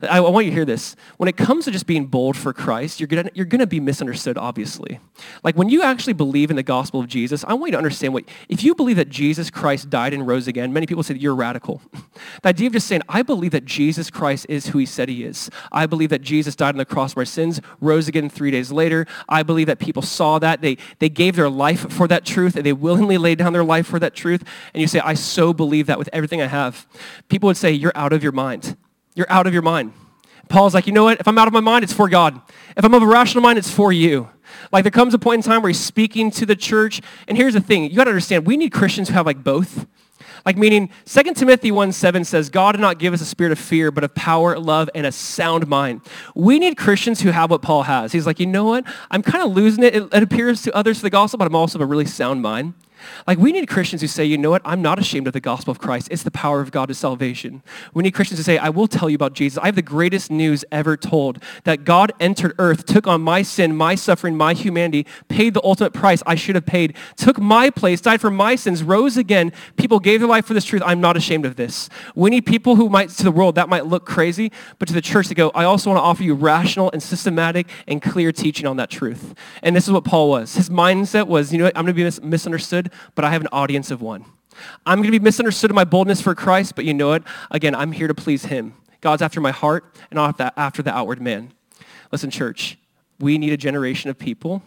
I, 0.03 0.19
I 0.19 0.21
want 0.21 0.47
you 0.47 0.51
to 0.51 0.55
hear 0.55 0.65
this. 0.65 0.97
When 1.17 1.29
it 1.29 1.37
comes 1.37 1.65
to 1.65 1.71
just 1.71 1.87
being 1.87 2.07
bold 2.07 2.37
for 2.37 2.53
Christ, 2.53 3.01
you're 3.01 3.07
going 3.07 3.31
you're 3.35 3.42
gonna 3.45 3.67
be 3.67 3.81
misunderstood, 3.81 4.39
obviously. 4.39 5.01
Like 5.43 5.57
when 5.57 5.69
you 5.69 5.83
actually 5.83 6.13
believe 6.13 6.51
in 6.51 6.57
the 6.57 6.63
gospel 6.63 7.01
of 7.01 7.09
Jesus, 7.09 7.45
I 7.47 7.55
want 7.55 7.69
you 7.69 7.73
to 7.73 7.79
understand 7.79 8.15
what, 8.15 8.25
if 8.49 8.63
you 8.63 8.75
believe 8.75 8.97
that 8.97 9.09
Jesus 9.09 9.51
Christ 9.51 9.91
died 9.91 10.13
and 10.13 10.27
rose 10.27 10.49
again, 10.49 10.73
many 10.73 10.87
people 10.87 11.03
say 11.03 11.15
you're 11.15 11.35
radical. 11.35 11.83
the 12.43 12.49
idea 12.49 12.67
of 12.67 12.73
just 12.73 12.87
saying, 12.87 13.03
I 13.09 13.23
believe 13.23 13.53
that 13.53 13.65
Jesus 13.65 14.11
Christ 14.11 14.47
is 14.49 14.69
who 14.69 14.79
he 14.79 14.87
said 14.87 15.09
he 15.09 15.25
is. 15.25 15.51
I 15.71 15.87
believe 15.87 16.11
that 16.11 16.23
Jesus 16.23 16.57
died 16.57 16.75
on 16.75 16.79
the 16.79 16.85
cross 16.85 17.15
for 17.15 17.21
our 17.21 17.25
sins, 17.25 17.61
rose 17.81 18.09
again 18.09 18.29
three 18.29 18.51
days 18.51 18.73
later. 18.73 19.07
I 19.29 19.43
believe 19.43 19.67
that 19.67 19.79
people 19.79 20.03
saw 20.03 20.39
that. 20.39 20.61
They, 20.61 20.79
they 20.99 21.09
gave 21.09 21.37
their 21.37 21.51
life 21.51 21.91
for 21.93 22.09
that 22.09 22.25
truth, 22.25 22.57
and 22.57 22.65
they 22.65 22.73
willingly 22.73 23.19
laid 23.19 23.39
down 23.39 23.53
their 23.53 23.65
life 23.65 23.87
for 23.87 23.99
that 23.99 24.15
truth. 24.15 24.45
And 24.75 24.81
you 24.81 24.89
say, 24.89 25.01
I 25.01 25.15
so 25.15 25.53
believe 25.53 25.87
that 25.87 25.99
with 25.99 26.09
everything 26.13 26.43
I 26.43 26.47
have. 26.47 26.87
People 27.29 27.49
would 27.49 27.57
say, 27.57 27.73
you're 27.73 27.93
out 27.95 28.13
of 28.13 28.23
your 28.23 28.33
mind. 28.33 28.77
You're 29.15 29.31
out 29.31 29.47
of 29.47 29.53
your 29.53 29.63
mind. 29.63 29.93
Paul's 30.49 30.75
like, 30.75 30.87
you 30.87 30.93
know 30.93 31.05
what? 31.05 31.21
If 31.21 31.29
I'm 31.29 31.39
out 31.39 31.47
of 31.47 31.55
my 31.55 31.61
mind, 31.61 31.85
it's 31.85 31.93
for 31.93 32.09
God. 32.09 32.41
If 32.77 32.85
I'm 32.85 32.95
of 32.95 33.03
a 33.03 33.07
rational 33.07 33.43
mind, 33.43 33.59
it's 33.59 33.71
for 33.71 33.93
you. 33.93 34.29
Like 34.71 34.85
there 34.85 34.91
comes 34.91 35.15
a 35.15 35.19
point 35.19 35.45
in 35.45 35.51
time 35.51 35.63
where 35.63 35.71
he's 35.71 35.81
speaking 35.81 36.31
to 36.33 36.47
the 36.47 36.57
church. 36.57 37.01
And 37.29 37.37
here's 37.37 37.55
the 37.55 37.61
thing. 37.61 37.85
You 37.85 37.97
got 37.97 38.05
to 38.05 38.11
understand, 38.11 38.47
we 38.47 38.57
need 38.57 38.73
Christians 38.73 39.09
who 39.09 39.15
have 39.15 39.27
like 39.27 39.43
both. 39.43 39.87
Like 40.45 40.57
meaning 40.57 40.91
2 41.05 41.35
Timothy 41.35 41.71
1 41.71 41.93
7 41.93 42.25
says, 42.25 42.51
God 42.51 42.73
did 42.73 42.81
not 42.81 42.99
give 42.99 43.15
us 43.15 43.21
a 43.21 43.25
spirit 43.25 43.53
of 43.53 43.59
fear, 43.59 43.91
but 43.91 44.03
of 44.03 44.15
power, 44.15 44.59
love, 44.59 44.91
and 44.95 45.07
a 45.07 45.13
sound 45.13 45.69
mind. 45.69 46.01
We 46.35 46.59
need 46.59 46.77
Christians 46.77 47.21
who 47.21 47.31
have 47.31 47.51
what 47.51 47.63
Paul 47.63 47.85
has. 47.85 48.13
He's 48.13 48.27
like, 48.27 48.41
you 48.41 48.47
know 48.47 48.65
what? 48.65 48.85
I'm 49.11 49.23
kind 49.23 49.45
of 49.45 49.55
losing 49.55 49.85
it. 49.85 49.95
It, 49.95 50.03
it 50.13 50.23
appears 50.23 50.63
to 50.63 50.75
others 50.75 50.99
to 50.99 51.03
the 51.03 51.11
gospel, 51.11 51.39
but 51.39 51.47
I'm 51.47 51.55
also 51.55 51.79
of 51.79 51.83
a 51.83 51.87
really 51.87 52.07
sound 52.07 52.43
mind. 52.43 52.75
Like 53.27 53.39
we 53.39 53.53
need 53.53 53.67
Christians 53.69 54.01
who 54.03 54.09
say, 54.09 54.25
you 54.25 54.39
know 54.39 54.51
what, 54.51 54.63
I'm 54.65 54.83
not 54.83 54.99
ashamed 54.99 55.27
of 55.27 55.33
the 55.33 55.41
gospel 55.41 55.71
of 55.71 55.79
Christ. 55.79 56.09
It's 56.11 56.23
the 56.23 56.31
power 56.31 56.61
of 56.61 56.71
God 56.71 56.87
to 56.87 56.95
salvation. 56.95 57.63
We 57.95 58.03
need 58.03 58.13
Christians 58.13 58.39
who 58.39 58.45
say, 58.45 58.59
I 58.59 58.69
will 58.69 58.87
tell 58.87 59.09
you 59.09 59.15
about 59.15 59.33
Jesus. 59.35 59.59
I 59.59 59.67
have 59.67 59.77
the 59.77 59.83
greatest 59.83 60.31
news 60.31 60.65
ever 60.71 60.97
told 60.97 61.43
that 61.65 61.85
God 61.85 62.13
entered 62.21 62.55
earth, 62.59 62.87
took 62.87 63.07
on 63.07 63.23
my 63.23 63.43
sin, 63.43 63.77
my 63.77 63.95
suffering, 63.95 64.37
my 64.37 64.55
humanity, 64.55 65.07
paid 65.29 65.55
the 65.55 65.65
ultimate 65.65 65.93
price 65.93 66.23
I 66.27 66.35
should 66.35 66.55
have 66.55 66.67
paid, 66.67 66.97
took 67.17 67.39
my 67.39 67.71
place, 67.71 68.01
died 68.01 68.21
for 68.21 68.31
my 68.31 68.57
sins, 68.57 68.83
rose 68.83 69.17
again. 69.17 69.53
People 69.77 70.01
gave 70.01 70.21
their 70.21 70.29
life 70.29 70.47
for 70.47 70.55
this 70.55 70.65
truth. 70.65 70.83
I'm 70.85 71.01
not 71.01 71.17
ashamed 71.17 71.47
of 71.47 71.57
this. 71.57 71.89
We 72.15 72.31
need 72.31 72.47
people 72.47 72.77
who 72.77 72.89
might, 72.89 73.11
to 73.11 73.25
the 73.25 73.33
world, 73.33 73.55
that 73.57 73.69
might 73.69 73.87
look 73.87 74.07
crazy, 74.07 74.53
but 74.79 74.89
to 74.89 74.95
the 74.95 75.01
church 75.01 75.29
to 75.29 75.35
go, 75.35 75.51
I 75.55 75.65
also 75.65 75.91
want 75.91 75.99
to 75.99 76.03
offer 76.03 76.23
you 76.23 76.35
rational 76.35 76.91
and 76.93 77.03
systematic 77.03 77.69
and 77.89 78.01
clear 78.01 78.33
teaching 78.33 78.67
on 78.67 78.77
that 78.77 78.91
truth. 78.91 79.35
And 79.63 79.75
this 79.75 79.85
is 79.85 79.93
what 79.93 80.05
Paul 80.05 80.31
was. 80.31 80.55
His 80.55 80.71
mindset 80.71 81.27
was, 81.27 81.53
you 81.53 81.59
know 81.59 81.65
what, 81.65 81.77
I'm 81.77 81.85
going 81.85 81.95
to 81.95 81.99
be 81.99 82.05
mis- 82.05 82.23
misunderstood 82.23 82.92
but 83.15 83.25
I 83.25 83.31
have 83.31 83.41
an 83.41 83.49
audience 83.53 83.91
of 83.91 84.03
one. 84.03 84.25
I'm 84.85 84.99
going 84.99 85.11
to 85.11 85.19
be 85.19 85.23
misunderstood 85.23 85.71
in 85.71 85.75
my 85.75 85.85
boldness 85.85 86.21
for 86.21 86.35
Christ, 86.35 86.75
but 86.77 86.85
you 86.85 86.95
know 86.95 87.13
it. 87.13 87.23
Again, 87.51 87.75
I'm 87.75 87.93
here 87.93 88.09
to 88.09 88.15
please 88.15 88.47
him. 88.47 88.75
God's 89.01 89.23
after 89.23 89.41
my 89.41 89.51
heart 89.51 89.97
and 90.11 90.17
not 90.17 90.41
after 90.57 90.83
the 90.83 90.95
outward 90.95 91.21
man. 91.21 91.53
Listen, 92.11 92.31
church, 92.31 92.79
we 93.19 93.39
need 93.39 93.53
a 93.53 93.57
generation 93.57 94.11
of 94.11 94.19
people. 94.19 94.63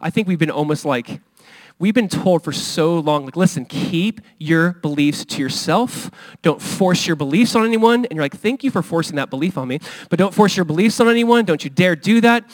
I 0.00 0.10
think 0.10 0.28
we've 0.28 0.38
been 0.38 0.50
almost 0.50 0.84
like, 0.84 1.20
we've 1.78 1.94
been 1.94 2.08
told 2.08 2.42
for 2.42 2.52
so 2.52 2.98
long, 2.98 3.24
like, 3.24 3.36
listen, 3.36 3.64
keep 3.64 4.20
your 4.38 4.72
beliefs 4.72 5.24
to 5.24 5.40
yourself. 5.40 6.10
Don't 6.42 6.60
force 6.60 7.06
your 7.06 7.16
beliefs 7.16 7.54
on 7.54 7.64
anyone. 7.64 8.04
And 8.04 8.16
you're 8.16 8.24
like, 8.24 8.36
thank 8.36 8.64
you 8.64 8.70
for 8.70 8.82
forcing 8.82 9.16
that 9.16 9.30
belief 9.30 9.56
on 9.56 9.68
me. 9.68 9.78
But 10.10 10.18
don't 10.18 10.34
force 10.34 10.56
your 10.56 10.64
beliefs 10.64 11.00
on 11.00 11.08
anyone. 11.08 11.44
Don't 11.44 11.62
you 11.62 11.70
dare 11.70 11.96
do 11.96 12.20
that. 12.20 12.44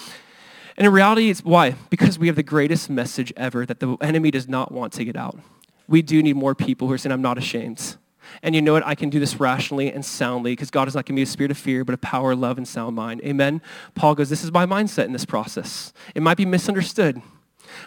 And 0.77 0.87
in 0.87 0.93
reality, 0.93 1.31
it's 1.31 1.45
why? 1.45 1.77
Because 1.91 2.19
we 2.19 2.27
have 2.27 2.37
the 2.37 2.43
greatest 2.43 2.91
message 2.91 3.33
ever 3.37 3.65
that 3.67 3.81
the 3.81 3.97
enemy 4.01 4.31
does 4.31 4.49
not 4.49 4.73
want 4.73 4.93
to 4.95 5.05
get 5.05 5.17
out. 5.17 5.39
We 5.87 6.03
do 6.03 6.23
need 6.23 6.37
more 6.37 6.55
people 6.55 6.89
who 6.89 6.95
are 6.95 6.99
saying, 6.99 7.13
I'm 7.13 7.23
not 7.23 7.39
ashamed. 7.39 7.97
And 8.43 8.55
you 8.55 8.63
know 8.63 8.73
what? 8.73 8.87
I 8.87 8.95
can 8.95 9.11
do 9.11 9.21
this 9.21 9.39
rationally 9.39 9.93
and 9.93 10.05
soundly 10.05 10.53
because 10.53 10.71
God 10.71 10.87
has 10.87 10.95
not 10.95 11.05
given 11.05 11.17
me 11.17 11.23
a 11.23 11.27
spirit 11.27 11.51
of 11.51 11.59
fear, 11.59 11.85
but 11.85 11.95
a 11.95 11.99
power, 11.99 12.35
love, 12.35 12.57
and 12.59 12.67
sound 12.67 12.97
mind. 12.97 13.21
Amen? 13.23 13.63
Paul 13.95 14.15
goes, 14.15 14.31
this 14.31 14.43
is 14.43 14.51
my 14.51 14.67
mindset 14.67 15.05
in 15.05 15.13
this 15.13 15.25
process. 15.25 15.93
It 16.15 16.23
might 16.23 16.37
be 16.37 16.47
misunderstood, 16.47 17.21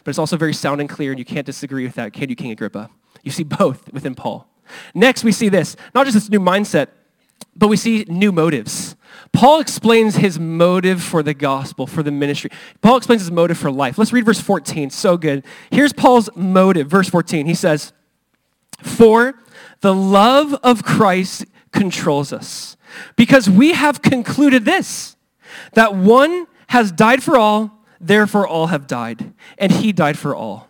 but 0.04 0.10
it's 0.10 0.20
also 0.20 0.38
very 0.38 0.54
sound 0.54 0.80
and 0.80 0.90
clear, 0.90 1.12
and 1.12 1.20
you 1.20 1.26
can't 1.26 1.46
disagree 1.46 1.84
with 1.84 1.96
that, 1.96 2.14
can 2.14 2.30
you, 2.30 2.36
King 2.36 2.52
Agrippa? 2.52 2.90
You 3.24 3.32
see 3.32 3.44
both 3.44 3.92
within 3.92 4.16
Paul. 4.16 4.48
Next, 4.94 5.24
we 5.24 5.32
see 5.32 5.50
this, 5.50 5.76
not 5.96 6.06
just 6.06 6.14
this 6.16 6.30
new 6.30 6.40
mindset, 6.40 6.90
but 7.56 7.68
we 7.68 7.78
see 7.78 8.06
new 8.08 8.32
motives. 8.32 8.96
Paul 9.34 9.60
explains 9.60 10.18
his 10.18 10.40
motive 10.40 11.02
for 11.02 11.22
the 11.24 11.34
gospel, 11.34 11.88
for 11.88 12.04
the 12.04 12.12
ministry. 12.12 12.52
Paul 12.82 12.98
explains 12.98 13.24
his 13.24 13.32
motive 13.32 13.58
for 13.58 13.72
life. 13.72 13.98
Let's 13.98 14.14
read 14.14 14.26
verse 14.26 14.40
14. 14.40 14.90
So 14.90 15.18
good. 15.18 15.44
Here's 15.72 15.94
Paul's 15.94 16.30
motive. 16.36 16.88
Verse 16.88 17.10
14. 17.10 17.46
He 17.46 17.54
says, 17.54 17.94
For 18.82 19.34
the 19.82 19.94
love 19.94 20.54
of 20.64 20.84
Christ 20.84 21.46
controls 21.72 22.32
us, 22.32 22.78
because 23.16 23.50
we 23.50 23.74
have 23.74 24.02
concluded 24.02 24.66
this, 24.66 25.16
that 25.74 25.96
one 25.96 26.48
has 26.68 26.92
died 26.92 27.24
for 27.24 27.38
all, 27.38 27.84
therefore 28.00 28.48
all 28.48 28.68
have 28.68 28.88
died, 28.88 29.34
and 29.58 29.72
he 29.72 29.92
died 29.92 30.18
for 30.18 30.36
all. 30.36 30.68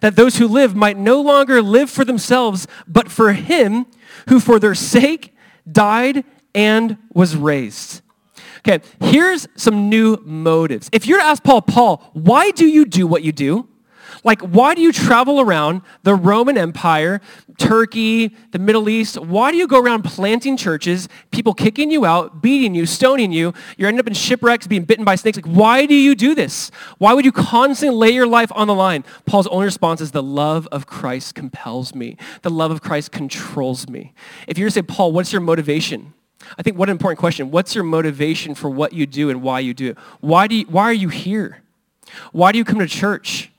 That 0.00 0.16
those 0.16 0.36
who 0.36 0.48
live 0.48 0.74
might 0.74 0.96
no 0.96 1.20
longer 1.20 1.60
live 1.60 1.90
for 1.90 2.04
themselves, 2.04 2.66
but 2.86 3.10
for 3.10 3.32
him 3.32 3.86
who 4.28 4.40
for 4.40 4.58
their 4.58 4.74
sake 4.74 5.33
died 5.70 6.24
and 6.54 6.96
was 7.12 7.36
raised. 7.36 8.02
Okay, 8.66 8.84
here's 9.00 9.46
some 9.56 9.88
new 9.88 10.16
motives. 10.24 10.88
If 10.92 11.06
you're 11.06 11.18
to 11.18 11.24
ask 11.24 11.42
Paul, 11.42 11.62
Paul, 11.62 12.10
why 12.14 12.50
do 12.50 12.66
you 12.66 12.86
do 12.86 13.06
what 13.06 13.22
you 13.22 13.32
do? 13.32 13.68
Like, 14.24 14.40
why 14.40 14.74
do 14.74 14.80
you 14.80 14.90
travel 14.90 15.40
around 15.40 15.82
the 16.02 16.14
Roman 16.14 16.56
Empire, 16.56 17.20
Turkey, 17.58 18.34
the 18.52 18.58
Middle 18.58 18.88
East? 18.88 19.20
Why 19.20 19.52
do 19.52 19.58
you 19.58 19.68
go 19.68 19.78
around 19.78 20.02
planting 20.02 20.56
churches, 20.56 21.08
people 21.30 21.52
kicking 21.52 21.90
you 21.90 22.06
out, 22.06 22.40
beating 22.40 22.74
you, 22.74 22.86
stoning 22.86 23.32
you? 23.32 23.52
You're 23.76 23.88
ending 23.88 24.00
up 24.00 24.06
in 24.06 24.14
shipwrecks, 24.14 24.66
being 24.66 24.84
bitten 24.84 25.04
by 25.04 25.16
snakes. 25.16 25.36
Like, 25.36 25.46
why 25.46 25.84
do 25.84 25.94
you 25.94 26.14
do 26.14 26.34
this? 26.34 26.70
Why 26.96 27.12
would 27.12 27.26
you 27.26 27.32
constantly 27.32 27.96
lay 27.96 28.10
your 28.14 28.26
life 28.26 28.50
on 28.54 28.66
the 28.66 28.74
line? 28.74 29.04
Paul's 29.26 29.46
only 29.48 29.66
response 29.66 30.00
is 30.00 30.12
the 30.12 30.22
love 30.22 30.66
of 30.72 30.86
Christ 30.86 31.34
compels 31.34 31.94
me. 31.94 32.16
The 32.40 32.50
love 32.50 32.70
of 32.70 32.80
Christ 32.80 33.12
controls 33.12 33.88
me. 33.88 34.14
If 34.48 34.56
you're 34.56 34.68
to 34.68 34.72
say, 34.72 34.82
Paul, 34.82 35.12
what's 35.12 35.32
your 35.32 35.42
motivation? 35.42 36.14
I 36.58 36.62
think 36.62 36.78
what 36.78 36.88
an 36.88 36.92
important 36.92 37.18
question. 37.18 37.50
What's 37.50 37.74
your 37.74 37.84
motivation 37.84 38.54
for 38.54 38.70
what 38.70 38.94
you 38.94 39.06
do 39.06 39.28
and 39.28 39.42
why 39.42 39.60
you 39.60 39.74
do 39.74 39.90
it? 39.90 39.98
Why, 40.20 40.46
do 40.46 40.56
you, 40.56 40.64
why 40.66 40.84
are 40.84 40.94
you 40.94 41.10
here? 41.10 41.62
Why 42.32 42.52
do 42.52 42.58
you 42.58 42.64
come 42.64 42.78
to 42.78 42.86
church? 42.86 43.50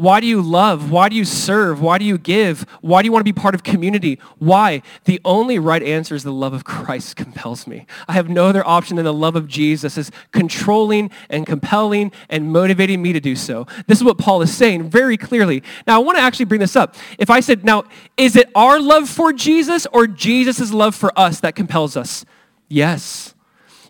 Why 0.00 0.20
do 0.20 0.26
you 0.26 0.40
love? 0.40 0.90
Why 0.90 1.10
do 1.10 1.16
you 1.16 1.26
serve? 1.26 1.82
Why 1.82 1.98
do 1.98 2.06
you 2.06 2.16
give? 2.16 2.62
Why 2.80 3.02
do 3.02 3.06
you 3.06 3.12
want 3.12 3.20
to 3.20 3.30
be 3.30 3.38
part 3.38 3.54
of 3.54 3.62
community? 3.62 4.18
Why? 4.38 4.80
The 5.04 5.20
only 5.26 5.58
right 5.58 5.82
answer 5.82 6.14
is 6.14 6.22
the 6.22 6.32
love 6.32 6.54
of 6.54 6.64
Christ 6.64 7.16
compels 7.16 7.66
me. 7.66 7.84
I 8.08 8.14
have 8.14 8.30
no 8.30 8.46
other 8.46 8.66
option 8.66 8.96
than 8.96 9.04
the 9.04 9.12
love 9.12 9.36
of 9.36 9.46
Jesus 9.46 9.98
is 9.98 10.10
controlling 10.32 11.10
and 11.28 11.44
compelling 11.44 12.12
and 12.30 12.50
motivating 12.50 13.02
me 13.02 13.12
to 13.12 13.20
do 13.20 13.36
so. 13.36 13.66
This 13.88 13.98
is 13.98 14.04
what 14.04 14.16
Paul 14.16 14.40
is 14.40 14.56
saying 14.56 14.88
very 14.88 15.18
clearly. 15.18 15.62
Now, 15.86 15.96
I 15.96 15.98
want 15.98 16.16
to 16.16 16.22
actually 16.22 16.46
bring 16.46 16.62
this 16.62 16.76
up. 16.76 16.94
If 17.18 17.28
I 17.28 17.40
said, 17.40 17.62
now, 17.62 17.84
is 18.16 18.36
it 18.36 18.48
our 18.54 18.80
love 18.80 19.06
for 19.06 19.34
Jesus 19.34 19.84
or 19.92 20.06
Jesus' 20.06 20.72
love 20.72 20.94
for 20.94 21.12
us 21.14 21.40
that 21.40 21.54
compels 21.54 21.94
us? 21.94 22.24
Yes. 22.70 23.34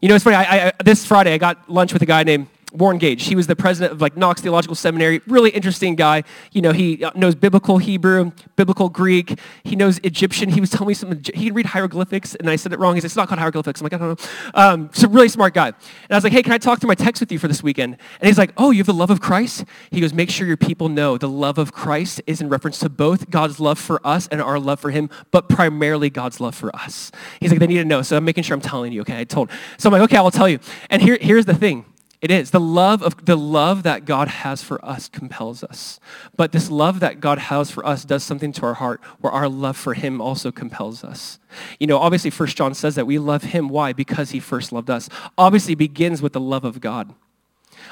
You 0.03 0.09
know, 0.09 0.17
it's 0.17 0.25
funny. 0.25 0.35
I, 0.35 0.71
I, 0.71 0.73
this 0.83 1.07
Friday, 1.07 1.35
I 1.35 1.39
got 1.39 1.71
lunch 1.71 1.93
with 1.93 2.03
a 2.03 2.07
guy 2.07 2.25
named 2.25 2.49
Warren 2.73 2.99
Gage. 2.99 3.27
He 3.27 3.35
was 3.35 3.47
the 3.47 3.57
president 3.57 3.93
of 3.93 4.01
like 4.01 4.17
Knox 4.17 4.41
Theological 4.41 4.75
Seminary. 4.75 5.21
Really 5.27 5.51
interesting 5.51 5.97
guy. 5.97 6.25
You 6.53 6.63
know, 6.63 6.73
he 6.73 7.05
uh, 7.05 7.11
knows 7.15 7.35
biblical 7.35 7.79
Hebrew, 7.79 8.33
biblical 8.57 8.89
Greek. 8.89 9.39
He 9.65 9.77
knows 9.77 9.99
Egyptian. 9.99 10.51
He 10.51 10.61
was 10.61 10.71
telling 10.71 10.89
me 10.89 10.95
some, 10.95 11.21
he 11.35 11.47
can 11.47 11.55
read 11.55 11.67
hieroglyphics, 11.67 12.35
and 12.35 12.49
I 12.49 12.57
said 12.57 12.73
it 12.73 12.79
wrong. 12.79 12.95
He 12.95 13.01
said, 13.01 13.07
it's 13.07 13.17
not 13.17 13.29
called 13.29 13.39
hieroglyphics. 13.39 13.81
I'm 13.81 13.85
like, 13.85 13.95
I 13.95 13.99
don't 13.99 14.21
know. 14.21 14.29
Um, 14.55 14.91
a 15.03 15.09
really 15.09 15.29
smart 15.29 15.55
guy. 15.55 15.69
And 15.69 15.77
I 16.11 16.15
was 16.15 16.25
like, 16.25 16.33
hey, 16.33 16.43
can 16.43 16.53
I 16.53 16.59
talk 16.59 16.81
through 16.81 16.89
my 16.89 16.95
text 16.95 17.21
with 17.21 17.33
you 17.33 17.39
for 17.39 17.49
this 17.49 17.63
weekend? 17.63 17.97
And 18.21 18.27
he's 18.27 18.39
like, 18.39 18.53
oh, 18.57 18.71
you 18.71 18.79
have 18.79 18.87
the 18.87 18.95
love 18.95 19.11
of 19.11 19.21
Christ? 19.21 19.65
He 19.91 20.01
goes, 20.01 20.13
make 20.13 20.31
sure 20.31 20.47
your 20.47 20.57
people 20.57 20.89
know 20.89 21.19
the 21.19 21.29
love 21.29 21.59
of 21.59 21.73
Christ 21.73 22.21
is 22.27 22.41
in 22.41 22.49
reference 22.49 22.79
to 22.81 22.89
both 22.89 23.31
God's 23.31 23.61
love 23.61 23.79
for 23.79 24.05
us 24.07 24.29
and 24.29 24.41
our 24.41 24.59
love 24.59 24.81
for 24.81 24.91
him, 24.91 25.11
but 25.31 25.49
primarily 25.49 26.11
God's 26.11 26.41
love 26.41 26.55
for 26.55 26.75
us. 26.75 27.11
He's 27.41 27.51
like, 27.51 27.61
they 27.61 27.67
need 27.67 27.79
to 27.79 27.85
know. 27.85 28.03
So 28.03 28.17
I'm 28.17 28.25
making 28.25 28.45
sure 28.45 28.55
I'm 28.55 28.61
telling 28.61 28.93
you, 28.93 29.01
okay? 29.03 29.19
I 29.19 29.25
told. 29.25 29.51
So 29.79 29.89
I'm 29.89 29.93
like, 29.93 30.03
okay, 30.03 30.17
I'll 30.17 30.31
tell 30.31 30.49
you. 30.49 30.59
And 30.91 31.03
here, 31.03 31.19
here's 31.21 31.47
the 31.47 31.55
thing. 31.55 31.85
It 32.21 32.31
is. 32.31 32.51
The 32.51 32.61
love 32.61 33.03
of 33.03 33.25
the 33.25 33.37
love 33.37 33.83
that 33.85 34.05
God 34.05 34.29
has 34.29 34.63
for 34.63 34.85
us 34.85 35.09
compels 35.09 35.65
us. 35.65 35.99
But 36.37 36.53
this 36.53 36.71
love 36.71 37.01
that 37.01 37.19
God 37.19 37.39
has 37.39 37.71
for 37.71 37.85
us 37.87 38.05
does 38.05 38.23
something 38.23 38.53
to 38.53 38.67
our 38.67 38.75
heart 38.75 39.01
where 39.21 39.33
our 39.33 39.49
love 39.49 39.77
for 39.77 39.95
him 39.95 40.21
also 40.21 40.53
compels 40.53 41.03
us. 41.03 41.39
You 41.79 41.87
know, 41.87 41.99
obviously 41.99 42.31
First 42.31 42.59
John 42.59 42.75
says 42.75 42.95
that 42.97 43.07
we 43.07 43.19
love 43.19 43.45
him 43.45 43.71
why? 43.71 43.95
Because 43.95 44.33
he 44.33 44.41
first 44.41 44.71
loved 44.71 44.91
us. 44.91 45.09
Obviously 45.39 45.75
begins 45.75 46.21
with 46.21 46.35
the 46.35 46.41
love 46.41 46.65
of 46.65 46.81
God. 46.81 47.15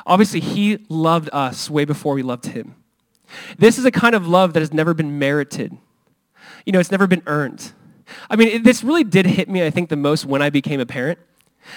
Obviously, 0.06 0.40
he 0.40 0.84
loved 0.88 1.28
us 1.32 1.70
way 1.70 1.84
before 1.84 2.14
we 2.14 2.22
loved 2.22 2.46
him. 2.46 2.74
This 3.58 3.78
is 3.78 3.84
a 3.84 3.90
kind 3.90 4.14
of 4.14 4.26
love 4.26 4.54
that 4.54 4.60
has 4.60 4.72
never 4.72 4.94
been 4.94 5.18
merited. 5.18 5.76
You 6.64 6.72
know, 6.72 6.80
it's 6.80 6.90
never 6.90 7.06
been 7.06 7.22
earned. 7.26 7.72
I 8.30 8.36
mean, 8.36 8.48
it, 8.48 8.64
this 8.64 8.82
really 8.82 9.04
did 9.04 9.26
hit 9.26 9.48
me, 9.48 9.64
I 9.64 9.70
think, 9.70 9.90
the 9.90 9.96
most 9.96 10.24
when 10.24 10.40
I 10.40 10.50
became 10.50 10.80
a 10.80 10.86
parent. 10.86 11.18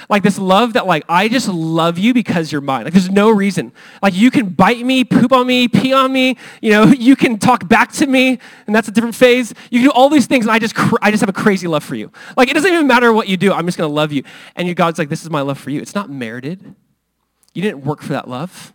Like 0.10 0.24
this 0.24 0.38
love 0.38 0.74
that 0.74 0.86
like, 0.86 1.04
I 1.08 1.28
just 1.28 1.48
love 1.48 1.98
you 1.98 2.14
because 2.14 2.52
you're 2.52 2.62
mine. 2.62 2.84
Like 2.84 2.94
there's 2.94 3.10
no 3.10 3.30
reason. 3.30 3.72
Like 4.02 4.14
you 4.14 4.32
can 4.32 4.50
bite 4.50 4.86
me, 4.86 5.04
poop 5.04 5.32
on 5.32 5.48
me, 5.48 5.68
pee 5.68 5.94
on 5.94 6.12
me, 6.12 6.38
you 6.62 6.72
know, 6.72 6.86
you 6.98 7.16
can 7.16 7.38
talk 7.38 7.68
back 7.68 7.92
to 7.94 8.08
me, 8.08 8.40
and 8.68 8.76
that's 8.76 8.88
a 8.88 8.92
different 8.92 9.16
phase. 9.16 9.54
You 9.70 9.80
can 9.80 9.90
do 9.90 9.92
all 9.92 10.10
these 10.10 10.28
things, 10.28 10.46
and 10.46 10.52
I 10.52 10.60
just, 10.60 10.76
cr- 10.76 10.98
I 11.02 11.12
just 11.12 11.22
have 11.22 11.30
a 11.30 11.34
crazy 11.34 11.68
love 11.68 11.84
for 11.84 11.96
you. 11.96 12.12
Like 12.38 12.50
it 12.50 12.54
doesn't 12.54 12.72
even 12.72 12.88
matter 12.88 13.14
what 13.14 13.28
you 13.28 13.38
do, 13.38 13.54
I'm 13.54 13.66
just 13.66 13.78
gonna 13.78 13.94
love 13.94 14.12
you. 14.12 14.24
And 14.56 14.68
your 14.68 14.76
God's 14.76 15.00
like, 15.00 15.10
this 15.10 15.24
is 15.24 15.30
my 15.30 15.42
love 15.42 15.58
for 15.58 15.70
you. 15.70 15.82
It's 15.82 15.96
not 15.96 16.10
merited. 16.10 16.76
You 17.54 17.62
didn't 17.62 17.84
work 17.84 18.02
for 18.02 18.14
that 18.14 18.28
love. 18.28 18.74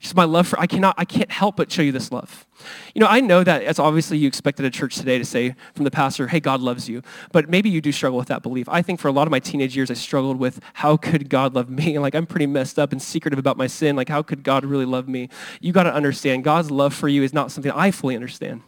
Just 0.00 0.14
my 0.14 0.24
love 0.24 0.46
for, 0.46 0.60
I 0.60 0.66
cannot, 0.66 0.94
I 0.96 1.04
can't 1.04 1.30
help 1.30 1.56
but 1.56 1.72
show 1.72 1.82
you 1.82 1.90
this 1.90 2.12
love. 2.12 2.46
You 2.94 3.00
know, 3.00 3.08
I 3.08 3.20
know 3.20 3.42
that 3.42 3.64
as 3.64 3.80
obviously 3.80 4.16
you 4.16 4.28
expected 4.28 4.64
a 4.64 4.70
church 4.70 4.94
today 4.94 5.18
to 5.18 5.24
say 5.24 5.56
from 5.74 5.84
the 5.84 5.90
pastor, 5.90 6.28
hey, 6.28 6.38
God 6.38 6.60
loves 6.60 6.88
you. 6.88 7.02
But 7.32 7.48
maybe 7.48 7.68
you 7.68 7.80
do 7.80 7.90
struggle 7.90 8.16
with 8.16 8.28
that 8.28 8.42
belief. 8.42 8.68
I 8.68 8.80
think 8.80 9.00
for 9.00 9.08
a 9.08 9.12
lot 9.12 9.26
of 9.26 9.32
my 9.32 9.40
teenage 9.40 9.76
years, 9.76 9.90
I 9.90 9.94
struggled 9.94 10.38
with 10.38 10.60
how 10.74 10.96
could 10.96 11.28
God 11.28 11.54
love 11.54 11.68
me? 11.68 11.98
Like 12.08 12.14
I'm 12.14 12.26
pretty 12.26 12.46
messed 12.46 12.78
up 12.78 12.92
and 12.92 13.02
secretive 13.02 13.38
about 13.38 13.56
my 13.56 13.66
sin. 13.66 13.96
Like 13.96 14.08
how 14.08 14.22
could 14.22 14.44
God 14.44 14.64
really 14.64 14.84
love 14.84 15.08
me? 15.08 15.28
You 15.60 15.72
got 15.72 15.82
to 15.82 15.92
understand 15.92 16.44
God's 16.44 16.70
love 16.70 16.94
for 16.94 17.08
you 17.08 17.22
is 17.22 17.34
not 17.34 17.50
something 17.50 17.72
I 17.72 17.90
fully 17.90 18.14
understand. 18.14 18.62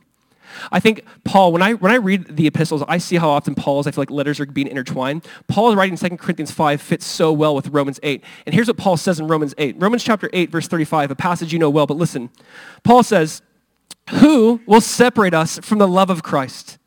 I 0.73 0.81
think 0.81 1.05
Paul, 1.25 1.53
when 1.53 1.63
I, 1.63 1.75
when 1.75 1.93
I 1.93 1.97
read 1.97 2.37
the 2.37 2.47
epistles, 2.47 2.83
I 2.89 2.99
see 2.99 3.17
how 3.17 3.31
often 3.31 3.55
Paul's, 3.55 3.87
I 3.87 3.91
feel 3.91 4.03
like 4.03 4.11
letters 4.11 4.41
are 4.41 4.47
being 4.47 4.67
intertwined. 4.67 5.27
Paul's 5.49 5.75
writing 5.75 5.97
2 5.97 6.17
Corinthians 6.17 6.51
5 6.51 6.81
fits 6.81 7.07
so 7.07 7.33
well 7.33 7.55
with 7.55 7.69
Romans 7.69 8.01
8. 8.03 8.23
And 8.47 8.55
here's 8.55 8.69
what 8.69 8.77
Paul 8.77 8.97
says 8.97 9.21
in 9.21 9.27
Romans 9.27 9.55
8. 9.59 9.77
Romans 9.79 10.05
chapter 10.05 10.29
8, 10.33 10.51
verse 10.51 10.69
35, 10.69 11.11
a 11.11 11.15
passage 11.15 11.53
you 11.53 11.59
know 11.59 11.71
well, 11.71 11.87
but 11.87 11.97
listen. 11.97 12.31
Paul 12.83 13.03
says, 13.03 13.43
who 14.11 14.61
will 14.67 14.81
separate 14.81 15.35
us 15.35 15.59
from 15.59 15.79
the 15.79 15.89
love 15.89 16.11
of 16.11 16.23
Christ? 16.23 16.79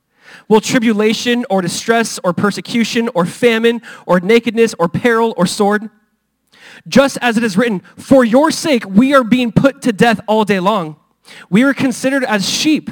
Will 0.47 0.61
tribulation 0.61 1.45
or 1.49 1.61
distress 1.61 2.19
or 2.23 2.33
persecution 2.33 3.09
or 3.13 3.25
famine 3.25 3.81
or 4.05 4.19
nakedness 4.19 4.73
or 4.77 4.89
peril 4.89 5.33
or 5.37 5.45
sword? 5.45 5.89
Just 6.87 7.17
as 7.21 7.37
it 7.37 7.43
is 7.43 7.55
written, 7.55 7.81
for 7.97 8.25
your 8.25 8.51
sake 8.51 8.85
we 8.85 9.13
are 9.13 9.23
being 9.23 9.51
put 9.51 9.81
to 9.83 9.93
death 9.93 10.19
all 10.27 10.43
day 10.43 10.59
long. 10.59 10.97
We 11.49 11.63
are 11.63 11.73
considered 11.73 12.23
as 12.23 12.49
sheep 12.49 12.89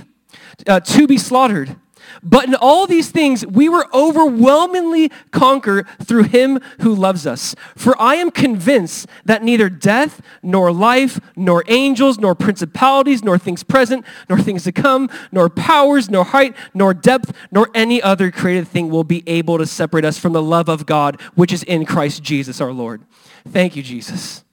uh, 0.68 0.80
to 0.80 1.08
be 1.08 1.18
slaughtered. 1.18 1.76
But 2.24 2.46
in 2.46 2.56
all 2.56 2.88
these 2.88 3.10
things, 3.10 3.46
we 3.46 3.70
were 3.70 3.88
overwhelmingly 3.94 5.12
conquered 5.32 5.88
through 6.04 6.24
him 6.24 6.60
who 6.82 6.94
loves 6.94 7.26
us. 7.26 7.56
For 7.76 8.00
I 8.02 8.16
am 8.16 8.32
convinced 8.32 9.08
that 9.26 9.44
neither 9.44 9.70
death, 9.70 10.22
nor 10.44 10.72
life, 10.72 11.20
nor 11.36 11.64
angels, 11.68 12.20
nor 12.20 12.36
principalities, 12.36 13.24
nor 13.24 13.38
things 13.38 13.64
present, 13.64 14.06
nor 14.30 14.40
things 14.40 14.64
to 14.66 14.72
come, 14.72 15.10
nor 15.32 15.50
powers, 15.50 16.10
nor 16.10 16.26
height, 16.26 16.56
nor 16.74 16.94
depth, 16.94 17.34
nor 17.52 17.70
any 17.74 18.02
other 18.02 18.32
created 18.32 18.68
thing 18.68 18.90
will 18.90 19.04
be 19.04 19.24
able 19.28 19.58
to 19.58 19.66
separate 19.66 20.06
us 20.06 20.18
from 20.18 20.34
the 20.34 20.42
love 20.44 20.70
of 20.70 20.86
God, 20.86 21.20
which 21.36 21.54
is 21.54 21.64
in 21.64 21.86
Christ 21.86 22.24
Jesus 22.24 22.62
our 22.62 22.72
Lord. 22.72 23.04
Thank 23.48 23.76
you, 23.76 23.84
Jesus. 23.84 24.44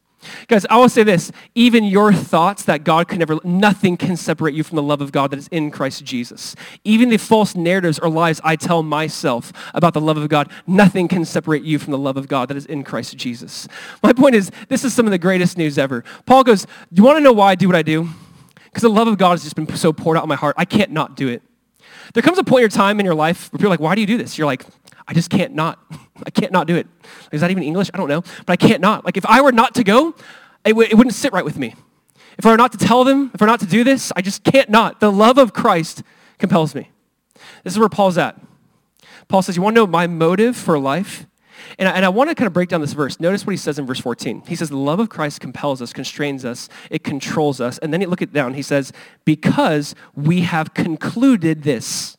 Guys, 0.49 0.67
I 0.69 0.77
will 0.79 0.89
say 0.89 1.05
this. 1.05 1.31
Even 1.55 1.85
your 1.85 2.13
thoughts 2.13 2.65
that 2.65 2.83
God 2.83 3.09
can 3.09 3.19
never, 3.19 3.39
nothing 3.45 3.97
can 3.97 4.17
separate 4.17 4.55
you 4.55 4.63
from 4.63 4.77
the 4.77 4.83
love 4.83 5.01
of 5.01 5.13
God 5.13 5.31
that 5.31 5.39
is 5.39 5.49
in 5.49 5.71
Christ 5.71 6.05
Jesus. 6.05 6.57
Even 6.85 7.09
the 7.09 7.17
false 7.17 7.55
narratives 7.55 7.99
or 7.99 8.09
lies 8.09 8.41
I 8.43 8.57
tell 8.57 8.83
myself 8.83 9.53
about 9.75 9.95
the 9.95 10.01
love 10.01 10.17
of 10.17 10.29
God, 10.29 10.51
nothing 10.67 11.07
can 11.09 11.25
separate 11.25 11.63
you 11.63 11.79
from 11.79 11.93
the 11.93 11.99
love 11.99 12.17
of 12.17 12.29
God 12.29 12.49
that 12.49 12.57
is 12.57 12.67
in 12.67 12.83
Christ 12.83 13.17
Jesus. 13.17 13.69
My 14.03 14.13
point 14.13 14.35
is, 14.35 14.51
this 14.69 14.85
is 14.85 14.93
some 14.93 15.07
of 15.07 15.13
the 15.13 15.19
greatest 15.19 15.57
news 15.57 15.79
ever. 15.79 16.05
Paul 16.27 16.45
goes, 16.45 16.65
do 16.65 16.71
you 17.01 17.05
want 17.05 17.19
to 17.19 17.23
know 17.23 17.33
why 17.33 17.53
I 17.53 17.55
do 17.55 17.69
what 17.69 17.77
I 17.77 17.83
do? 17.83 18.09
Because 18.65 18.83
the 18.83 18.91
love 18.91 19.09
of 19.09 19.19
God 19.19 19.33
has 19.33 19.45
just 19.45 19.57
been 19.57 19.69
so 19.77 19.93
poured 19.93 20.17
out 20.17 20.25
in 20.25 20.29
my 20.29 20.37
heart. 20.37 20.57
I 20.59 20.65
can't 20.65 20.91
not 20.91 21.17
do 21.17 21.29
it. 21.29 21.43
There 22.15 22.23
comes 22.23 22.39
a 22.39 22.45
point 22.45 22.61
in 22.61 22.63
your 22.63 22.69
time 22.71 22.99
in 23.01 23.07
your 23.07 23.15
life 23.15 23.53
where 23.53 23.59
people 23.59 23.69
are 23.69 23.71
like, 23.71 23.81
why 23.81 23.95
do 23.95 24.01
you 24.01 24.07
do 24.07 24.19
this? 24.19 24.39
You're 24.39 24.47
like, 24.47 24.65
I 25.07 25.15
just 25.15 25.31
can't 25.31 25.55
not. 25.55 25.79
I 26.27 26.31
can't 26.31 26.53
not 26.53 26.67
do 26.67 26.77
it. 26.77 26.87
Is 27.33 27.41
that 27.41 27.51
even 27.51 27.63
English? 27.63 27.91
I 27.93 27.97
don't 27.97 28.09
know. 28.09 28.23
But 28.47 28.53
I 28.53 28.57
can't 28.57 28.81
not. 28.81 29.05
Like 29.05 29.17
if 29.17 29.27
I 29.27 29.41
were 29.41 29.53
not 29.53 29.75
to 29.77 29.85
go, 29.85 30.15
it, 30.65 30.71
w- 30.71 30.89
it 30.91 30.95
wouldn't 30.95 31.15
sit 31.15 31.33
right 31.33 31.45
with 31.45 31.59
me. 31.59 31.75
If 32.39 32.47
I 32.47 32.51
were 32.51 32.57
not 32.57 32.73
to 32.73 32.79
tell 32.79 33.05
them, 33.05 33.31
if 33.35 33.43
I 33.43 33.45
were 33.45 33.51
not 33.51 33.61
to 33.61 33.67
do 33.67 33.85
this, 33.85 34.13
I 34.15 34.23
just 34.23 34.45
can't 34.45 34.71
not. 34.71 35.01
The 35.01 35.11
love 35.11 35.39
of 35.39 35.53
Christ 35.53 36.03
compels 36.39 36.75
me. 36.75 36.91
This 37.65 37.73
is 37.73 37.79
where 37.79 37.89
Paul's 37.89 38.19
at. 38.19 38.41
Paul 39.27 39.43
says, 39.43 39.57
you 39.57 39.63
want 39.63 39.75
to 39.75 39.81
know 39.81 39.87
my 39.87 40.07
motive 40.07 40.57
for 40.57 40.79
life? 40.79 41.27
And 41.79 41.89
I, 41.89 41.93
and 41.93 42.05
I 42.05 42.09
want 42.09 42.31
to 42.31 42.35
kind 42.35 42.47
of 42.47 42.53
break 42.53 42.69
down 42.69 42.81
this 42.81 42.93
verse. 42.93 43.21
Notice 43.21 43.47
what 43.47 43.51
he 43.51 43.57
says 43.57 43.79
in 43.79 43.87
verse 43.87 44.01
14. 44.01 44.43
He 44.47 44.57
says, 44.57 44.71
the 44.71 44.77
love 44.77 45.01
of 45.01 45.09
Christ 45.09 45.41
compels 45.41 45.83
us, 45.83 45.93
constrains 45.93 46.45
us, 46.45 46.69
it 46.91 47.05
controls 47.05 47.61
us. 47.61 47.79
And 47.79 47.93
then 47.93 48.01
he 48.01 48.07
look 48.07 48.23
it 48.23 48.33
down. 48.33 48.55
He 48.55 48.63
says, 48.63 48.93
because 49.25 49.95
we 50.15 50.43
have 50.43 50.75
concluded 50.75 51.63
this 51.63 52.18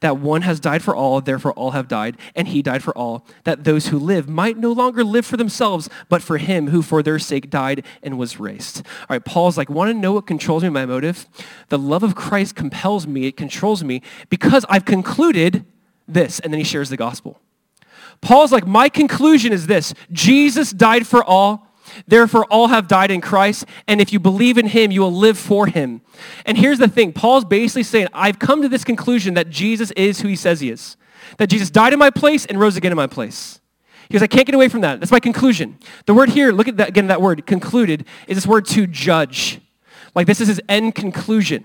that 0.00 0.18
one 0.18 0.42
has 0.42 0.60
died 0.60 0.82
for 0.82 0.94
all, 0.94 1.20
therefore 1.20 1.52
all 1.52 1.72
have 1.72 1.88
died, 1.88 2.16
and 2.34 2.48
he 2.48 2.62
died 2.62 2.82
for 2.82 2.96
all, 2.96 3.26
that 3.44 3.64
those 3.64 3.88
who 3.88 3.98
live 3.98 4.28
might 4.28 4.56
no 4.56 4.72
longer 4.72 5.04
live 5.04 5.26
for 5.26 5.36
themselves, 5.36 5.88
but 6.08 6.22
for 6.22 6.38
him 6.38 6.68
who 6.68 6.82
for 6.82 7.02
their 7.02 7.18
sake 7.18 7.50
died 7.50 7.84
and 8.02 8.18
was 8.18 8.40
raised. 8.40 8.78
All 9.00 9.06
right, 9.10 9.24
Paul's 9.24 9.56
like, 9.56 9.70
want 9.70 9.90
to 9.90 9.94
know 9.94 10.12
what 10.12 10.26
controls 10.26 10.62
me, 10.62 10.68
my 10.68 10.86
motive? 10.86 11.26
The 11.68 11.78
love 11.78 12.02
of 12.02 12.14
Christ 12.14 12.54
compels 12.54 13.06
me, 13.06 13.26
it 13.26 13.36
controls 13.36 13.82
me, 13.82 14.02
because 14.28 14.64
I've 14.68 14.84
concluded 14.84 15.64
this. 16.08 16.40
And 16.40 16.52
then 16.52 16.58
he 16.58 16.64
shares 16.64 16.88
the 16.88 16.96
gospel. 16.96 17.40
Paul's 18.20 18.52
like, 18.52 18.66
my 18.66 18.88
conclusion 18.88 19.52
is 19.52 19.66
this. 19.66 19.92
Jesus 20.10 20.70
died 20.70 21.06
for 21.06 21.22
all. 21.22 21.65
Therefore, 22.06 22.44
all 22.46 22.68
have 22.68 22.88
died 22.88 23.10
in 23.10 23.20
Christ, 23.20 23.64
and 23.86 24.00
if 24.00 24.12
you 24.12 24.18
believe 24.18 24.58
in 24.58 24.66
him, 24.66 24.90
you 24.90 25.00
will 25.00 25.12
live 25.12 25.38
for 25.38 25.66
him. 25.66 26.00
And 26.44 26.58
here's 26.58 26.78
the 26.78 26.88
thing. 26.88 27.12
Paul's 27.12 27.44
basically 27.44 27.82
saying, 27.82 28.08
I've 28.12 28.38
come 28.38 28.62
to 28.62 28.68
this 28.68 28.84
conclusion 28.84 29.34
that 29.34 29.50
Jesus 29.50 29.90
is 29.92 30.20
who 30.20 30.28
he 30.28 30.36
says 30.36 30.60
he 30.60 30.70
is. 30.70 30.96
That 31.38 31.48
Jesus 31.48 31.70
died 31.70 31.92
in 31.92 31.98
my 31.98 32.10
place 32.10 32.46
and 32.46 32.58
rose 32.58 32.76
again 32.76 32.92
in 32.92 32.96
my 32.96 33.06
place. 33.06 33.60
He 34.08 34.12
goes, 34.12 34.22
I 34.22 34.28
can't 34.28 34.46
get 34.46 34.54
away 34.54 34.68
from 34.68 34.82
that. 34.82 35.00
That's 35.00 35.12
my 35.12 35.20
conclusion. 35.20 35.78
The 36.06 36.14
word 36.14 36.30
here, 36.30 36.52
look 36.52 36.68
at 36.68 36.76
that 36.76 36.88
again, 36.88 37.08
that 37.08 37.20
word, 37.20 37.44
concluded, 37.46 38.04
is 38.28 38.36
this 38.36 38.46
word 38.46 38.66
to 38.66 38.86
judge. 38.86 39.60
Like 40.14 40.26
this 40.26 40.40
is 40.40 40.48
his 40.48 40.60
end 40.68 40.94
conclusion. 40.94 41.64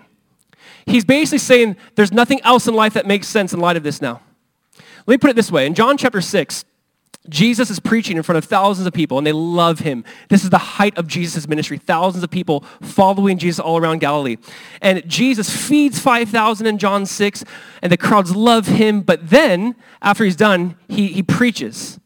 He's 0.86 1.06
basically 1.06 1.38
saying 1.38 1.78
there's 1.96 2.12
nothing 2.12 2.42
else 2.42 2.68
in 2.68 2.74
life 2.74 2.94
that 2.96 3.06
makes 3.06 3.28
sense 3.28 3.54
in 3.54 3.60
light 3.60 3.78
of 3.78 3.84
this 3.84 4.02
now. 4.02 4.22
Let 5.06 5.14
me 5.14 5.18
put 5.18 5.30
it 5.30 5.36
this 5.36 5.52
way. 5.52 5.66
In 5.66 5.74
John 5.74 5.98
chapter 5.98 6.22
6, 6.22 6.66
Jesus 7.30 7.70
is 7.70 7.80
preaching 7.80 8.18
in 8.18 8.24
front 8.24 8.38
of 8.38 8.46
thousands 8.46 8.88
of 8.88 8.94
people, 8.94 9.18
and 9.20 9.28
they 9.28 9.32
love 9.32 9.80
him. 9.80 10.04
This 10.30 10.44
is 10.44 10.50
the 10.50 10.58
height 10.58 10.98
of 10.98 11.06
Jesus' 11.06 11.48
ministry. 11.48 11.78
Thousands 11.78 12.24
of 12.24 12.32
people 12.32 12.62
following 12.82 13.38
Jesus 13.38 13.60
all 13.60 13.78
around 13.78 14.00
Galilee. 14.00 14.38
And 14.82 15.08
Jesus 15.08 15.50
feeds 15.50 16.00
5,000 16.00 16.66
in 16.66 16.80
John 16.80 17.06
6, 17.06 17.44
and 17.84 17.92
the 17.92 17.98
crowds 17.98 18.36
love 18.36 18.66
him. 18.66 19.02
But 19.02 19.30
then, 19.30 19.76
after 20.02 20.24
he's 20.24 20.36
done, 20.36 20.78
he, 20.90 21.10
he 21.10 21.22
preaches. 21.22 22.00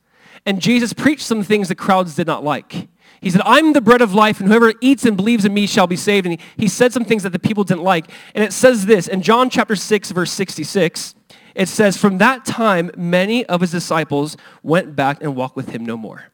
And 0.46 0.62
Jesus 0.62 0.92
preached 0.92 1.26
some 1.26 1.44
things 1.44 1.70
the 1.70 1.76
crowds 1.76 2.16
did 2.16 2.28
not 2.28 2.44
like. 2.44 2.90
He 3.22 3.30
said, 3.30 3.42
I'm 3.46 3.72
the 3.72 3.82
bread 3.82 4.02
of 4.02 4.14
life, 4.14 4.42
and 4.42 4.50
whoever 4.50 4.74
eats 4.82 5.06
and 5.06 5.16
believes 5.16 5.46
in 5.46 5.54
me 5.54 5.66
shall 5.66 5.88
be 5.88 5.96
saved. 5.96 6.28
And 6.28 6.40
he, 6.40 6.46
he 6.58 6.68
said 6.68 6.92
some 6.92 7.06
things 7.06 7.24
that 7.24 7.32
the 7.32 7.40
people 7.40 7.64
didn't 7.64 7.84
like. 7.84 8.12
And 8.36 8.44
it 8.44 8.52
says 8.52 8.86
this 8.86 9.08
in 9.08 9.22
John 9.22 9.50
chapter 9.50 9.78
6, 9.78 10.12
verse 10.12 10.32
66 10.32 11.16
it 11.56 11.70
says, 11.70 11.98
From 11.98 12.18
that 12.20 12.46
time, 12.46 12.92
many 12.96 13.46
of 13.46 13.62
his 13.62 13.72
disciples 13.72 14.38
went 14.62 14.96
back 14.96 15.22
and 15.22 15.36
walked 15.36 15.56
with 15.56 15.70
him 15.70 15.86
no 15.86 15.98
more. 15.98 16.26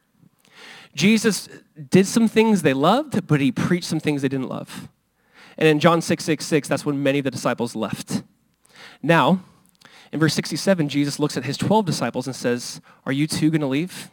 Jesus 0.94 1.48
did 1.88 2.06
some 2.06 2.28
things 2.28 2.62
they 2.62 2.74
loved, 2.74 3.26
but 3.26 3.40
he 3.40 3.50
preached 3.50 3.86
some 3.86 4.00
things 4.00 4.20
they 4.20 4.28
didn't 4.28 4.48
love. 4.48 4.88
And 5.56 5.68
in 5.68 5.80
John 5.80 6.02
6, 6.02 6.22
6, 6.22 6.44
6, 6.44 6.68
that's 6.68 6.84
when 6.84 7.02
many 7.02 7.18
of 7.18 7.24
the 7.24 7.30
disciples 7.30 7.74
left. 7.74 8.22
Now, 9.02 9.42
in 10.12 10.20
verse 10.20 10.34
67, 10.34 10.88
Jesus 10.88 11.18
looks 11.18 11.36
at 11.36 11.44
his 11.44 11.56
12 11.56 11.86
disciples 11.86 12.26
and 12.26 12.36
says, 12.36 12.80
Are 13.06 13.12
you 13.12 13.26
too 13.26 13.50
going 13.50 13.60
to 13.62 13.66
leave? 13.66 14.10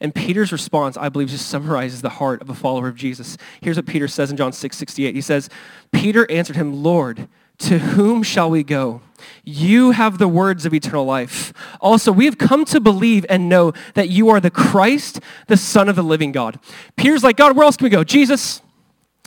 And 0.00 0.14
Peter's 0.14 0.52
response, 0.52 0.98
I 0.98 1.08
believe, 1.08 1.28
just 1.28 1.48
summarizes 1.48 2.02
the 2.02 2.10
heart 2.10 2.42
of 2.42 2.50
a 2.50 2.54
follower 2.54 2.88
of 2.88 2.96
Jesus. 2.96 3.38
Here's 3.62 3.76
what 3.76 3.86
Peter 3.86 4.08
says 4.08 4.30
in 4.30 4.36
John 4.36 4.52
6, 4.52 4.76
68. 4.76 5.14
He 5.14 5.20
says, 5.22 5.48
Peter 5.90 6.30
answered 6.30 6.56
him, 6.56 6.82
Lord, 6.82 7.28
to 7.58 7.78
whom 7.78 8.22
shall 8.22 8.50
we 8.50 8.62
go? 8.62 9.00
You 9.44 9.92
have 9.92 10.18
the 10.18 10.28
words 10.28 10.66
of 10.66 10.74
eternal 10.74 11.04
life. 11.04 11.52
Also, 11.80 12.12
we 12.12 12.24
have 12.26 12.38
come 12.38 12.64
to 12.66 12.80
believe 12.80 13.24
and 13.28 13.48
know 13.48 13.72
that 13.94 14.08
you 14.08 14.28
are 14.28 14.40
the 14.40 14.50
Christ, 14.50 15.20
the 15.46 15.56
Son 15.56 15.88
of 15.88 15.96
the 15.96 16.02
living 16.02 16.32
God. 16.32 16.58
Peter's 16.96 17.24
like, 17.24 17.36
God, 17.36 17.56
where 17.56 17.64
else 17.64 17.76
can 17.76 17.84
we 17.84 17.90
go? 17.90 18.04
Jesus, 18.04 18.60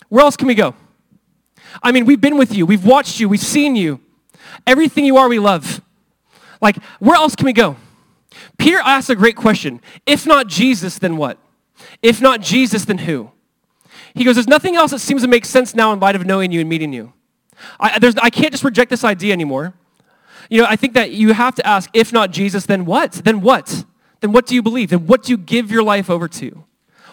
where 0.09 0.23
else 0.23 0.37
can 0.37 0.47
we 0.47 0.55
go? 0.55 0.75
I 1.81 1.91
mean, 1.91 2.05
we've 2.05 2.21
been 2.21 2.37
with 2.37 2.53
you. 2.53 2.65
We've 2.65 2.85
watched 2.85 3.19
you. 3.19 3.29
We've 3.29 3.39
seen 3.39 3.75
you. 3.75 3.99
Everything 4.65 5.05
you 5.05 5.17
are, 5.17 5.29
we 5.29 5.39
love. 5.39 5.81
Like, 6.61 6.77
where 6.99 7.15
else 7.15 7.35
can 7.35 7.45
we 7.45 7.53
go? 7.53 7.77
Peter 8.57 8.79
asks 8.79 9.09
a 9.09 9.15
great 9.15 9.35
question. 9.35 9.81
If 10.05 10.25
not 10.25 10.47
Jesus, 10.47 10.99
then 10.99 11.17
what? 11.17 11.37
If 12.01 12.21
not 12.21 12.41
Jesus, 12.41 12.85
then 12.85 12.99
who? 12.99 13.31
He 14.13 14.23
goes, 14.23 14.35
there's 14.35 14.47
nothing 14.47 14.75
else 14.75 14.91
that 14.91 14.99
seems 14.99 15.21
to 15.21 15.27
make 15.27 15.45
sense 15.45 15.73
now 15.73 15.93
in 15.93 15.99
light 15.99 16.15
of 16.15 16.25
knowing 16.25 16.51
you 16.51 16.59
and 16.59 16.69
meeting 16.69 16.91
you. 16.91 17.13
I, 17.79 18.13
I 18.21 18.29
can't 18.29 18.51
just 18.51 18.63
reject 18.63 18.89
this 18.89 19.03
idea 19.03 19.33
anymore. 19.33 19.73
You 20.49 20.61
know, 20.61 20.67
I 20.67 20.75
think 20.75 20.93
that 20.93 21.11
you 21.11 21.33
have 21.33 21.55
to 21.55 21.65
ask, 21.65 21.89
if 21.93 22.11
not 22.11 22.31
Jesus, 22.31 22.65
then 22.65 22.85
what? 22.85 23.13
Then 23.13 23.41
what? 23.41 23.85
Then 24.21 24.31
what 24.31 24.45
do 24.45 24.55
you 24.55 24.61
believe? 24.61 24.89
Then 24.89 25.07
what 25.07 25.23
do 25.23 25.31
you 25.31 25.37
give 25.37 25.71
your 25.71 25.83
life 25.83 26.09
over 26.09 26.27
to? 26.27 26.65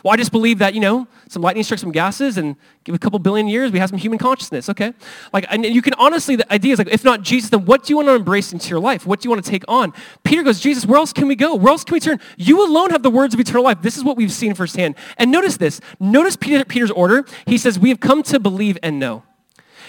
Well, 0.03 0.13
I 0.13 0.17
just 0.17 0.31
believe 0.31 0.59
that, 0.61 0.73
you 0.73 0.81
know, 0.81 1.09
some 1.29 1.43
lightning 1.43 1.65
strikes 1.65 1.81
some 1.81 1.91
gases 1.91 2.39
and 2.39 2.55
give 2.85 2.95
a 2.95 2.99
couple 2.99 3.19
billion 3.19 3.49
years, 3.49 3.73
we 3.73 3.81
have 3.81 3.91
some 3.91 3.99
human 3.99 4.21
consciousness. 4.21 4.69
Okay. 4.69 4.95
Like, 5.33 5.47
and 5.51 5.67
you 5.67 5.83
can 5.83 5.95
honestly, 5.95 6.37
the 6.37 6.53
idea 6.53 6.75
is 6.75 6.79
like, 6.79 6.89
if 6.89 7.03
not 7.03 7.23
Jesus, 7.23 7.51
then 7.51 7.65
what 7.65 7.83
do 7.83 7.93
you 7.93 7.97
want 7.97 8.09
to 8.09 8.15
embrace 8.15 8.53
into 8.53 8.69
your 8.69 8.79
life? 8.79 9.05
What 9.05 9.21
do 9.21 9.27
you 9.27 9.31
want 9.31 9.45
to 9.45 9.51
take 9.51 9.65
on? 9.67 9.93
Peter 10.23 10.45
goes, 10.45 10.61
Jesus, 10.61 10.87
where 10.87 10.99
else 10.99 11.13
can 11.13 11.27
we 11.27 11.35
go? 11.35 11.57
Where 11.57 11.73
else 11.73 11.83
can 11.83 11.95
we 11.95 12.01
turn? 12.01 12.21
You 12.37 12.65
alone 12.65 12.91
have 12.91 13.03
the 13.03 13.11
words 13.11 13.35
of 13.35 13.41
eternal 13.41 13.65
life. 13.65 13.83
This 13.83 13.97
is 13.97 14.05
what 14.05 14.17
we've 14.17 14.31
seen 14.31 14.55
firsthand. 14.55 14.95
And 15.19 15.33
notice 15.33 15.57
this. 15.57 15.81
Notice 15.99 16.37
Peter, 16.37 16.65
Peter's 16.65 16.93
order. 16.93 17.25
He 17.47 17.59
says, 17.59 17.77
we 17.77 17.89
have 17.89 17.99
come 17.99 18.23
to 18.25 18.39
believe 18.39 18.79
and 18.85 19.01
know. 19.01 19.25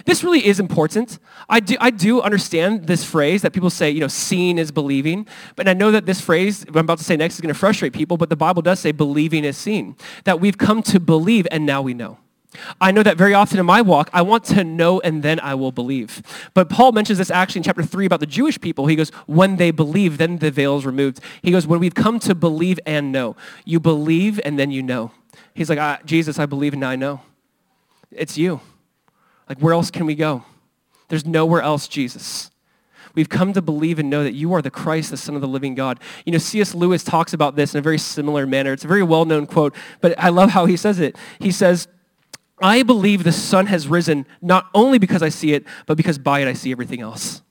This 0.06 0.24
really 0.24 0.46
is 0.46 0.60
important. 0.60 1.20
I 1.50 1.60
do, 1.60 1.76
I 1.80 1.90
do 1.90 2.22
understand 2.22 2.88
this 2.88 3.04
phrase 3.04 3.42
that 3.42 3.54
people 3.54 3.70
say, 3.70 3.90
you 3.90 4.00
know, 4.00 4.08
seeing 4.08 4.58
is 4.58 4.72
believing. 4.72 5.28
But 5.56 5.68
I 5.68 5.74
know 5.74 5.92
that 5.92 6.06
this 6.06 6.22
phrase, 6.22 6.66
I'm 6.68 6.78
about 6.78 6.98
to 7.00 7.04
say 7.04 7.18
next, 7.18 7.36
is 7.36 7.42
going 7.42 7.54
to 7.54 7.60
frustrate 7.60 7.94
people, 7.94 8.18
but 8.18 8.30
the 8.30 8.36
Bible 8.36 8.62
does 8.62 8.80
say 8.80 8.92
believing 8.92 9.44
is 9.44 9.58
seen. 9.58 9.96
That 10.26 10.40
we've 10.40 10.58
come 10.58 10.82
to 10.84 11.00
believe 11.00 11.48
and 11.52 11.66
now 11.66 11.82
we 11.82 11.94
know. 11.94 12.20
I 12.80 12.92
know 12.92 13.04
that 13.04 13.18
very 13.18 13.34
often 13.34 13.60
in 13.60 13.66
my 13.66 13.82
walk, 13.82 14.10
I 14.14 14.22
want 14.22 14.44
to 14.46 14.64
know 14.64 15.00
and 15.02 15.22
then 15.22 15.40
I 15.42 15.54
will 15.56 15.72
believe. 15.72 16.22
But 16.54 16.70
Paul 16.70 16.92
mentions 16.92 17.18
this 17.18 17.30
actually 17.30 17.60
in 17.60 17.64
chapter 17.64 17.84
3 17.84 18.06
about 18.06 18.20
the 18.20 18.26
Jewish 18.26 18.60
people. 18.60 18.88
He 18.88 18.96
goes, 18.96 19.10
when 19.26 19.58
they 19.58 19.72
believe, 19.72 20.18
then 20.18 20.38
the 20.38 20.50
veil 20.50 20.78
is 20.78 20.86
removed. 20.86 21.20
He 21.42 21.52
goes, 21.52 21.68
when 21.68 21.80
we've 21.80 21.96
come 21.96 22.20
to 22.22 22.34
believe 22.34 22.80
and 22.86 23.12
know. 23.12 23.36
You 23.66 23.80
believe 23.80 24.40
and 24.46 24.58
then 24.58 24.72
you 24.72 24.82
know. 24.82 25.12
He's 25.54 25.70
like, 25.70 26.06
Jesus, 26.06 26.40
I 26.40 26.46
believe 26.46 26.74
and 26.74 26.80
now 26.80 26.90
I 26.90 26.96
know. 26.96 27.22
It's 28.12 28.38
you. 28.38 28.62
Like, 29.50 29.60
where 29.60 29.74
else 29.74 29.92
can 29.92 30.06
we 30.06 30.16
go? 30.16 30.44
There's 31.08 31.26
nowhere 31.26 31.62
else, 31.62 31.88
Jesus. 31.88 32.52
We've 33.16 33.30
come 33.30 33.54
to 33.54 33.62
believe 33.62 33.98
and 33.98 34.10
know 34.10 34.24
that 34.24 34.34
you 34.34 34.54
are 34.54 34.62
the 34.62 34.70
Christ, 34.70 35.10
the 35.10 35.18
Son 35.18 35.34
of 35.34 35.42
the 35.42 35.48
living 35.48 35.74
God. 35.74 36.00
You 36.26 36.32
know, 36.34 36.38
C.S. 36.38 36.76
Lewis 36.76 37.04
talks 37.04 37.34
about 37.34 37.56
this 37.56 37.74
in 37.74 37.80
a 37.80 37.82
very 37.82 37.98
similar 37.98 38.46
manner. 38.46 38.74
It's 38.74 38.86
a 38.86 38.88
very 38.88 39.02
well-known 39.02 39.48
quote, 39.48 39.74
but 40.02 40.14
I 40.20 40.30
love 40.30 40.52
how 40.52 40.66
he 40.66 40.78
says 40.78 41.00
it. 41.00 41.16
He 41.40 41.52
says, 41.52 41.88
I 42.62 42.84
believe 42.84 43.24
the 43.24 43.32
sun 43.32 43.68
has 43.68 43.88
risen 43.88 44.26
not 44.42 44.70
only 44.74 45.00
because 45.00 45.24
I 45.24 45.30
see 45.30 45.54
it, 45.54 45.66
but 45.86 45.98
because 45.98 46.18
by 46.18 46.42
it 46.42 46.48
I 46.48 46.54
see 46.54 46.72
everything 46.72 47.02
else. 47.02 47.42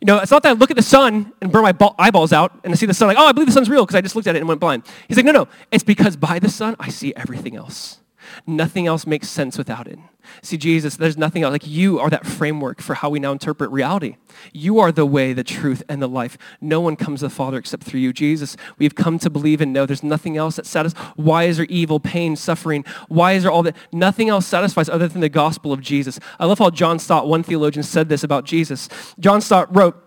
You 0.00 0.06
know, 0.06 0.18
it's 0.18 0.30
not 0.30 0.42
that 0.42 0.50
I 0.50 0.52
look 0.52 0.70
at 0.70 0.76
the 0.76 0.82
sun 0.82 1.32
and 1.40 1.50
burn 1.50 1.62
my 1.62 1.74
eyeballs 1.98 2.32
out 2.32 2.58
and 2.64 2.72
I 2.72 2.76
see 2.76 2.86
the 2.86 2.94
sun 2.94 3.08
like, 3.08 3.16
oh, 3.18 3.26
I 3.26 3.32
believe 3.32 3.46
the 3.46 3.52
sun's 3.52 3.70
real 3.70 3.84
because 3.84 3.96
I 3.96 4.00
just 4.00 4.14
looked 4.14 4.28
at 4.28 4.36
it 4.36 4.38
and 4.38 4.48
went 4.48 4.60
blind. 4.60 4.84
He's 5.08 5.16
like, 5.16 5.26
no, 5.26 5.32
no, 5.32 5.48
it's 5.70 5.84
because 5.84 6.16
by 6.16 6.38
the 6.38 6.50
sun 6.50 6.76
I 6.78 6.88
see 6.90 7.14
everything 7.16 7.56
else. 7.56 8.00
Nothing 8.46 8.86
else 8.86 9.06
makes 9.06 9.28
sense 9.28 9.58
without 9.58 9.86
it. 9.86 9.98
See, 10.42 10.56
Jesus, 10.56 10.96
there's 10.96 11.18
nothing 11.18 11.42
else. 11.42 11.52
Like 11.52 11.66
you 11.66 11.98
are 12.00 12.10
that 12.10 12.26
framework 12.26 12.80
for 12.80 12.94
how 12.94 13.10
we 13.10 13.18
now 13.18 13.32
interpret 13.32 13.70
reality. 13.70 14.16
You 14.52 14.78
are 14.78 14.90
the 14.90 15.06
way, 15.06 15.32
the 15.32 15.44
truth, 15.44 15.82
and 15.88 16.00
the 16.00 16.08
life. 16.08 16.38
No 16.60 16.80
one 16.80 16.96
comes 16.96 17.20
to 17.20 17.26
the 17.26 17.30
Father 17.30 17.58
except 17.58 17.84
through 17.84 18.00
you. 18.00 18.12
Jesus, 18.12 18.56
we've 18.78 18.94
come 18.94 19.18
to 19.18 19.30
believe 19.30 19.60
and 19.60 19.72
know 19.72 19.86
there's 19.86 20.02
nothing 20.02 20.36
else 20.36 20.56
that 20.56 20.66
satisfies. 20.66 21.02
Why 21.16 21.44
is 21.44 21.58
there 21.58 21.66
evil, 21.68 22.00
pain, 22.00 22.36
suffering? 22.36 22.84
Why 23.08 23.32
is 23.32 23.42
there 23.42 23.52
all 23.52 23.62
that? 23.64 23.76
Nothing 23.92 24.28
else 24.28 24.46
satisfies 24.46 24.88
other 24.88 25.08
than 25.08 25.20
the 25.20 25.28
gospel 25.28 25.72
of 25.72 25.80
Jesus. 25.80 26.18
I 26.38 26.46
love 26.46 26.58
how 26.58 26.70
John 26.70 26.98
Stott, 26.98 27.28
one 27.28 27.42
theologian, 27.42 27.82
said 27.82 28.08
this 28.08 28.24
about 28.24 28.44
Jesus. 28.44 28.88
John 29.20 29.40
Stott 29.40 29.74
wrote, 29.74 30.00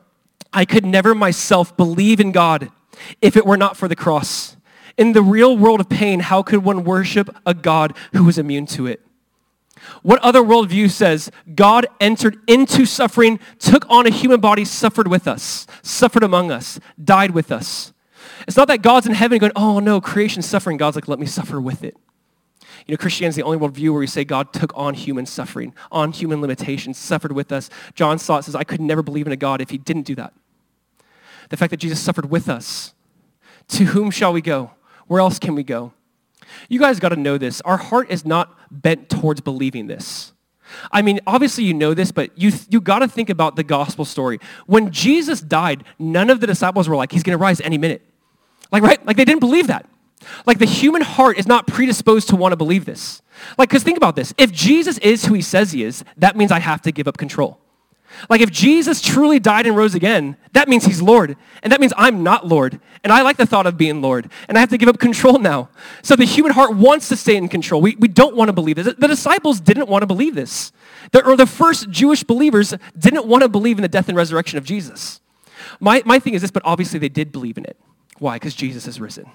I 0.52 0.66
could 0.66 0.86
never 0.86 1.14
myself 1.14 1.78
believe 1.78 2.20
in 2.20 2.32
God 2.32 2.72
if 3.22 3.38
it 3.38 3.46
were 3.46 3.58
not 3.58 3.78
for 3.78 3.88
the 3.88 3.96
cross. 3.96 4.57
In 4.98 5.14
the 5.14 5.22
real 5.22 5.56
world 5.56 5.80
of 5.80 5.90
pain, 5.90 6.22
how 6.22 6.42
could 6.42 6.64
one 6.64 6.84
worship 6.84 7.36
a 7.46 7.54
God 7.54 7.96
who 8.14 8.24
was 8.24 8.38
immune 8.38 8.66
to 8.68 8.88
it? 8.88 9.02
What 10.02 10.20
other 10.22 10.42
worldview 10.42 10.90
says 10.90 11.32
God 11.54 11.88
entered 12.00 12.38
into 12.48 12.86
suffering, 12.86 13.40
took 13.60 13.86
on 13.90 14.06
a 14.06 14.10
human 14.10 14.40
body, 14.40 14.66
suffered 14.66 15.08
with 15.08 15.28
us, 15.28 15.68
suffered 15.82 16.24
among 16.24 16.52
us, 16.52 16.80
died 17.02 17.32
with 17.32 17.52
us? 17.52 17.94
It's 18.48 18.58
not 18.58 18.68
that 18.70 18.82
God's 18.82 19.08
in 19.08 19.14
heaven 19.14 19.38
going, 19.38 19.52
oh 19.56 19.80
no, 19.80 20.02
creation 20.02 20.42
suffering. 20.42 20.78
God's 20.78 20.96
like, 20.96 21.08
let 21.08 21.20
me 21.20 21.26
suffer 21.26 21.62
with 21.62 21.84
it. 21.84 21.96
You 22.86 22.94
know, 22.94 22.98
Christianity 22.98 23.30
is 23.30 23.36
the 23.36 23.44
only 23.44 23.58
worldview 23.58 23.92
where 23.92 24.00
we 24.00 24.08
say 24.08 24.24
God 24.24 24.54
took 24.54 24.72
on 24.76 24.94
human 24.94 25.26
suffering, 25.26 25.74
on 25.92 26.12
human 26.12 26.42
limitations, 26.42 26.98
suffered 26.98 27.34
with 27.34 27.52
us. 27.52 27.70
John 27.96 28.18
Stott 28.18 28.46
says, 28.46 28.56
I 28.56 28.64
could 28.64 28.80
never 28.80 29.04
believe 29.04 29.28
in 29.28 29.34
a 29.34 29.38
God 29.38 29.62
if 29.62 29.70
he 29.70 29.78
didn't 29.78 30.04
do 30.04 30.16
that. 30.16 30.34
The 31.50 31.58
fact 31.58 31.72
that 31.72 31.78
Jesus 31.78 32.00
suffered 32.00 32.30
with 32.30 32.48
us. 32.48 32.94
To 33.70 33.86
whom 33.86 34.12
shall 34.12 34.32
we 34.32 34.42
go? 34.42 34.72
Where 35.08 35.20
else 35.20 35.40
can 35.40 35.56
we 35.56 35.64
go? 35.64 35.94
You 36.70 36.80
guys 36.80 37.00
got 37.00 37.10
to 37.10 37.16
know 37.16 37.38
this. 37.38 37.62
Our 37.62 37.78
heart 37.78 38.10
is 38.10 38.26
not 38.26 38.58
bent 38.72 39.10
towards 39.10 39.42
believing 39.42 39.88
this. 39.88 40.34
I 40.92 41.02
mean, 41.02 41.20
obviously 41.26 41.64
you 41.64 41.74
know 41.74 41.94
this, 41.94 42.12
but 42.12 42.38
you, 42.38 42.52
you 42.70 42.82
got 42.82 43.00
to 43.00 43.08
think 43.08 43.30
about 43.30 43.56
the 43.56 43.64
gospel 43.64 44.06
story. 44.06 44.40
When 44.66 44.92
Jesus 44.92 45.40
died, 45.40 45.84
none 45.98 46.30
of 46.30 46.42
the 46.42 46.48
disciples 46.48 46.90
were 46.90 46.96
like, 46.96 47.12
he's 47.12 47.24
going 47.24 47.38
to 47.38 47.42
rise 47.42 47.62
any 47.62 47.78
minute. 47.78 48.02
Like, 48.72 48.84
right? 48.84 49.04
Like 49.06 49.18
they 49.18 49.26
didn't 49.26 49.40
believe 49.40 49.68
that. 49.68 49.90
Like 50.46 50.60
the 50.60 50.66
human 50.66 51.02
heart 51.02 51.38
is 51.38 51.48
not 51.48 51.68
predisposed 51.68 52.30
to 52.30 52.36
want 52.36 52.52
to 52.52 52.58
believe 52.58 52.86
this. 52.86 53.22
Like, 53.58 53.70
because 53.70 53.84
think 53.84 53.98
about 53.98 54.16
this. 54.16 54.34
If 54.38 54.52
Jesus 54.52 54.98
is 54.98 55.26
who 55.26 55.36
he 55.36 55.42
says 55.42 55.72
he 55.72 55.84
is, 55.84 56.04
that 56.18 56.36
means 56.36 56.52
I 56.52 56.60
have 56.60 56.82
to 56.82 56.92
give 56.92 57.08
up 57.08 57.18
control. 57.18 57.60
Like 58.30 58.42
if 58.42 58.52
Jesus 58.52 59.02
truly 59.02 59.40
died 59.40 59.68
and 59.68 59.76
rose 59.76 59.96
again, 59.96 60.38
that 60.54 60.68
means 60.68 60.86
he's 60.86 61.02
Lord. 61.02 61.36
And 61.62 61.72
that 61.72 61.80
means 61.80 61.94
I'm 61.98 62.24
not 62.24 62.48
Lord. 62.48 62.80
And 63.04 63.14
I 63.14 63.22
like 63.22 63.38
the 63.38 63.46
thought 63.46 63.68
of 63.68 63.78
being 63.78 64.02
Lord. 64.02 64.30
And 64.48 64.58
I 64.58 64.62
have 64.62 64.70
to 64.70 64.78
give 64.78 64.90
up 64.90 65.00
control 65.00 65.40
now. 65.40 65.70
So 66.02 66.16
the 66.16 66.26
human 66.26 66.52
heart 66.52 66.76
wants 66.76 67.10
to 67.10 67.16
stay 67.16 67.36
in 67.36 67.48
control. 67.48 67.82
We, 67.82 67.96
we 67.98 68.08
don't 68.08 68.36
want 68.36 68.50
to 68.50 68.54
believe 68.54 68.78
this. 68.78 68.94
The 68.98 69.08
disciples 69.08 69.60
didn't 69.60 69.88
want 69.88 70.02
to 70.02 70.08
believe 70.08 70.36
this. 70.36 70.72
The, 71.12 71.26
or 71.26 71.38
the 71.38 71.46
first 71.46 71.90
Jewish 71.90 72.24
believers 72.24 72.74
didn't 72.98 73.28
want 73.28 73.44
to 73.44 73.50
believe 73.50 73.78
in 73.78 73.82
the 73.82 73.88
death 73.88 74.10
and 74.10 74.18
resurrection 74.18 74.58
of 74.58 74.66
Jesus. 74.66 75.22
My, 75.80 76.02
my 76.06 76.20
thing 76.20 76.34
is 76.34 76.42
this, 76.42 76.52
but 76.52 76.64
obviously 76.66 77.00
they 77.00 77.10
did 77.10 77.32
believe 77.32 77.58
in 77.58 77.66
it. 77.66 77.78
Why? 78.20 78.36
Because 78.36 78.56
Jesus 78.56 78.86
has 78.86 79.00
risen. 79.00 79.30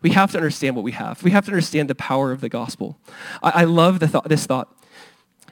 We 0.00 0.10
have 0.10 0.30
to 0.32 0.38
understand 0.38 0.76
what 0.76 0.82
we 0.84 0.92
have. 0.92 1.22
We 1.22 1.30
have 1.32 1.44
to 1.46 1.50
understand 1.50 1.88
the 1.88 1.94
power 1.94 2.30
of 2.30 2.40
the 2.40 2.48
gospel. 2.48 2.98
I, 3.42 3.62
I 3.62 3.64
love 3.64 4.00
the 4.00 4.08
thought, 4.08 4.28
this 4.28 4.46
thought, 4.46 4.74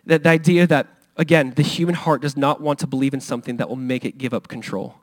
that 0.07 0.23
the 0.23 0.29
idea 0.29 0.67
that 0.67 0.87
Again, 1.21 1.53
the 1.55 1.63
human 1.63 1.95
heart 1.95 2.23
does 2.23 2.35
not 2.35 2.63
want 2.63 2.79
to 2.79 2.87
believe 2.87 3.13
in 3.13 3.21
something 3.21 3.59
that 3.59 3.69
will 3.69 3.77
make 3.77 4.07
it 4.07 4.17
give 4.17 4.33
up 4.33 4.49
control. 4.49 4.95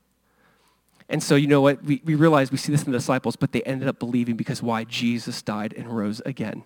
And 1.07 1.21
so, 1.21 1.35
you 1.35 1.45
know 1.45 1.61
what? 1.61 1.83
We, 1.83 2.01
we 2.03 2.15
realize 2.15 2.51
we 2.51 2.57
see 2.57 2.71
this 2.71 2.83
in 2.83 2.91
the 2.91 2.97
disciples, 2.97 3.35
but 3.35 3.51
they 3.51 3.61
ended 3.61 3.87
up 3.87 3.99
believing 3.99 4.35
because 4.35 4.63
why? 4.63 4.83
Jesus 4.83 5.43
died 5.43 5.75
and 5.77 5.95
rose 5.95 6.19
again. 6.25 6.63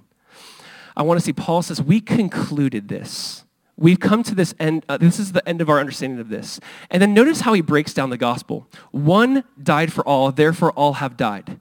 I 0.96 1.04
want 1.04 1.20
to 1.20 1.26
see, 1.26 1.34
Paul 1.34 1.62
says, 1.64 1.82
we 1.82 2.00
concluded 2.00 2.88
this. 2.88 3.44
We've 3.76 4.00
come 4.00 4.24
to 4.24 4.34
this 4.34 4.56
end. 4.58 4.86
Uh, 4.88 4.98
this 4.98 5.20
is 5.20 5.34
the 5.34 5.48
end 5.48 5.60
of 5.60 5.70
our 5.70 5.82
understanding 5.82 6.20
of 6.20 6.30
this. 6.30 6.62
And 6.90 7.02
then 7.02 7.14
notice 7.14 7.42
how 7.42 7.52
he 7.52 7.62
breaks 7.62 7.94
down 7.94 8.10
the 8.10 8.18
gospel. 8.18 8.70
One 8.92 9.44
died 9.62 9.92
for 9.92 10.08
all, 10.08 10.32
therefore 10.32 10.72
all 10.72 10.94
have 10.94 11.18
died. 11.18 11.60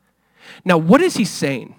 Now, 0.64 0.78
what 0.78 1.00
is 1.00 1.16
he 1.16 1.24
saying? 1.24 1.74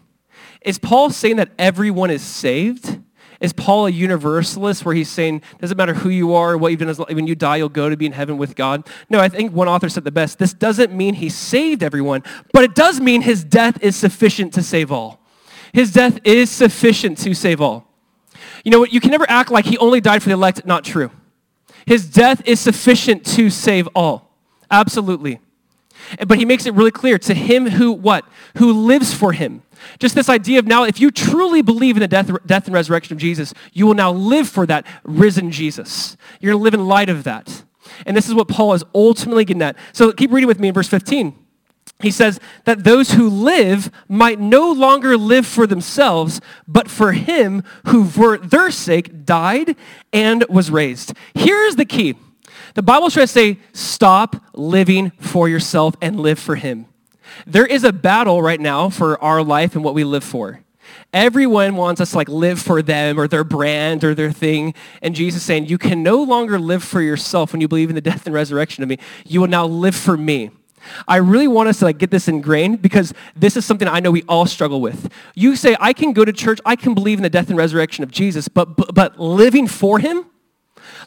Is 0.61 0.77
Paul 0.77 1.09
saying 1.09 1.37
that 1.37 1.51
everyone 1.57 2.11
is 2.11 2.21
saved? 2.21 3.00
Is 3.41 3.53
Paul 3.53 3.87
a 3.87 3.89
universalist 3.89 4.85
where 4.85 4.93
he's 4.93 5.09
saying, 5.09 5.41
doesn't 5.59 5.75
matter 5.75 5.95
who 5.95 6.09
you 6.09 6.35
are, 6.35 6.55
what 6.55 6.71
you've 6.71 6.79
done, 6.79 6.95
when 7.15 7.25
you 7.25 7.33
die, 7.33 7.57
you'll 7.57 7.69
go 7.69 7.89
to 7.89 7.97
be 7.97 8.05
in 8.05 8.11
heaven 8.11 8.37
with 8.37 8.55
God? 8.55 8.87
No, 9.09 9.19
I 9.19 9.29
think 9.29 9.51
one 9.51 9.67
author 9.67 9.89
said 9.89 10.03
the 10.03 10.11
best. 10.11 10.37
This 10.37 10.53
doesn't 10.53 10.93
mean 10.93 11.15
he 11.15 11.27
saved 11.27 11.81
everyone, 11.81 12.23
but 12.53 12.63
it 12.63 12.75
does 12.75 13.01
mean 13.01 13.23
his 13.23 13.43
death 13.43 13.81
is 13.83 13.95
sufficient 13.95 14.53
to 14.53 14.61
save 14.61 14.91
all. 14.91 15.19
His 15.73 15.91
death 15.91 16.19
is 16.23 16.51
sufficient 16.51 17.17
to 17.19 17.33
save 17.33 17.61
all. 17.61 17.87
You 18.63 18.71
know 18.71 18.79
what? 18.79 18.93
You 18.93 19.01
can 19.01 19.09
never 19.09 19.27
act 19.27 19.49
like 19.49 19.65
he 19.65 19.77
only 19.79 20.01
died 20.01 20.21
for 20.21 20.29
the 20.29 20.35
elect. 20.35 20.65
Not 20.65 20.83
true. 20.83 21.09
His 21.87 22.07
death 22.07 22.43
is 22.45 22.59
sufficient 22.59 23.25
to 23.27 23.49
save 23.49 23.87
all. 23.95 24.37
Absolutely. 24.69 25.39
But 26.27 26.37
he 26.37 26.45
makes 26.45 26.65
it 26.65 26.73
really 26.73 26.91
clear 26.91 27.17
to 27.19 27.33
him 27.33 27.69
who 27.69 27.91
what? 27.91 28.25
Who 28.57 28.71
lives 28.73 29.13
for 29.13 29.33
him. 29.33 29.63
Just 29.99 30.15
this 30.15 30.29
idea 30.29 30.59
of 30.59 30.67
now, 30.67 30.83
if 30.83 30.99
you 30.99 31.11
truly 31.11 31.61
believe 31.61 31.95
in 31.95 32.01
the 32.01 32.07
death, 32.07 32.29
death 32.45 32.65
and 32.65 32.73
resurrection 32.73 33.13
of 33.13 33.19
Jesus, 33.19 33.53
you 33.73 33.87
will 33.87 33.93
now 33.93 34.11
live 34.11 34.47
for 34.47 34.65
that 34.67 34.85
risen 35.03 35.51
Jesus. 35.51 36.17
You're 36.39 36.53
going 36.53 36.59
to 36.59 36.63
live 36.63 36.73
in 36.73 36.87
light 36.87 37.09
of 37.09 37.23
that. 37.23 37.63
And 38.05 38.15
this 38.15 38.27
is 38.27 38.33
what 38.33 38.47
Paul 38.47 38.73
is 38.73 38.83
ultimately 38.93 39.45
getting 39.45 39.61
at. 39.61 39.75
So 39.93 40.11
keep 40.11 40.31
reading 40.31 40.47
with 40.47 40.59
me 40.59 40.67
in 40.67 40.73
verse 40.73 40.87
15. 40.87 41.37
He 41.99 42.11
says 42.11 42.39
that 42.65 42.83
those 42.83 43.11
who 43.11 43.29
live 43.29 43.91
might 44.07 44.39
no 44.39 44.71
longer 44.71 45.17
live 45.17 45.45
for 45.45 45.67
themselves, 45.67 46.41
but 46.67 46.89
for 46.89 47.11
him 47.11 47.63
who 47.87 48.05
for 48.05 48.37
their 48.37 48.71
sake 48.71 49.25
died 49.25 49.75
and 50.11 50.45
was 50.49 50.71
raised. 50.71 51.13
Here's 51.33 51.75
the 51.75 51.85
key. 51.85 52.15
The 52.73 52.81
Bible 52.81 53.09
tries 53.09 53.33
to 53.33 53.39
say, 53.39 53.59
stop 53.73 54.35
living 54.53 55.11
for 55.19 55.49
yourself 55.49 55.95
and 56.01 56.19
live 56.19 56.39
for 56.39 56.55
him. 56.55 56.85
There 57.45 57.65
is 57.65 57.83
a 57.83 57.93
battle 57.93 58.41
right 58.41 58.59
now 58.59 58.89
for 58.89 59.21
our 59.23 59.43
life 59.43 59.75
and 59.75 59.83
what 59.83 59.93
we 59.93 60.03
live 60.03 60.23
for. 60.23 60.61
Everyone 61.13 61.75
wants 61.75 62.01
us 62.01 62.11
to 62.11 62.17
like 62.17 62.29
live 62.29 62.59
for 62.59 62.81
them 62.81 63.19
or 63.19 63.27
their 63.27 63.43
brand 63.43 64.03
or 64.03 64.15
their 64.15 64.31
thing. 64.31 64.73
And 65.01 65.15
Jesus 65.15 65.43
saying, 65.43 65.65
you 65.65 65.77
can 65.77 66.03
no 66.03 66.21
longer 66.23 66.59
live 66.59 66.83
for 66.83 67.01
yourself 67.01 67.51
when 67.51 67.61
you 67.61 67.67
believe 67.67 67.89
in 67.89 67.95
the 67.95 68.01
death 68.01 68.25
and 68.25 68.35
resurrection 68.35 68.83
of 68.83 68.89
me. 68.89 68.97
You 69.25 69.41
will 69.41 69.47
now 69.47 69.65
live 69.65 69.95
for 69.95 70.17
me. 70.17 70.51
I 71.07 71.17
really 71.17 71.47
want 71.47 71.69
us 71.69 71.79
to 71.79 71.85
like 71.85 71.99
get 71.99 72.11
this 72.11 72.27
ingrained 72.27 72.81
because 72.81 73.13
this 73.35 73.55
is 73.55 73.65
something 73.65 73.87
I 73.87 73.99
know 73.99 74.11
we 74.11 74.23
all 74.23 74.45
struggle 74.45 74.81
with. 74.81 75.11
You 75.35 75.55
say, 75.55 75.75
I 75.79 75.93
can 75.93 76.11
go 76.11 76.25
to 76.25 76.33
church, 76.33 76.59
I 76.65 76.75
can 76.75 76.93
believe 76.93 77.19
in 77.19 77.23
the 77.23 77.29
death 77.29 77.49
and 77.49 77.57
resurrection 77.57 78.03
of 78.03 78.11
Jesus, 78.11 78.47
but, 78.47 78.75
but, 78.75 78.93
but 78.95 79.19
living 79.19 79.67
for 79.67 79.99
him? 79.99 80.25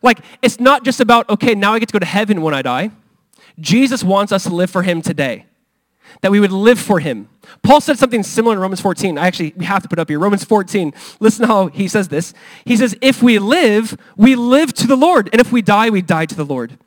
Like, 0.05 0.21
it's 0.41 0.61
not 0.61 0.85
just 0.85 1.01
about, 1.01 1.29
okay, 1.29 1.57
now 1.57 1.73
I 1.73 1.81
get 1.81 1.89
to 1.89 1.93
go 1.93 1.99
to 1.99 2.07
heaven 2.07 2.43
when 2.43 2.55
I 2.55 2.63
die. 2.63 2.93
Jesus 3.59 4.05
wants 4.05 4.31
us 4.31 4.45
to 4.45 4.55
live 4.55 4.71
for 4.71 4.83
him 4.83 5.03
today. 5.03 5.47
that 6.21 6.31
we 6.31 6.41
would 6.41 6.53
live 6.53 6.79
for 6.79 7.01
him. 7.01 7.29
Paul 7.63 7.81
said 7.81 7.99
something 7.99 8.23
similar 8.23 8.55
in 8.55 8.61
Romans 8.61 8.81
14. 8.81 9.19
I 9.19 9.27
actually, 9.27 9.53
we 9.57 9.65
have 9.65 9.83
to 9.83 9.89
put 9.89 9.99
up 9.99 10.09
here. 10.09 10.19
Romans 10.19 10.45
14. 10.45 10.93
Listen 11.21 11.47
how 11.47 11.67
he 11.69 11.89
says 11.89 12.09
this. 12.09 12.35
He 12.65 12.77
says, 12.77 12.97
if 13.01 13.23
we 13.23 13.39
live, 13.39 13.97
we 14.17 14.35
live 14.35 14.73
to 14.75 14.87
the 14.87 14.97
Lord. 14.97 15.29
And 15.33 15.41
if 15.41 15.53
we 15.53 15.63
die, 15.63 15.91
we 15.91 16.03
die 16.03 16.27
to 16.27 16.35
the 16.35 16.45
Lord. 16.45 16.79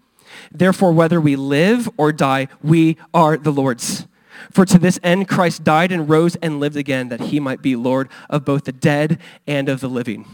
Therefore, 0.51 0.91
whether 0.91 1.19
we 1.19 1.35
live 1.35 1.89
or 1.97 2.11
die, 2.11 2.47
we 2.63 2.97
are 3.13 3.37
the 3.37 3.51
Lord's. 3.51 4.07
For 4.51 4.65
to 4.65 4.77
this 4.77 4.99
end 5.03 5.27
Christ 5.27 5.63
died 5.63 5.91
and 5.91 6.07
rose 6.07 6.35
and 6.37 6.59
lived 6.59 6.77
again, 6.77 7.09
that 7.09 7.21
he 7.21 7.39
might 7.39 7.61
be 7.61 7.75
Lord 7.75 8.09
of 8.29 8.45
both 8.45 8.63
the 8.65 8.71
dead 8.71 9.19
and 9.45 9.67
of 9.67 9.81
the 9.81 9.89
living. 9.89 10.25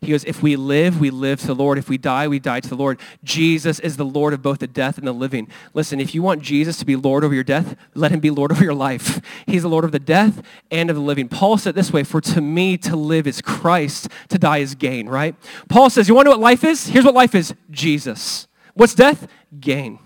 He 0.00 0.12
goes, 0.12 0.24
if 0.24 0.42
we 0.42 0.56
live, 0.56 1.00
we 1.00 1.10
live 1.10 1.40
to 1.40 1.48
the 1.48 1.54
Lord. 1.54 1.78
If 1.78 1.88
we 1.88 1.98
die, 1.98 2.28
we 2.28 2.38
die 2.38 2.60
to 2.60 2.68
the 2.68 2.76
Lord. 2.76 2.98
Jesus 3.22 3.78
is 3.80 3.96
the 3.96 4.04
Lord 4.04 4.32
of 4.32 4.42
both 4.42 4.60
the 4.60 4.66
death 4.66 4.98
and 4.98 5.06
the 5.06 5.12
living. 5.12 5.48
Listen, 5.74 6.00
if 6.00 6.14
you 6.14 6.22
want 6.22 6.42
Jesus 6.42 6.78
to 6.78 6.84
be 6.84 6.96
Lord 6.96 7.24
over 7.24 7.34
your 7.34 7.44
death, 7.44 7.76
let 7.94 8.10
him 8.10 8.20
be 8.20 8.30
Lord 8.30 8.52
over 8.52 8.64
your 8.64 8.74
life. 8.74 9.20
He's 9.46 9.62
the 9.62 9.68
Lord 9.68 9.84
of 9.84 9.92
the 9.92 9.98
death 9.98 10.42
and 10.70 10.90
of 10.90 10.96
the 10.96 11.02
living. 11.02 11.28
Paul 11.28 11.58
said 11.58 11.74
this 11.74 11.92
way, 11.92 12.04
for 12.04 12.20
to 12.22 12.40
me 12.40 12.76
to 12.78 12.96
live 12.96 13.26
is 13.26 13.42
Christ, 13.42 14.08
to 14.28 14.38
die 14.38 14.58
is 14.58 14.74
gain, 14.74 15.08
right? 15.08 15.34
Paul 15.68 15.90
says, 15.90 16.08
you 16.08 16.14
want 16.14 16.26
to 16.26 16.30
know 16.30 16.36
what 16.36 16.42
life 16.42 16.64
is? 16.64 16.86
Here's 16.88 17.04
what 17.04 17.14
life 17.14 17.34
is, 17.34 17.54
Jesus. 17.70 18.48
What's 18.74 18.94
death? 18.94 19.28
Gain. 19.58 19.98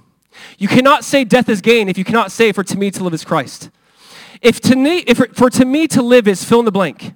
You 0.59 0.69
cannot 0.69 1.05
say 1.05 1.25
death 1.25 1.49
is 1.49 1.61
gain 1.61 1.89
if 1.89 1.99
you 1.99 2.05
cannot 2.05 2.33
say 2.33 2.53
for 2.53 2.65
to 2.65 2.79
me 2.79 2.91
to 2.93 3.05
live 3.05 3.15
is 3.15 3.25
Christ. 3.25 3.71
If 4.41 4.61
to 4.63 4.77
me, 4.77 4.99
if 5.07 5.19
for 5.35 5.51
to 5.51 5.65
me 5.65 5.87
to 5.89 6.03
live 6.03 6.27
is 6.27 6.45
fill 6.45 6.61
in 6.61 6.65
the 6.65 6.73
blank, 6.73 7.15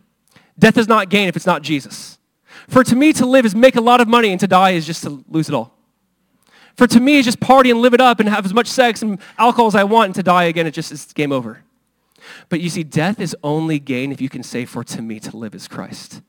death 0.59 0.77
is 0.77 0.88
not 0.88 1.09
gain 1.09 1.29
if 1.29 1.37
it's 1.37 1.47
not 1.47 1.62
Jesus. 1.62 2.19
For 2.68 2.85
to 2.85 2.96
me 2.96 3.12
to 3.14 3.27
live 3.27 3.44
is 3.44 3.55
make 3.55 3.77
a 3.77 3.81
lot 3.81 4.00
of 4.00 4.09
money 4.09 4.31
and 4.31 4.40
to 4.40 4.46
die 4.46 4.70
is 4.70 4.87
just 4.87 5.03
to 5.05 5.24
lose 5.29 5.48
it 5.48 5.55
all. 5.55 5.74
For 6.77 6.87
to 6.87 7.00
me 7.00 7.16
is 7.16 7.24
just 7.24 7.40
party 7.40 7.70
and 7.70 7.81
live 7.81 7.94
it 7.94 8.00
up 8.00 8.20
and 8.20 8.29
have 8.29 8.44
as 8.44 8.55
much 8.55 8.66
sex 8.66 9.03
and 9.03 9.20
alcohol 9.38 9.68
as 9.68 9.74
I 9.74 9.85
want 9.85 10.07
and 10.07 10.14
to 10.16 10.22
die 10.22 10.44
again, 10.44 10.66
it 10.66 10.72
just 10.72 10.90
is 10.90 11.12
game 11.12 11.31
over. 11.31 11.62
But 12.48 12.61
you 12.61 12.68
see, 12.68 12.83
death 12.83 13.20
is 13.20 13.37
only 13.42 13.79
gain 13.79 14.11
if 14.11 14.20
you 14.20 14.29
can 14.29 14.42
say 14.42 14.64
for 14.64 14.83
to 14.85 15.03
me 15.03 15.20
to 15.20 15.37
live 15.37 15.55
is 15.55 15.68
Christ. 15.68 16.22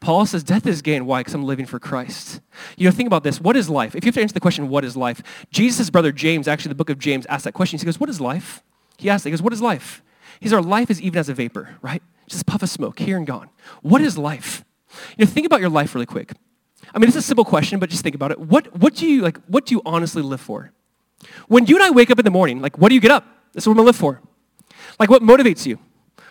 Paul 0.00 0.26
says 0.26 0.42
death 0.42 0.66
is 0.66 0.82
gain. 0.82 1.06
Why? 1.06 1.20
Because 1.20 1.34
I'm 1.34 1.44
living 1.44 1.66
for 1.66 1.78
Christ. 1.78 2.40
You 2.76 2.86
know, 2.86 2.94
think 2.94 3.06
about 3.06 3.24
this. 3.24 3.40
What 3.40 3.56
is 3.56 3.68
life? 3.68 3.94
If 3.94 4.04
you 4.04 4.08
have 4.08 4.14
to 4.14 4.22
answer 4.22 4.34
the 4.34 4.40
question, 4.40 4.68
what 4.68 4.84
is 4.84 4.96
life? 4.96 5.22
Jesus' 5.50 5.90
brother 5.90 6.12
James, 6.12 6.48
actually 6.48 6.70
the 6.70 6.76
book 6.76 6.90
of 6.90 6.98
James, 6.98 7.26
asked 7.26 7.44
that 7.44 7.52
question. 7.52 7.78
He 7.78 7.84
goes, 7.84 8.00
what 8.00 8.08
is 8.08 8.20
life? 8.20 8.62
He 8.98 9.10
asked, 9.10 9.24
he 9.24 9.30
goes, 9.30 9.42
what 9.42 9.52
is 9.52 9.60
life? 9.60 10.02
He 10.40 10.48
says, 10.48 10.54
our 10.54 10.62
life 10.62 10.90
is 10.90 11.00
even 11.00 11.18
as 11.18 11.28
a 11.28 11.34
vapor, 11.34 11.76
right? 11.82 12.02
Just 12.26 12.42
a 12.42 12.44
puff 12.44 12.62
of 12.62 12.70
smoke, 12.70 12.98
here 12.98 13.16
and 13.16 13.26
gone. 13.26 13.50
What 13.82 14.00
is 14.00 14.16
life? 14.16 14.64
You 15.16 15.24
know, 15.24 15.30
think 15.30 15.46
about 15.46 15.60
your 15.60 15.70
life 15.70 15.94
really 15.94 16.06
quick. 16.06 16.32
I 16.94 16.98
mean, 16.98 17.08
it's 17.08 17.16
a 17.16 17.22
simple 17.22 17.44
question, 17.44 17.78
but 17.78 17.90
just 17.90 18.02
think 18.02 18.14
about 18.14 18.30
it. 18.30 18.40
What, 18.40 18.76
what 18.76 18.94
do 18.94 19.06
you, 19.06 19.22
like, 19.22 19.38
what 19.46 19.66
do 19.66 19.74
you 19.74 19.82
honestly 19.86 20.22
live 20.22 20.40
for? 20.40 20.72
When 21.48 21.66
you 21.66 21.76
and 21.76 21.84
I 21.84 21.90
wake 21.90 22.10
up 22.10 22.18
in 22.18 22.24
the 22.24 22.30
morning, 22.30 22.60
like, 22.60 22.78
what 22.78 22.88
do 22.88 22.94
you 22.94 23.00
get 23.00 23.10
up? 23.10 23.24
This 23.52 23.64
is 23.64 23.68
what 23.68 23.72
I'm 23.72 23.78
gonna 23.78 23.86
live 23.86 23.96
for. 23.96 24.20
Like, 24.98 25.10
what 25.10 25.22
motivates 25.22 25.66
you? 25.66 25.78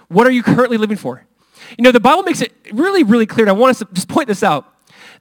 What 0.08 0.28
are 0.28 0.32
you 0.32 0.44
currently 0.44 0.78
living 0.78 0.98
for? 0.98 1.26
You 1.78 1.84
know, 1.84 1.92
the 1.92 2.00
Bible 2.00 2.24
makes 2.24 2.42
it 2.42 2.52
really, 2.74 3.04
really 3.04 3.26
clear, 3.26 3.46
and 3.46 3.50
I 3.50 3.54
want 3.54 3.72
us 3.72 3.80
to 3.80 3.88
just 3.94 4.10
point 4.10 4.28
this 4.28 4.44
out, 4.44 4.68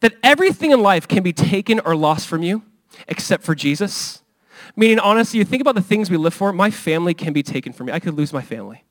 that 0.00 0.14
everything 0.22 0.72
in 0.72 0.80
life 0.80 1.06
can 1.06 1.22
be 1.22 1.32
taken 1.32 1.80
or 1.80 1.94
lost 1.94 2.26
from 2.26 2.42
you 2.42 2.62
except 3.06 3.44
for 3.44 3.54
Jesus. 3.54 4.22
Meaning, 4.76 4.98
honestly, 4.98 5.38
you 5.38 5.44
think 5.44 5.60
about 5.60 5.74
the 5.74 5.82
things 5.82 6.10
we 6.10 6.16
live 6.16 6.34
for, 6.34 6.52
my 6.52 6.70
family 6.70 7.14
can 7.14 7.32
be 7.32 7.42
taken 7.42 7.72
from 7.72 7.86
me. 7.86 7.92
I 7.92 8.00
could 8.00 8.14
lose 8.14 8.32
my 8.32 8.42
family. 8.42 8.84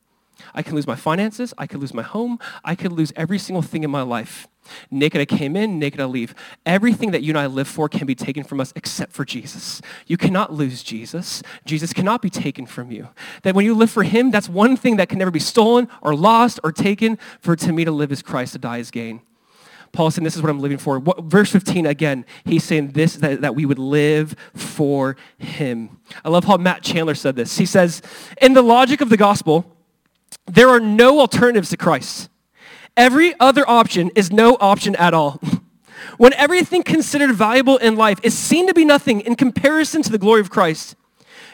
I 0.54 0.62
can 0.62 0.76
lose 0.76 0.88
my 0.88 0.96
finances. 0.96 1.54
I 1.58 1.68
could 1.68 1.80
lose 1.80 1.94
my 1.94 2.02
home. 2.02 2.40
I 2.64 2.76
could 2.76 2.92
lose 2.92 3.12
every 3.16 3.40
single 3.40 3.62
thing 3.62 3.84
in 3.84 3.92
my 3.92 4.02
life. 4.02 4.48
Naked 4.92 5.20
I 5.20 5.26
came 5.26 5.56
in, 5.56 5.80
naked 5.80 6.00
I 6.00 6.06
leave. 6.06 6.36
Everything 6.66 7.12
that 7.12 7.24
you 7.24 7.32
and 7.32 7.40
I 7.40 7.48
live 7.48 7.68
for 7.68 7.90
can 7.90 8.06
be 8.06 8.16
taken 8.16 8.44
from 8.44 8.60
us 8.60 8.74
except 8.76 9.14
for 9.14 9.26
Jesus. 9.26 9.82
You 10.06 10.18
cannot 10.18 10.54
lose 10.54 10.84
Jesus. 10.84 11.42
Jesus 11.66 11.94
cannot 11.94 12.22
be 12.22 12.30
taken 12.30 12.66
from 12.66 12.92
you. 12.92 13.10
That 13.44 13.56
when 13.56 13.66
you 13.66 13.74
live 13.74 13.90
for 13.90 14.04
him, 14.04 14.32
that's 14.32 14.50
one 14.50 14.78
thing 14.78 14.98
that 14.98 15.10
can 15.10 15.20
never 15.20 15.32
be 15.32 15.40
stolen 15.40 15.88
or 16.02 16.16
lost 16.16 16.60
or 16.64 16.72
taken. 16.72 17.18
For 17.40 17.56
to 17.56 17.72
me 17.72 17.86
to 17.86 17.92
live 17.92 18.12
is 18.12 18.22
Christ, 18.22 18.54
to 18.54 18.60
die 18.60 18.78
is 18.78 18.92
gain. 18.92 19.22
Paul 19.92 20.12
saying, 20.12 20.24
this 20.24 20.36
is 20.36 20.42
what 20.42 20.50
I'm 20.52 20.60
living 20.60 20.78
for. 20.78 21.00
What, 21.00 21.24
verse 21.24 21.52
15, 21.52 21.88
again, 21.88 22.26
he's 22.46 22.64
saying 22.64 22.92
this, 22.92 23.16
that, 23.16 23.42
that 23.42 23.56
we 23.56 23.66
would 23.66 23.80
live 23.80 24.36
for 24.54 25.18
him. 25.40 26.00
I 26.24 26.30
love 26.30 26.46
how 26.46 26.58
Matt 26.58 26.84
Chandler 26.84 27.16
said 27.16 27.36
this. 27.36 27.58
He 27.58 27.66
says, 27.66 28.04
in 28.40 28.54
the 28.54 28.62
logic 28.62 29.02
of 29.02 29.10
the 29.10 29.18
gospel, 29.18 29.76
there 30.50 30.70
are 30.70 30.80
no 30.80 31.20
alternatives 31.20 31.70
to 31.70 31.78
Christ. 31.78 32.30
Every 32.98 33.34
other 33.40 33.68
option 33.70 34.12
is 34.16 34.32
no 34.32 34.58
option 34.60 34.96
at 34.96 35.14
all. 35.14 35.40
when 36.18 36.34
everything 36.34 36.84
considered 36.84 37.34
valuable 37.34 37.78
in 37.78 37.96
life 37.96 38.20
is 38.24 38.38
seen 38.38 38.68
to 38.68 38.74
be 38.74 38.86
nothing 38.86 39.22
in 39.22 39.36
comparison 39.36 40.02
to 40.02 40.12
the 40.12 40.18
glory 40.18 40.42
of 40.42 40.50
Christ, 40.50 40.96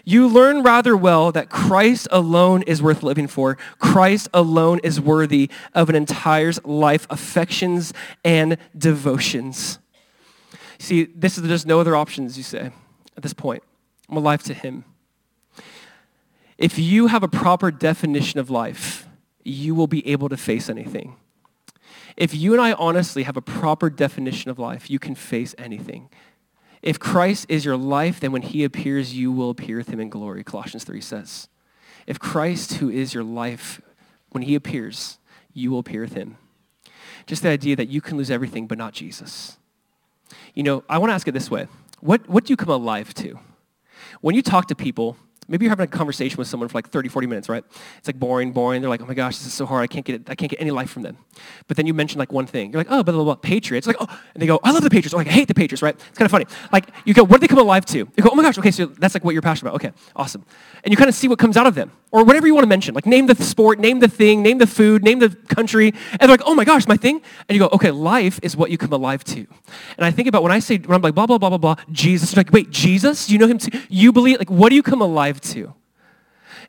you 0.04 0.28
learn 0.28 0.62
rather 0.62 0.96
well 0.96 1.32
that 1.32 1.50
Christ 1.50 2.08
alone 2.12 2.62
is 2.64 2.82
worth 2.82 3.02
living 3.02 3.28
for. 3.28 3.58
Christ 3.80 4.30
alone 4.34 4.80
is 4.84 5.02
worthy 5.02 5.50
of 5.74 5.90
an 5.90 5.96
entire 5.96 6.54
life, 6.64 7.08
affections 7.10 7.92
and 8.24 8.58
devotions. 8.78 9.80
See, 10.78 11.06
this 11.06 11.38
is 11.38 11.44
there's 11.44 11.66
no 11.66 11.80
other 11.80 11.96
options, 11.96 12.38
you 12.38 12.44
say, 12.44 12.72
at 13.18 13.24
this 13.24 13.34
point. 13.34 13.64
I'm 14.08 14.18
alive 14.18 14.44
to 14.44 14.54
him. 14.54 14.86
If 16.58 16.80
you 16.80 17.08
have 17.08 17.24
a 17.24 17.28
proper 17.28 17.72
definition 17.72 18.40
of 18.40 18.50
life, 18.50 19.08
you 19.44 19.76
will 19.76 19.88
be 19.88 20.08
able 20.08 20.30
to 20.30 20.38
face 20.38 20.70
anything. 20.70 21.16
If 22.18 22.34
you 22.34 22.54
and 22.54 22.62
I 22.62 22.74
honestly 22.74 23.24
have 23.24 23.36
a 23.36 23.42
proper 23.42 23.90
definition 23.90 24.50
of 24.50 24.58
life, 24.58 24.90
you 24.90 25.00
can 25.00 25.16
face 25.16 25.54
anything. 25.58 26.10
If 26.82 27.00
Christ 27.00 27.48
is 27.50 27.66
your 27.66 27.76
life, 27.76 28.20
then 28.20 28.32
when 28.32 28.42
he 28.42 28.64
appears, 28.64 29.16
you 29.16 29.32
will 29.32 29.50
appear 29.50 29.78
with 29.78 29.90
him 29.90 30.00
in 30.00 30.10
glory, 30.10 30.44
Colossians 30.44 30.84
3 30.84 31.02
says. 31.02 31.50
If 32.08 32.20
Christ, 32.20 32.76
who 32.76 32.90
is 32.90 33.14
your 33.14 33.24
life, 33.24 33.82
when 34.30 34.44
he 34.44 34.56
appears, 34.56 35.18
you 35.54 35.72
will 35.72 35.80
appear 35.80 36.02
with 36.02 36.14
him. 36.14 36.38
Just 37.26 37.42
the 37.42 37.50
idea 37.50 37.76
that 37.76 37.90
you 37.90 38.02
can 38.02 38.18
lose 38.18 38.30
everything 38.30 38.68
but 38.68 38.78
not 38.78 38.94
Jesus. 38.94 39.58
You 40.54 40.64
know, 40.64 40.84
I 40.88 41.00
want 41.00 41.10
to 41.10 41.16
ask 41.16 41.28
it 41.28 41.32
this 41.32 41.50
way. 41.50 41.68
What, 42.00 42.30
what 42.30 42.46
do 42.46 42.54
you 42.54 42.58
come 42.58 42.70
alive 42.70 43.14
to? 43.16 43.40
When 44.22 44.36
you 44.36 44.42
talk 44.42 44.68
to 44.68 44.76
people, 44.76 45.18
Maybe 45.48 45.66
you're 45.66 45.70
having 45.70 45.84
a 45.84 45.88
conversation 45.88 46.38
with 46.38 46.48
someone 46.48 46.70
for 46.70 46.78
like 46.78 46.90
30, 46.90 47.10
40 47.10 47.28
minutes, 47.28 47.50
right? 47.50 47.64
It's 47.98 48.08
like 48.08 48.20
boring, 48.20 48.52
boring. 48.52 48.82
They're 48.82 48.90
like, 48.90 49.02
oh 49.02 49.06
my 49.06 49.14
gosh, 49.14 49.38
this 49.38 49.48
is 49.48 49.54
so 49.54 49.66
hard. 49.66 49.84
I 49.84 49.88
can't 49.88 50.06
get 50.06 50.16
it. 50.16 50.30
I 50.30 50.36
can't 50.36 50.50
get 50.50 50.60
any 50.60 50.72
life 50.72 50.90
from 50.90 51.04
them. 51.04 51.18
But 51.68 51.78
then 51.78 51.86
you 51.86 51.94
mention 51.94 52.18
like 52.18 52.32
one 52.32 52.48
thing. 52.48 52.72
You're 52.72 52.80
like, 52.80 52.88
oh, 52.90 53.04
blah, 53.04 53.14
blah, 53.14 53.24
blah, 53.24 53.36
Patriots. 53.36 53.86
Like, 53.86 53.98
oh, 54.00 54.08
and 54.34 54.42
they 54.42 54.48
go, 54.48 54.60
I 54.64 54.72
love 54.72 54.84
the 54.84 54.90
Patriots. 54.90 55.14
Or 55.14 55.18
like, 55.18 55.28
I 55.28 55.32
hate 55.32 55.48
the 55.48 55.54
Patriots, 55.54 55.82
right? 55.82 55.96
It's 55.96 56.18
kind 56.18 56.26
of 56.26 56.32
funny. 56.32 56.46
Like, 56.72 56.90
you 57.06 57.14
go, 57.14 57.24
what 57.24 57.40
do 57.40 57.40
they 57.40 57.48
come 57.48 57.60
alive 57.60 57.86
to? 57.88 57.98
You 57.98 58.24
go, 58.24 58.30
oh 58.32 58.36
my 58.36 58.44
gosh, 58.44 58.58
okay, 58.58 58.72
so 58.72 58.88
that's 58.88 59.14
like 59.14 59.24
what 59.24 59.34
you're 59.34 59.42
passionate 59.42 59.70
about. 59.70 59.86
Okay, 59.86 59.96
awesome. 60.16 60.44
And 60.84 60.92
you 60.92 60.98
kind 60.98 61.10
of 61.10 61.16
see 61.16 61.28
what 61.28 61.40
comes 61.40 61.58
out 61.58 61.68
of 61.68 61.76
them. 61.76 61.92
Or 62.12 62.24
whatever 62.24 62.48
you 62.48 62.54
want 62.54 62.64
to 62.64 62.70
mention. 62.70 62.96
Like, 62.96 63.06
name 63.06 63.28
the 63.28 63.36
sport, 63.36 63.78
name 63.78 64.00
the 64.00 64.08
thing, 64.08 64.42
name 64.42 64.58
the 64.58 64.68
food, 64.68 65.04
name 65.04 65.20
the 65.20 65.30
country. 65.30 65.94
And 66.12 66.22
they're 66.22 66.30
like, 66.30 66.44
oh 66.46 66.56
my 66.56 66.64
gosh, 66.64 66.88
my 66.88 66.96
thing. 66.96 67.22
And 67.50 67.56
you 67.56 67.60
go, 67.60 67.68
okay, 67.74 67.92
life 67.92 68.40
is 68.42 68.56
what 68.56 68.72
you 68.72 68.78
come 68.78 68.94
alive 68.94 69.24
to. 69.26 69.46
And 69.98 70.06
I 70.06 70.12
think 70.12 70.30
about 70.30 70.42
when 70.42 70.52
I 70.52 70.60
say, 70.60 70.78
when 70.78 70.96
I'm 70.96 71.02
like, 71.02 71.14
blah, 71.14 71.26
blah, 71.26 71.38
blah, 71.38 71.50
blah, 71.50 71.58
blah, 71.58 71.76
Jesus. 71.92 72.38
like, 72.38 72.52
wait, 72.52 72.70
Jesus? 72.70 73.30
You 73.30 73.38
know 73.38 73.48
him 73.48 73.58
too? 73.58 73.78
You 73.90 74.14
believe, 74.14 74.40
like, 74.40 74.50
what 74.50 74.70
do 74.70 74.76
you 74.76 74.84
come 74.84 75.02
alive 75.02 75.35
to? 75.42 75.74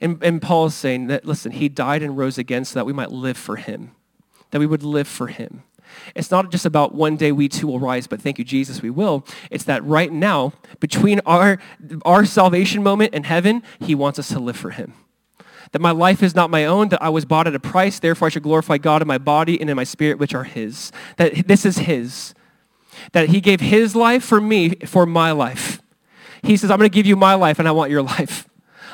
And, 0.01 0.23
and 0.23 0.43
Paul 0.43 0.67
is 0.67 0.75
saying 0.75 1.07
that, 1.09 1.25
listen, 1.25 1.53
he 1.53 1.69
died 1.69 2.03
and 2.03 2.17
rose 2.17 2.39
again 2.39 2.65
so 2.65 2.75
that 2.79 2.85
we 2.85 2.93
might 2.93 3.11
live 3.11 3.37
for 3.37 3.57
him, 3.57 3.93
that 4.51 4.59
we 4.59 4.67
would 4.67 4.83
live 4.83 5.09
for 5.09 5.29
him. 5.29 5.63
It's 6.15 6.31
not 6.31 6.51
just 6.51 6.67
about 6.67 6.95
one 6.95 7.17
day 7.17 7.33
we 7.33 7.49
too 7.49 7.67
will 7.67 7.79
rise, 7.79 8.07
but 8.07 8.21
thank 8.21 8.39
you, 8.39 8.45
Jesus, 8.45 8.83
we 8.83 8.91
will. 8.91 9.25
It's 9.51 9.65
that 9.65 9.85
right 9.85 10.13
now, 10.13 10.53
between 10.81 11.21
our, 11.21 11.59
our 12.05 12.25
salvation 12.25 12.83
moment 12.83 13.15
and 13.15 13.27
heaven, 13.27 13.63
he 13.81 13.95
wants 13.95 14.19
us 14.19 14.29
to 14.29 14.41
live 14.41 14.57
for 14.57 14.71
him. 14.71 14.95
That 15.73 15.81
my 15.81 15.91
life 15.91 16.23
is 16.23 16.35
not 16.35 16.51
my 16.51 16.65
own, 16.65 16.89
that 16.91 17.03
I 17.03 17.09
was 17.09 17.25
bought 17.25 17.47
at 17.47 17.55
a 17.55 17.61
price, 17.61 17.99
therefore 17.99 18.27
I 18.27 18.29
should 18.31 18.43
glorify 18.43 18.79
God 18.79 19.03
in 19.03 19.09
my 19.09 19.19
body 19.19 19.61
and 19.61 19.69
in 19.69 19.77
my 19.77 19.85
spirit, 19.85 20.19
which 20.19 20.35
are 20.35 20.45
his. 20.45 20.93
That 21.17 21.49
this 21.49 21.65
is 21.65 21.79
his. 21.79 22.35
That 23.13 23.29
he 23.31 23.41
gave 23.41 23.61
his 23.61 23.95
life 23.95 24.25
for 24.25 24.41
me, 24.41 24.71
for 24.87 25.07
my 25.07 25.33
life. 25.33 25.81
He 26.43 26.57
says, 26.57 26.71
I'm 26.71 26.79
going 26.79 26.91
to 26.91 26.95
give 26.95 27.07
you 27.07 27.17
my 27.17 27.35
life 27.35 27.59
and 27.59 27.67
I 27.67 27.73
want 27.73 27.91
your 27.91 28.03
life. 28.17 28.49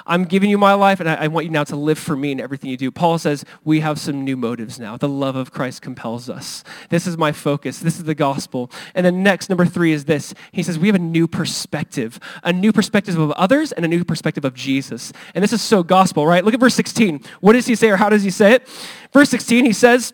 I'm 0.07 0.25
giving 0.25 0.51
you 0.51 0.59
my 0.59 0.75
life, 0.75 1.01
and 1.01 1.09
I, 1.09 1.15
I, 1.15 1.29
want 1.29 1.47
you 1.47 1.53
now 1.53 1.65
to 1.65 1.77
live 1.77 1.99
for 1.99 2.17
me 2.17 2.33
in 2.33 2.41
everything 2.41 2.71
you 2.71 2.77
do. 2.77 2.91
Paul 2.91 3.19
says, 3.19 3.45
we 3.65 3.81
have 3.81 3.99
some 3.99 4.25
new 4.25 4.37
motives 4.37 4.79
now. 4.79 4.97
The 4.97 5.09
love 5.09 5.37
of 5.37 5.53
Christ 5.53 5.83
compels 5.83 6.29
us. 6.29 6.65
This 6.89 7.07
is 7.07 7.17
my 7.17 7.33
focus. 7.33 7.79
This 7.79 7.99
is 7.99 8.05
the 8.05 8.15
gospel. 8.15 8.71
And 8.95 9.07
then 9.07 9.23
next, 9.23 9.49
number 9.49 9.65
three 9.65 9.93
is 9.93 10.05
this. 10.05 10.35
He 10.51 10.63
says, 10.63 10.79
we 10.79 10.89
have 10.89 10.97
a 10.97 10.99
new 10.99 11.27
perspective, 11.27 12.19
a 12.43 12.53
new 12.53 12.73
perspective 12.73 13.19
of 13.19 13.31
others 13.33 13.73
and 13.73 13.85
a 13.85 13.89
new 13.89 14.05
perspective 14.05 14.45
of 14.45 14.55
Jesus. 14.55 15.13
And 15.35 15.43
this 15.43 15.53
is 15.53 15.63
so 15.63 15.83
gospel, 15.83 16.27
right? 16.27 16.45
Look 16.45 16.55
at 16.55 16.61
verse 16.61 16.75
16. 16.75 17.23
What 17.41 17.53
does 17.53 17.67
he 17.67 17.75
say, 17.75 17.91
or 17.91 17.97
how 17.97 18.09
does 18.09 18.23
he 18.23 18.31
say 18.31 18.55
it? 18.55 18.69
Verse 19.13 19.31
16, 19.31 19.65
he 19.65 19.73
says, 19.73 20.13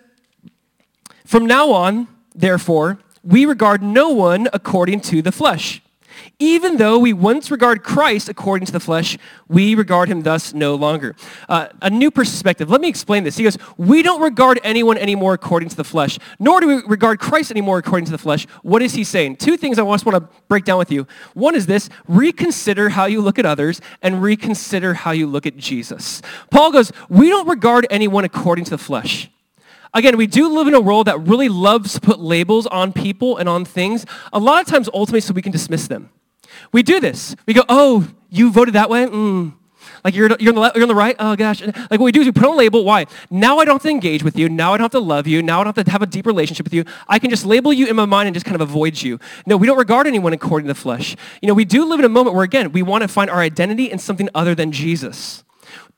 from 1.25 1.47
now 1.47 1.71
on, 1.73 2.09
therefore, 2.35 2.99
we 3.23 3.45
regard 3.45 3.83
no 3.83 4.11
one 4.11 4.49
according 4.53 5.01
to 5.03 5.21
the 5.21 5.33
flesh. 5.33 5.83
Even 6.39 6.77
though 6.77 6.99
we 6.99 7.13
once 7.13 7.51
regard 7.51 7.83
Christ 7.83 8.29
according 8.29 8.67
to 8.67 8.73
the 8.73 8.81
flesh, 8.81 9.19
we 9.49 9.75
regard 9.75 10.09
him 10.09 10.23
thus 10.23 10.55
no 10.55 10.75
longer. 10.75 11.15
Uh, 11.49 11.69
a 11.83 11.91
new 11.91 12.11
perspective. 12.11 12.71
Let 12.71 12.81
me 12.81 12.89
explain 12.89 13.25
this. 13.25 13.37
He 13.37 13.45
goes, 13.45 13.59
we 13.77 14.03
don't 14.03 14.21
regard 14.21 14.61
anyone 14.63 14.99
anymore 14.99 15.35
according 15.35 15.69
to 15.71 15.77
the 15.77 15.85
flesh, 15.85 16.19
nor 16.39 16.61
do 16.61 16.67
we 16.69 16.83
regard 16.87 17.19
Christ 17.19 17.51
anymore 17.51 17.79
according 17.79 18.07
to 18.07 18.13
the 18.13 18.19
flesh. 18.19 18.47
What 18.63 18.83
is 18.83 18.95
he 18.95 19.05
saying? 19.05 19.37
Two 19.37 19.57
things 19.57 19.79
I 19.79 19.85
just 19.85 20.07
want 20.07 20.17
to 20.17 20.29
break 20.49 20.65
down 20.65 20.79
with 20.79 20.93
you. 20.93 21.07
One 21.35 21.55
is 21.55 21.67
this, 21.67 21.89
reconsider 22.07 22.91
how 22.91 23.07
you 23.07 23.21
look 23.21 23.39
at 23.39 23.47
others 23.47 23.81
and 24.03 24.23
reconsider 24.23 24.95
how 24.95 25.11
you 25.11 25.27
look 25.27 25.47
at 25.47 25.57
Jesus. 25.57 26.23
Paul 26.51 26.73
goes, 26.73 26.93
we 27.09 27.29
don't 27.29 27.49
regard 27.49 27.87
anyone 27.91 28.25
according 28.25 28.65
to 28.67 28.71
the 28.71 28.79
flesh. 28.79 29.31
Again, 29.95 30.17
we 30.17 30.27
do 30.27 30.49
live 30.49 30.69
in 30.69 30.75
a 30.75 30.81
world 30.81 31.07
that 31.07 31.19
really 31.21 31.49
loves 31.49 31.95
to 31.95 32.01
put 32.01 32.19
labels 32.19 32.67
on 32.67 32.93
people 32.93 33.37
and 33.39 33.49
on 33.49 33.65
things, 33.65 34.05
a 34.33 34.39
lot 34.39 34.61
of 34.61 34.67
times 34.67 34.89
ultimately 34.93 35.21
so 35.21 35.33
we 35.33 35.43
can 35.43 35.53
dismiss 35.53 35.89
them. 35.89 36.11
We 36.73 36.83
do 36.83 37.01
this. 37.01 37.37
We 37.47 37.55
go, 37.55 37.63
oh, 37.69 38.09
you 38.31 38.51
voted 38.51 38.75
that 38.75 38.91
way? 38.91 39.07
Mm. 39.07 39.55
Like 40.05 40.15
you're, 40.15 40.29
you're, 40.39 40.55
on 40.55 40.55
the 40.55 40.73
you're 40.75 40.85
on 40.85 40.89
the 40.89 40.95
right? 40.95 41.17
Oh 41.19 41.35
gosh. 41.35 41.61
Like 41.63 41.91
what 41.91 42.01
we 42.01 42.13
do 42.13 42.21
is 42.21 42.27
we 42.27 42.33
put 42.33 42.45
on 42.45 42.55
a 42.55 42.57
label. 42.57 42.85
Why? 42.85 43.07
Now 43.31 43.59
I 43.59 43.65
don't 43.65 43.77
have 43.77 43.83
to 43.83 43.89
engage 43.89 44.23
with 44.23 44.39
you. 44.39 44.49
Now 44.49 44.75
I 44.75 44.77
don't 44.77 44.85
have 44.85 44.91
to 44.93 45.01
love 45.01 45.27
you. 45.27 45.43
Now 45.43 45.61
I 45.61 45.65
don't 45.65 45.77
have 45.77 45.87
to 45.87 45.91
have 45.91 46.03
a 46.03 46.07
deep 46.07 46.27
relationship 46.27 46.65
with 46.65 46.75
you. 46.75 46.85
I 47.09 47.19
can 47.19 47.31
just 47.31 47.45
label 47.45 47.73
you 47.73 47.87
in 47.87 47.97
my 47.97 48.05
mind 48.05 48.29
and 48.29 48.35
just 48.35 48.47
kind 48.47 48.55
of 48.55 48.61
avoid 48.61 49.01
you. 49.01 49.19
No, 49.47 49.57
we 49.57 49.67
don't 49.67 49.79
regard 49.79 50.07
anyone 50.07 50.33
according 50.33 50.67
to 50.67 50.75
the 50.75 50.79
flesh. 50.79 51.17
You 51.43 51.49
know, 51.49 51.55
we 51.55 51.65
do 51.65 51.85
live 51.85 51.99
in 51.99 52.05
a 52.05 52.11
moment 52.11 52.35
where, 52.35 52.45
again, 52.45 52.73
we 52.73 52.83
want 52.83 53.03
to 53.03 53.09
find 53.09 53.31
our 53.31 53.41
identity 53.41 53.91
in 53.91 53.99
something 53.99 54.29
other 54.35 54.55
than 54.55 54.73
Jesus. 54.73 55.45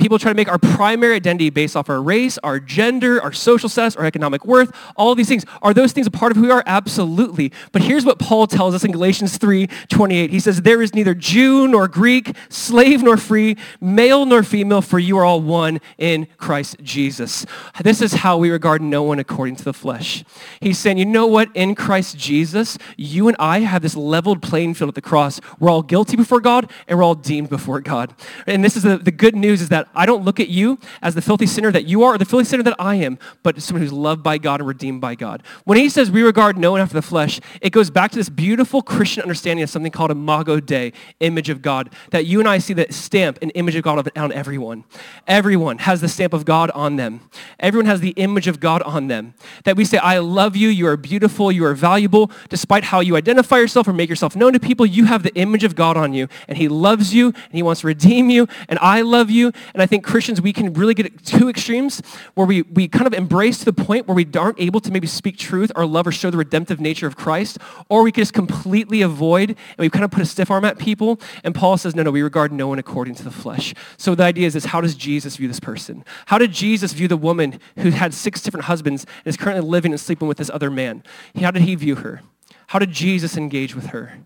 People 0.00 0.18
try 0.18 0.30
to 0.30 0.34
make 0.34 0.48
our 0.48 0.58
primary 0.58 1.14
identity 1.14 1.50
based 1.50 1.76
off 1.76 1.90
our 1.90 2.00
race, 2.00 2.38
our 2.38 2.58
gender, 2.58 3.20
our 3.22 3.32
social 3.32 3.68
status, 3.68 3.96
our 3.96 4.06
economic 4.06 4.46
worth, 4.46 4.74
all 4.96 5.14
these 5.14 5.28
things. 5.28 5.44
Are 5.60 5.74
those 5.74 5.92
things 5.92 6.06
a 6.06 6.10
part 6.10 6.32
of 6.32 6.36
who 6.36 6.44
we 6.44 6.50
are? 6.50 6.62
Absolutely. 6.64 7.52
But 7.70 7.82
here's 7.82 8.06
what 8.06 8.18
Paul 8.18 8.46
tells 8.46 8.74
us 8.74 8.82
in 8.82 8.92
Galatians 8.92 9.36
3, 9.36 9.68
28. 9.90 10.30
He 10.30 10.40
says, 10.40 10.62
there 10.62 10.80
is 10.80 10.94
neither 10.94 11.14
Jew 11.14 11.68
nor 11.68 11.86
Greek, 11.86 12.34
slave 12.48 13.02
nor 13.02 13.18
free, 13.18 13.58
male 13.78 14.24
nor 14.24 14.42
female, 14.42 14.80
for 14.80 14.98
you 14.98 15.18
are 15.18 15.24
all 15.24 15.42
one 15.42 15.80
in 15.98 16.26
Christ 16.38 16.76
Jesus. 16.82 17.44
This 17.82 18.00
is 18.00 18.14
how 18.14 18.38
we 18.38 18.48
regard 18.48 18.80
no 18.80 19.02
one 19.02 19.18
according 19.18 19.56
to 19.56 19.64
the 19.64 19.74
flesh. 19.74 20.24
He's 20.62 20.78
saying, 20.78 20.96
you 20.96 21.04
know 21.04 21.26
what? 21.26 21.54
In 21.54 21.74
Christ 21.74 22.16
Jesus, 22.16 22.78
you 22.96 23.28
and 23.28 23.36
I 23.38 23.60
have 23.60 23.82
this 23.82 23.96
leveled 23.96 24.40
playing 24.40 24.72
field 24.74 24.88
at 24.88 24.94
the 24.94 25.02
cross. 25.02 25.42
We're 25.58 25.68
all 25.68 25.82
guilty 25.82 26.16
before 26.16 26.40
God 26.40 26.70
and 26.88 26.98
we're 26.98 27.04
all 27.04 27.14
deemed 27.14 27.50
before 27.50 27.82
God. 27.82 28.14
And 28.46 28.64
this 28.64 28.78
is 28.78 28.82
the, 28.82 28.96
the 28.96 29.12
good 29.12 29.36
news 29.36 29.60
is 29.60 29.68
that 29.68 29.89
I 29.94 30.06
don't 30.06 30.24
look 30.24 30.40
at 30.40 30.48
you 30.48 30.78
as 31.02 31.14
the 31.14 31.22
filthy 31.22 31.46
sinner 31.46 31.70
that 31.72 31.84
you 31.84 32.02
are 32.02 32.14
or 32.14 32.18
the 32.18 32.24
filthy 32.24 32.44
sinner 32.44 32.62
that 32.62 32.76
I 32.78 32.96
am, 32.96 33.18
but 33.42 33.60
someone 33.62 33.82
who's 33.82 33.92
loved 33.92 34.22
by 34.22 34.38
God 34.38 34.60
and 34.60 34.68
redeemed 34.68 35.00
by 35.00 35.14
God. 35.14 35.42
When 35.64 35.78
he 35.78 35.88
says 35.88 36.10
we 36.10 36.22
regard 36.22 36.58
no 36.58 36.72
one 36.72 36.80
after 36.80 36.94
the 36.94 37.02
flesh, 37.02 37.40
it 37.60 37.70
goes 37.70 37.90
back 37.90 38.10
to 38.12 38.18
this 38.18 38.28
beautiful 38.28 38.82
Christian 38.82 39.22
understanding 39.22 39.62
of 39.62 39.70
something 39.70 39.92
called 39.92 40.10
imago 40.10 40.60
Dei, 40.60 40.92
image 41.20 41.48
of 41.48 41.62
God, 41.62 41.90
that 42.10 42.26
you 42.26 42.40
and 42.40 42.48
I 42.48 42.58
see 42.58 42.74
that 42.74 42.94
stamp 42.94 43.38
an 43.42 43.50
image 43.50 43.76
of 43.76 43.82
God 43.82 44.10
on 44.16 44.32
everyone. 44.32 44.84
Everyone 45.26 45.78
has 45.78 46.00
the 46.00 46.08
stamp 46.08 46.32
of 46.32 46.44
God 46.44 46.70
on 46.70 46.96
them. 46.96 47.20
Everyone 47.58 47.86
has 47.86 48.00
the 48.00 48.10
image 48.10 48.46
of 48.46 48.60
God 48.60 48.82
on 48.82 49.08
them. 49.08 49.34
That 49.64 49.76
we 49.76 49.84
say, 49.84 49.98
I 49.98 50.18
love 50.18 50.56
you, 50.56 50.68
you 50.68 50.86
are 50.86 50.96
beautiful, 50.96 51.50
you 51.50 51.64
are 51.64 51.74
valuable, 51.74 52.30
despite 52.48 52.84
how 52.84 53.00
you 53.00 53.16
identify 53.16 53.58
yourself 53.58 53.88
or 53.88 53.92
make 53.92 54.08
yourself 54.08 54.36
known 54.36 54.52
to 54.52 54.60
people, 54.60 54.86
you 54.86 55.04
have 55.04 55.22
the 55.22 55.34
image 55.34 55.64
of 55.64 55.74
God 55.74 55.96
on 55.96 56.12
you, 56.12 56.28
and 56.48 56.58
he 56.58 56.68
loves 56.68 57.14
you, 57.14 57.26
and 57.28 57.52
he 57.52 57.62
wants 57.62 57.82
to 57.82 57.86
redeem 57.86 58.30
you, 58.30 58.46
and 58.68 58.78
I 58.80 59.02
love 59.02 59.30
you, 59.30 59.52
and 59.74 59.82
I 59.82 59.86
think 59.86 60.04
Christians, 60.04 60.40
we 60.40 60.52
can 60.52 60.72
really 60.72 60.94
get 60.94 61.24
two 61.24 61.48
extremes 61.48 62.02
where 62.34 62.46
we, 62.46 62.62
we 62.62 62.88
kind 62.88 63.06
of 63.06 63.14
embrace 63.14 63.58
to 63.58 63.64
the 63.64 63.72
point 63.72 64.06
where 64.06 64.14
we 64.14 64.26
aren't 64.36 64.60
able 64.60 64.80
to 64.80 64.90
maybe 64.90 65.06
speak 65.06 65.36
truth 65.36 65.70
or 65.76 65.86
love 65.86 66.06
or 66.06 66.12
show 66.12 66.30
the 66.30 66.36
redemptive 66.36 66.80
nature 66.80 67.06
of 67.06 67.16
Christ, 67.16 67.58
or 67.88 68.02
we 68.02 68.12
can 68.12 68.22
just 68.22 68.32
completely 68.32 69.02
avoid 69.02 69.50
and 69.50 69.78
we 69.78 69.90
kind 69.90 70.04
of 70.04 70.10
put 70.10 70.22
a 70.22 70.26
stiff 70.26 70.50
arm 70.50 70.64
at 70.64 70.78
people. 70.78 71.20
And 71.44 71.54
Paul 71.54 71.76
says, 71.76 71.94
no, 71.94 72.02
no, 72.02 72.10
we 72.10 72.22
regard 72.22 72.52
no 72.52 72.68
one 72.68 72.78
according 72.78 73.14
to 73.16 73.24
the 73.24 73.30
flesh. 73.30 73.74
So 73.96 74.14
the 74.14 74.24
idea 74.24 74.46
is, 74.46 74.56
is 74.56 74.66
how 74.66 74.80
does 74.80 74.94
Jesus 74.94 75.36
view 75.36 75.48
this 75.48 75.60
person? 75.60 76.04
How 76.26 76.38
did 76.38 76.52
Jesus 76.52 76.92
view 76.92 77.08
the 77.08 77.16
woman 77.16 77.60
who 77.76 77.90
had 77.90 78.14
six 78.14 78.42
different 78.42 78.64
husbands 78.66 79.06
and 79.24 79.26
is 79.26 79.36
currently 79.36 79.68
living 79.68 79.92
and 79.92 80.00
sleeping 80.00 80.28
with 80.28 80.38
this 80.38 80.50
other 80.50 80.70
man? 80.70 81.02
How 81.40 81.50
did 81.50 81.62
he 81.62 81.74
view 81.74 81.96
her? 81.96 82.22
How 82.68 82.78
did 82.78 82.92
Jesus 82.92 83.36
engage 83.36 83.74
with 83.74 83.86
her? 83.86 84.20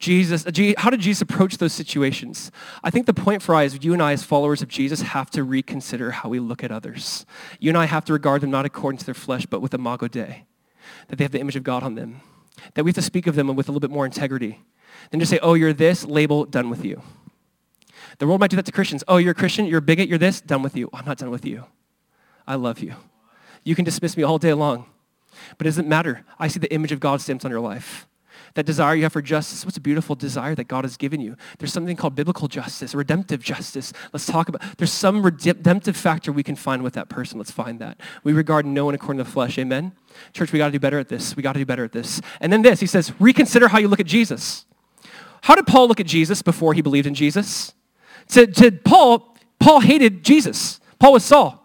Jesus, 0.00 0.46
uh, 0.46 0.72
how 0.78 0.88
did 0.88 1.00
Jesus 1.00 1.20
approach 1.20 1.58
those 1.58 1.74
situations? 1.74 2.50
I 2.82 2.88
think 2.88 3.04
the 3.04 3.12
point 3.12 3.42
for 3.42 3.54
us 3.54 3.74
is 3.74 3.84
you 3.84 3.92
and 3.92 4.02
I 4.02 4.12
as 4.12 4.22
followers 4.22 4.62
of 4.62 4.68
Jesus 4.68 5.02
have 5.02 5.30
to 5.32 5.44
reconsider 5.44 6.10
how 6.10 6.30
we 6.30 6.40
look 6.40 6.64
at 6.64 6.72
others. 6.72 7.26
You 7.60 7.68
and 7.68 7.76
I 7.76 7.84
have 7.84 8.06
to 8.06 8.14
regard 8.14 8.40
them 8.40 8.50
not 8.50 8.64
according 8.64 8.98
to 8.98 9.04
their 9.04 9.14
flesh, 9.14 9.44
but 9.44 9.60
with 9.60 9.74
imago 9.74 10.08
Dei, 10.08 10.46
that 11.08 11.16
they 11.16 11.24
have 11.24 11.32
the 11.32 11.40
image 11.40 11.54
of 11.54 11.64
God 11.64 11.82
on 11.82 11.96
them, 11.96 12.22
that 12.74 12.82
we 12.82 12.88
have 12.88 12.94
to 12.94 13.02
speak 13.02 13.26
of 13.26 13.34
them 13.34 13.54
with 13.54 13.68
a 13.68 13.72
little 13.72 13.80
bit 13.80 13.90
more 13.90 14.06
integrity 14.06 14.62
than 15.10 15.20
just 15.20 15.30
say, 15.30 15.38
oh, 15.42 15.52
you're 15.52 15.74
this, 15.74 16.06
label, 16.06 16.46
done 16.46 16.70
with 16.70 16.82
you. 16.82 17.02
The 18.18 18.26
world 18.26 18.40
might 18.40 18.50
do 18.50 18.56
that 18.56 18.66
to 18.66 18.72
Christians. 18.72 19.04
Oh, 19.06 19.18
you're 19.18 19.32
a 19.32 19.34
Christian, 19.34 19.66
you're 19.66 19.78
a 19.78 19.82
bigot, 19.82 20.08
you're 20.08 20.18
this, 20.18 20.40
done 20.40 20.62
with 20.62 20.76
you. 20.76 20.88
I'm 20.94 21.04
not 21.04 21.18
done 21.18 21.30
with 21.30 21.44
you. 21.44 21.64
I 22.46 22.54
love 22.54 22.80
you. 22.80 22.94
You 23.64 23.74
can 23.74 23.84
dismiss 23.84 24.16
me 24.16 24.22
all 24.22 24.38
day 24.38 24.54
long, 24.54 24.86
but 25.58 25.66
it 25.66 25.70
doesn't 25.70 25.86
matter. 25.86 26.24
I 26.38 26.48
see 26.48 26.58
the 26.58 26.72
image 26.72 26.90
of 26.90 27.00
God 27.00 27.20
stamped 27.20 27.44
on 27.44 27.50
your 27.50 27.60
life 27.60 28.06
that 28.54 28.66
desire 28.66 28.94
you 28.94 29.02
have 29.04 29.12
for 29.12 29.22
justice, 29.22 29.64
what's 29.64 29.76
a 29.76 29.80
beautiful 29.80 30.14
desire 30.14 30.54
that 30.54 30.68
God 30.68 30.84
has 30.84 30.96
given 30.96 31.20
you? 31.20 31.36
There's 31.58 31.72
something 31.72 31.96
called 31.96 32.14
biblical 32.14 32.48
justice, 32.48 32.94
redemptive 32.94 33.42
justice. 33.42 33.92
Let's 34.12 34.26
talk 34.26 34.48
about, 34.48 34.62
there's 34.78 34.92
some 34.92 35.22
redemptive 35.22 35.96
factor 35.96 36.32
we 36.32 36.42
can 36.42 36.56
find 36.56 36.82
with 36.82 36.94
that 36.94 37.08
person. 37.08 37.38
Let's 37.38 37.50
find 37.50 37.78
that. 37.78 38.00
We 38.24 38.32
regard 38.32 38.66
no 38.66 38.84
one 38.84 38.94
according 38.94 39.18
to 39.18 39.24
the 39.24 39.30
flesh. 39.30 39.58
Amen? 39.58 39.92
Church, 40.32 40.52
we 40.52 40.58
got 40.58 40.66
to 40.66 40.72
do 40.72 40.80
better 40.80 40.98
at 40.98 41.08
this. 41.08 41.36
We 41.36 41.42
got 41.42 41.52
to 41.52 41.60
do 41.60 41.66
better 41.66 41.84
at 41.84 41.92
this. 41.92 42.20
And 42.40 42.52
then 42.52 42.62
this, 42.62 42.80
he 42.80 42.86
says, 42.86 43.12
reconsider 43.20 43.68
how 43.68 43.78
you 43.78 43.88
look 43.88 44.00
at 44.00 44.06
Jesus. 44.06 44.66
How 45.42 45.54
did 45.54 45.66
Paul 45.66 45.88
look 45.88 46.00
at 46.00 46.06
Jesus 46.06 46.42
before 46.42 46.74
he 46.74 46.82
believed 46.82 47.06
in 47.06 47.14
Jesus? 47.14 47.72
To, 48.28 48.46
to 48.46 48.72
Paul, 48.72 49.36
Paul 49.58 49.80
hated 49.80 50.24
Jesus. 50.24 50.80
Paul 50.98 51.14
was 51.14 51.24
Saul. 51.24 51.56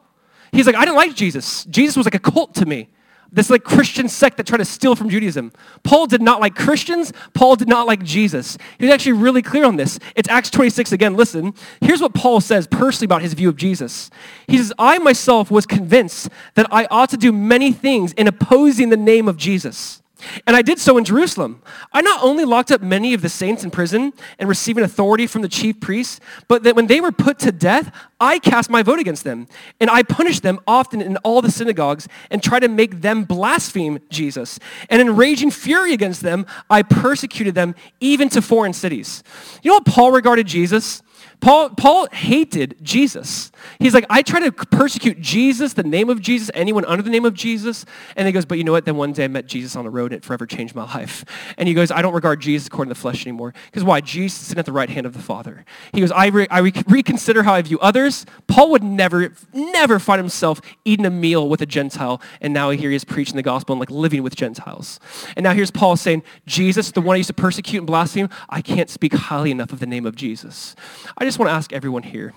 He's 0.52 0.66
like, 0.66 0.76
I 0.76 0.86
didn't 0.86 0.96
like 0.96 1.16
Jesus. 1.16 1.66
Jesus 1.66 1.98
was 1.98 2.06
like 2.06 2.16
a 2.16 2.20
cult 2.20 2.56
to 2.56 2.66
me 2.66 2.90
this 3.36 3.50
like 3.50 3.64
Christian 3.64 4.08
sect 4.08 4.38
that 4.38 4.48
tried 4.48 4.60
to 4.60 4.66
steal 4.66 4.96
from 4.96 5.10
Judaism. 5.10 5.52
Paul 5.84 6.08
did 6.08 6.22
not 6.22 6.40
like 6.40 6.56
Christians. 6.56 7.12
Paul 7.34 7.58
did 7.58 7.68
not 7.68 7.86
like 7.86 8.02
Jesus. 8.02 8.58
He 8.80 8.86
was 8.86 8.94
actually 8.94 9.14
really 9.14 9.42
clear 9.42 9.66
on 9.66 9.76
this. 9.76 10.00
It's 10.16 10.30
Acts 10.30 10.50
26 10.50 10.94
again. 10.94 11.16
Listen, 11.16 11.54
here's 11.82 12.02
what 12.02 12.14
Paul 12.14 12.40
says 12.40 12.66
personally 12.66 13.06
about 13.06 13.22
his 13.22 13.34
view 13.34 13.50
of 13.50 13.58
Jesus. 13.58 14.10
He 14.48 14.58
says, 14.58 14.72
I 14.80 14.98
myself 15.00 15.52
was 15.52 15.66
convinced 15.66 16.30
that 16.56 16.68
I 16.72 16.86
ought 16.90 17.10
to 17.10 17.18
do 17.18 17.32
many 17.32 17.74
things 17.74 18.14
in 18.14 18.28
opposing 18.28 18.90
the 18.90 18.98
name 18.98 19.28
of 19.28 19.36
Jesus. 19.38 20.02
And 20.48 20.56
I 20.56 20.62
did 20.62 20.80
so 20.80 20.98
in 20.98 21.04
Jerusalem. 21.04 21.62
I 21.92 22.02
not 22.02 22.24
only 22.24 22.46
locked 22.46 22.72
up 22.72 22.82
many 22.82 23.14
of 23.14 23.22
the 23.22 23.30
saints 23.30 23.64
in 23.64 23.72
prison 23.72 24.14
and 24.40 24.48
receiving 24.48 24.84
authority 24.84 25.28
from 25.28 25.42
the 25.42 25.50
chief 25.50 25.80
priests, 25.80 26.20
but 26.48 26.64
that 26.64 26.76
when 26.76 26.88
they 26.88 27.02
were 27.02 27.12
put 27.12 27.40
to 27.40 27.52
death, 27.52 27.92
I 28.20 28.40
cast 28.40 28.70
my 28.70 28.82
vote 28.82 29.00
against 29.00 29.24
them. 29.24 29.48
And 29.80 29.90
I 29.90 30.04
punished 30.04 30.44
them 30.44 30.60
often 30.68 31.02
in 31.02 31.18
all 31.18 31.42
the 31.42 31.52
synagogues 31.52 32.08
and 32.32 32.42
tried 32.42 32.62
to 32.62 32.70
make 32.70 33.02
them 33.02 33.24
blaspheme 33.24 34.00
Jesus. 34.10 34.60
And 34.90 35.02
in 35.02 35.16
raging 35.16 35.52
fury 35.52 35.94
against 35.94 36.22
them, 36.22 36.46
I 36.70 36.84
persecuted 36.84 37.56
them 37.56 37.76
even 38.00 38.30
to 38.30 38.42
foreign 38.42 38.74
cities. 38.74 39.24
You 39.64 39.72
know 39.72 39.76
what 39.76 39.86
Paul 39.86 40.12
regarded 40.12 40.48
Jesus? 40.48 41.02
Paul, 41.42 41.70
Paul 41.72 42.08
hated 42.12 42.78
Jesus. 42.82 43.52
He's 43.80 43.94
like, 43.94 44.06
I 44.10 44.22
try 44.22 44.40
to 44.42 44.52
persecute 44.52 45.20
Jesus, 45.22 45.74
the 45.74 45.84
name 45.84 46.10
of 46.10 46.22
Jesus, 46.22 46.50
anyone 46.54 46.86
under 46.86 47.04
the 47.04 47.10
name 47.10 47.26
of 47.26 47.34
Jesus. 47.34 47.86
And 48.16 48.28
he 48.28 48.32
goes, 48.32 48.46
but 48.46 48.58
you 48.58 48.64
know 48.64 48.72
what? 48.72 48.86
Then 48.86 48.96
one 48.96 49.14
day 49.14 49.26
I 49.26 49.28
met 49.28 49.48
Jesus 49.48 49.76
on 49.76 49.86
the 49.86 49.90
road 49.90 50.12
and 50.12 50.22
it 50.22 50.26
forever 50.26 50.46
changed 50.46 50.76
my 50.76 50.84
life. 50.94 51.26
And 51.58 51.68
he 51.68 51.74
goes, 51.74 51.92
I 51.92 52.02
don't 52.02 52.14
regard 52.14 52.42
Jesus 52.42 52.68
according 52.68 52.90
to 52.90 52.96
the 52.96 53.02
flesh 53.02 53.26
anymore. 53.26 53.54
Because 53.66 53.84
why? 53.84 54.02
Jesus 54.02 54.42
is 54.42 54.48
sitting 54.48 54.60
at 54.60 54.66
the 54.66 54.72
right 54.72 54.90
hand 54.90 55.06
of 55.06 55.14
the 55.14 55.22
Father. 55.22 55.66
He 55.94 56.02
goes, 56.02 56.12
I, 56.12 56.28
re- 56.28 56.48
I 56.50 56.60
re- 56.60 56.74
reconsider 56.88 57.44
how 57.44 57.54
I 57.54 57.62
view 57.62 57.80
others. 57.80 58.26
Paul 58.48 58.72
would 58.72 58.84
never, 58.84 59.34
never 59.54 60.00
find 60.00 60.20
himself 60.20 60.62
eating 60.84 61.06
a 61.06 61.10
meal 61.10 61.50
with 61.50 61.62
a 61.62 61.66
Gentile. 61.66 62.22
And 62.42 62.54
now 62.54 62.70
here 62.72 62.90
he 62.90 62.96
is 62.96 63.04
preaching 63.04 63.36
the 63.36 63.44
gospel 63.44 63.74
and 63.74 63.80
like 63.80 63.92
living 63.92 64.24
with 64.24 64.36
Gentiles. 64.36 65.00
And 65.36 65.44
now 65.44 65.54
here's 65.54 65.72
Paul 65.72 65.96
saying, 65.96 66.24
Jesus, 66.46 66.92
the 66.92 67.02
one 67.02 67.16
I 67.16 67.18
used 67.18 67.28
to 67.28 67.34
persecute 67.34 67.80
and 67.80 67.88
blaspheme, 67.88 68.30
I 68.50 68.62
can't 68.62 68.90
speak 68.90 69.14
highly 69.14 69.52
enough 69.52 69.72
of 69.72 69.80
the 69.80 69.86
name 69.86 70.06
of 70.06 70.16
Jesus. 70.16 70.76
I 71.18 71.26
just 71.26 71.40
want 71.40 71.50
to 71.50 71.54
ask 71.54 71.74
everyone 71.74 72.04
here, 72.04 72.34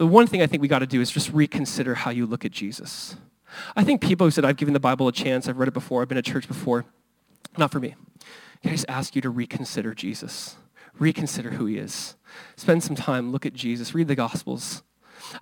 the 0.00 0.06
one 0.06 0.26
thing 0.26 0.40
I 0.40 0.46
think 0.46 0.62
we 0.62 0.66
got 0.66 0.78
to 0.78 0.86
do 0.86 1.02
is 1.02 1.10
just 1.10 1.30
reconsider 1.30 1.94
how 1.94 2.10
you 2.10 2.24
look 2.24 2.46
at 2.46 2.52
Jesus. 2.52 3.16
I 3.76 3.84
think 3.84 4.00
people 4.00 4.26
who 4.26 4.30
said, 4.30 4.46
I've 4.46 4.56
given 4.56 4.72
the 4.72 4.80
Bible 4.80 5.06
a 5.06 5.12
chance, 5.12 5.46
I've 5.46 5.58
read 5.58 5.68
it 5.68 5.74
before, 5.74 6.00
I've 6.00 6.08
been 6.08 6.16
to 6.16 6.22
church 6.22 6.48
before, 6.48 6.86
not 7.58 7.70
for 7.70 7.80
me. 7.80 7.96
Can 8.62 8.70
I 8.70 8.74
just 8.76 8.86
ask 8.88 9.14
you 9.14 9.20
to 9.20 9.28
reconsider 9.28 9.92
Jesus? 9.92 10.56
Reconsider 10.98 11.50
who 11.50 11.66
he 11.66 11.76
is. 11.76 12.16
Spend 12.56 12.82
some 12.82 12.96
time, 12.96 13.30
look 13.30 13.44
at 13.44 13.52
Jesus, 13.52 13.94
read 13.94 14.08
the 14.08 14.14
Gospels. 14.14 14.82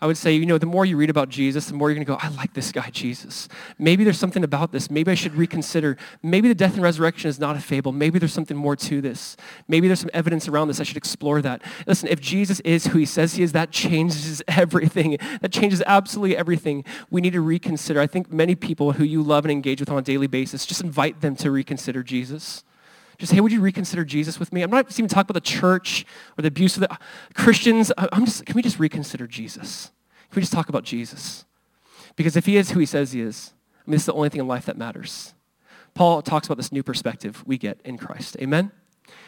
I 0.00 0.06
would 0.06 0.16
say, 0.16 0.34
you 0.34 0.46
know, 0.46 0.58
the 0.58 0.66
more 0.66 0.84
you 0.84 0.96
read 0.96 1.10
about 1.10 1.28
Jesus, 1.28 1.66
the 1.66 1.74
more 1.74 1.90
you're 1.90 1.94
going 1.94 2.06
to 2.06 2.12
go, 2.12 2.18
I 2.20 2.28
like 2.36 2.54
this 2.54 2.72
guy, 2.72 2.90
Jesus. 2.90 3.48
Maybe 3.78 4.04
there's 4.04 4.18
something 4.18 4.44
about 4.44 4.72
this. 4.72 4.90
Maybe 4.90 5.10
I 5.10 5.14
should 5.14 5.34
reconsider. 5.34 5.96
Maybe 6.22 6.48
the 6.48 6.54
death 6.54 6.74
and 6.74 6.82
resurrection 6.82 7.28
is 7.28 7.38
not 7.38 7.56
a 7.56 7.60
fable. 7.60 7.92
Maybe 7.92 8.18
there's 8.18 8.32
something 8.32 8.56
more 8.56 8.76
to 8.76 9.00
this. 9.00 9.36
Maybe 9.66 9.86
there's 9.86 10.00
some 10.00 10.10
evidence 10.12 10.48
around 10.48 10.68
this. 10.68 10.80
I 10.80 10.84
should 10.84 10.96
explore 10.96 11.42
that. 11.42 11.62
Listen, 11.86 12.08
if 12.08 12.20
Jesus 12.20 12.60
is 12.60 12.88
who 12.88 12.98
he 12.98 13.06
says 13.06 13.34
he 13.34 13.42
is, 13.42 13.52
that 13.52 13.70
changes 13.70 14.42
everything. 14.48 15.18
That 15.40 15.52
changes 15.52 15.82
absolutely 15.86 16.36
everything. 16.36 16.84
We 17.10 17.20
need 17.20 17.32
to 17.32 17.40
reconsider. 17.40 18.00
I 18.00 18.06
think 18.06 18.32
many 18.32 18.54
people 18.54 18.92
who 18.92 19.04
you 19.04 19.22
love 19.22 19.44
and 19.44 19.52
engage 19.52 19.80
with 19.80 19.90
on 19.90 19.98
a 19.98 20.02
daily 20.02 20.26
basis, 20.26 20.66
just 20.66 20.82
invite 20.82 21.20
them 21.20 21.36
to 21.36 21.50
reconsider 21.50 22.02
Jesus. 22.02 22.64
Just, 23.18 23.32
hey, 23.32 23.40
would 23.40 23.50
you 23.50 23.60
reconsider 23.60 24.04
Jesus 24.04 24.38
with 24.38 24.52
me? 24.52 24.62
I'm 24.62 24.70
not 24.70 24.92
even 24.92 25.08
talking 25.08 25.26
about 25.30 25.34
the 25.34 25.40
church 25.40 26.06
or 26.38 26.42
the 26.42 26.48
abuse 26.48 26.76
of 26.76 26.82
the 26.82 26.98
Christians. 27.34 27.90
I'm 27.98 28.24
just, 28.24 28.46
can 28.46 28.54
we 28.54 28.62
just 28.62 28.78
reconsider 28.78 29.26
Jesus? 29.26 29.90
Can 30.30 30.36
we 30.36 30.42
just 30.42 30.52
talk 30.52 30.68
about 30.68 30.84
Jesus? 30.84 31.44
Because 32.14 32.36
if 32.36 32.46
he 32.46 32.56
is 32.56 32.70
who 32.70 32.80
he 32.80 32.86
says 32.86 33.12
he 33.12 33.20
is, 33.20 33.52
I 33.86 33.90
mean, 33.90 33.96
is 33.96 34.06
the 34.06 34.12
only 34.12 34.28
thing 34.28 34.40
in 34.40 34.46
life 34.46 34.66
that 34.66 34.76
matters. 34.76 35.34
Paul 35.94 36.22
talks 36.22 36.46
about 36.46 36.58
this 36.58 36.70
new 36.70 36.84
perspective 36.84 37.42
we 37.44 37.58
get 37.58 37.80
in 37.84 37.98
Christ. 37.98 38.36
Amen? 38.40 38.70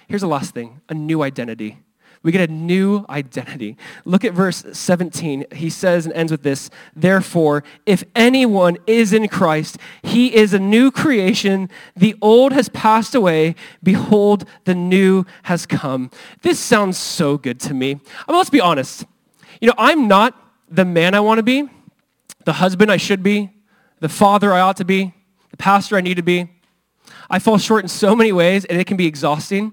Here's 0.07 0.21
the 0.21 0.29
last 0.29 0.55
thing 0.55 0.81
a 0.89 0.95
new 0.95 1.23
identity. 1.23 1.79
We 2.23 2.33
get 2.33 2.51
a 2.51 2.53
new 2.53 3.07
identity. 3.09 3.79
Look 4.05 4.27
at 4.27 4.35
verse 4.35 4.63
17. 4.73 5.47
He 5.53 5.71
says 5.71 6.05
and 6.05 6.15
ends 6.15 6.31
with 6.31 6.43
this 6.43 6.69
Therefore, 6.95 7.65
if 7.87 8.05
anyone 8.15 8.77
is 8.87 9.15
in 9.15 9.27
Christ, 9.29 9.79
he 10.03 10.35
is 10.35 10.53
a 10.53 10.59
new 10.59 10.91
creation. 10.91 11.71
The 11.97 12.15
old 12.21 12.53
has 12.53 12.69
passed 12.69 13.15
away. 13.15 13.55
Behold, 13.83 14.45
the 14.65 14.75
new 14.75 15.25
has 15.45 15.65
come. 15.65 16.11
This 16.43 16.59
sounds 16.59 16.99
so 16.99 17.39
good 17.39 17.59
to 17.61 17.75
me. 17.75 17.93
I 17.93 18.33
mean, 18.33 18.39
let's 18.39 18.51
be 18.51 18.61
honest. 18.61 19.07
You 19.61 19.69
know, 19.69 19.75
I'm 19.79 20.07
not 20.07 20.37
the 20.71 20.85
man 20.85 21.15
I 21.15 21.21
want 21.21 21.39
to 21.39 21.43
be, 21.43 21.69
the 22.45 22.55
husband 22.55 22.93
I 22.93 22.97
should 22.97 23.23
be, 23.23 23.51
the 24.01 24.09
father 24.09 24.53
I 24.53 24.61
ought 24.61 24.77
to 24.77 24.85
be, 24.85 25.15
the 25.51 25.57
pastor 25.57 25.97
I 25.97 26.01
need 26.01 26.17
to 26.17 26.23
be. 26.23 26.51
I 27.29 27.39
fall 27.39 27.59
short 27.59 27.85
in 27.85 27.89
so 27.89 28.15
many 28.15 28.33
ways, 28.33 28.65
and 28.65 28.81
it 28.81 28.87
can 28.87 28.97
be 28.97 29.07
exhausting. 29.07 29.73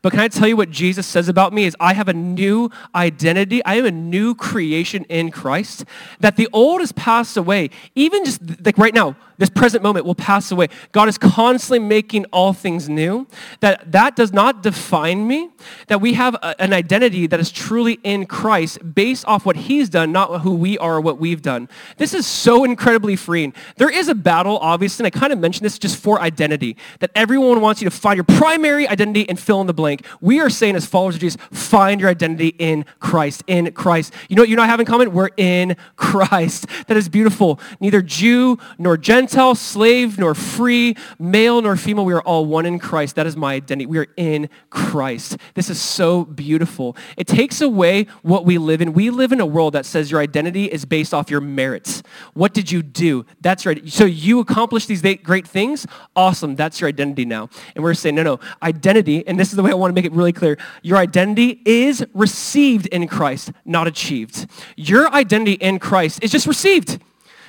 But 0.00 0.12
can 0.12 0.20
I 0.20 0.28
tell 0.28 0.48
you 0.48 0.56
what 0.56 0.70
Jesus 0.70 1.06
says 1.06 1.28
about 1.28 1.52
me 1.52 1.64
is 1.64 1.76
I 1.80 1.94
have 1.94 2.08
a 2.08 2.12
new 2.12 2.70
identity. 2.94 3.64
I 3.64 3.74
am 3.74 3.86
a 3.86 3.90
new 3.90 4.34
creation 4.34 5.04
in 5.04 5.30
Christ. 5.30 5.84
That 6.20 6.36
the 6.36 6.48
old 6.52 6.80
has 6.80 6.92
passed 6.92 7.36
away. 7.36 7.70
Even 7.94 8.24
just 8.24 8.40
like 8.64 8.78
right 8.78 8.94
now, 8.94 9.16
this 9.38 9.50
present 9.50 9.82
moment 9.82 10.06
will 10.06 10.14
pass 10.14 10.50
away. 10.50 10.68
God 10.92 11.08
is 11.08 11.18
constantly 11.18 11.78
making 11.78 12.26
all 12.26 12.52
things 12.52 12.88
new. 12.88 13.26
That 13.60 13.92
that 13.92 14.16
does 14.16 14.32
not 14.32 14.62
define 14.62 15.26
me. 15.26 15.50
That 15.88 16.00
we 16.00 16.14
have 16.14 16.34
a, 16.36 16.60
an 16.60 16.72
identity 16.72 17.26
that 17.26 17.40
is 17.40 17.50
truly 17.50 17.98
in 18.02 18.26
Christ 18.26 18.94
based 18.94 19.26
off 19.26 19.44
what 19.46 19.56
he's 19.56 19.88
done, 19.88 20.12
not 20.12 20.42
who 20.42 20.54
we 20.54 20.78
are 20.78 20.96
or 20.96 21.00
what 21.00 21.18
we've 21.18 21.42
done. 21.42 21.68
This 21.96 22.14
is 22.14 22.26
so 22.26 22.64
incredibly 22.64 23.16
freeing. 23.16 23.54
There 23.76 23.90
is 23.90 24.08
a 24.08 24.14
battle, 24.14 24.58
obviously, 24.58 25.04
and 25.06 25.14
I 25.14 25.18
kind 25.18 25.32
of 25.32 25.38
mentioned 25.38 25.64
this 25.64 25.78
just 25.78 25.96
for 25.96 26.20
identity. 26.20 26.76
That 27.00 27.10
everyone 27.14 27.60
wants 27.60 27.80
you 27.80 27.88
to 27.88 27.96
find 27.96 28.16
your 28.16 28.24
primary 28.24 28.86
identity 28.86 29.28
and 29.28 29.38
fill 29.38 29.60
in 29.60 29.66
the 29.66 29.74
blank. 29.74 30.06
We 30.20 30.40
are 30.40 30.50
saying 30.50 30.76
as 30.76 30.86
followers 30.86 31.16
of 31.16 31.20
Jesus, 31.20 31.40
find 31.50 32.00
your 32.00 32.10
identity 32.10 32.54
in 32.58 32.84
Christ, 33.00 33.42
in 33.46 33.72
Christ. 33.72 34.12
You 34.28 34.36
know 34.36 34.42
what 34.42 34.48
you 34.48 34.56
know 34.56 34.62
I 34.62 34.66
have 34.66 34.80
in 34.80 34.86
common? 34.86 35.12
We're 35.12 35.30
in 35.36 35.76
Christ. 35.96 36.66
That 36.86 36.96
is 36.96 37.08
beautiful. 37.08 37.58
Neither 37.80 38.02
Jew 38.02 38.58
nor 38.78 38.96
Gentile, 38.96 39.31
slave 39.54 40.18
nor 40.18 40.34
free, 40.34 40.96
male 41.18 41.60
nor 41.62 41.76
female, 41.76 42.04
we 42.04 42.14
are 42.14 42.22
all 42.22 42.46
one 42.46 42.66
in 42.66 42.78
Christ. 42.78 43.16
That 43.16 43.26
is 43.26 43.36
my 43.36 43.54
identity. 43.54 43.86
We 43.86 43.98
are 43.98 44.06
in 44.16 44.48
Christ. 44.70 45.36
This 45.54 45.70
is 45.70 45.80
so 45.80 46.24
beautiful. 46.24 46.96
It 47.16 47.26
takes 47.26 47.60
away 47.60 48.06
what 48.22 48.44
we 48.44 48.58
live 48.58 48.80
in. 48.80 48.92
We 48.92 49.10
live 49.10 49.32
in 49.32 49.40
a 49.40 49.46
world 49.46 49.74
that 49.74 49.86
says 49.86 50.10
your 50.10 50.20
identity 50.20 50.66
is 50.66 50.84
based 50.84 51.12
off 51.12 51.30
your 51.30 51.40
merits. 51.40 52.02
What 52.34 52.54
did 52.54 52.70
you 52.70 52.82
do? 52.82 53.26
That's 53.40 53.66
right. 53.66 53.88
So 53.88 54.04
you 54.04 54.40
accomplished 54.40 54.88
these 54.88 55.02
great 55.22 55.46
things? 55.46 55.86
Awesome. 56.14 56.56
That's 56.56 56.80
your 56.80 56.88
identity 56.88 57.24
now. 57.24 57.48
And 57.74 57.82
we're 57.82 57.94
saying, 57.94 58.14
no, 58.14 58.22
no, 58.22 58.40
identity, 58.62 59.26
and 59.26 59.38
this 59.38 59.50
is 59.50 59.56
the 59.56 59.62
way 59.62 59.70
I 59.70 59.74
want 59.74 59.90
to 59.90 59.94
make 59.94 60.04
it 60.04 60.12
really 60.12 60.32
clear. 60.32 60.58
Your 60.82 60.98
identity 60.98 61.60
is 61.64 62.04
received 62.14 62.86
in 62.86 63.08
Christ, 63.08 63.52
not 63.64 63.86
achieved. 63.86 64.46
Your 64.76 65.12
identity 65.12 65.54
in 65.54 65.78
Christ 65.78 66.22
is 66.22 66.30
just 66.30 66.46
received. 66.46 67.00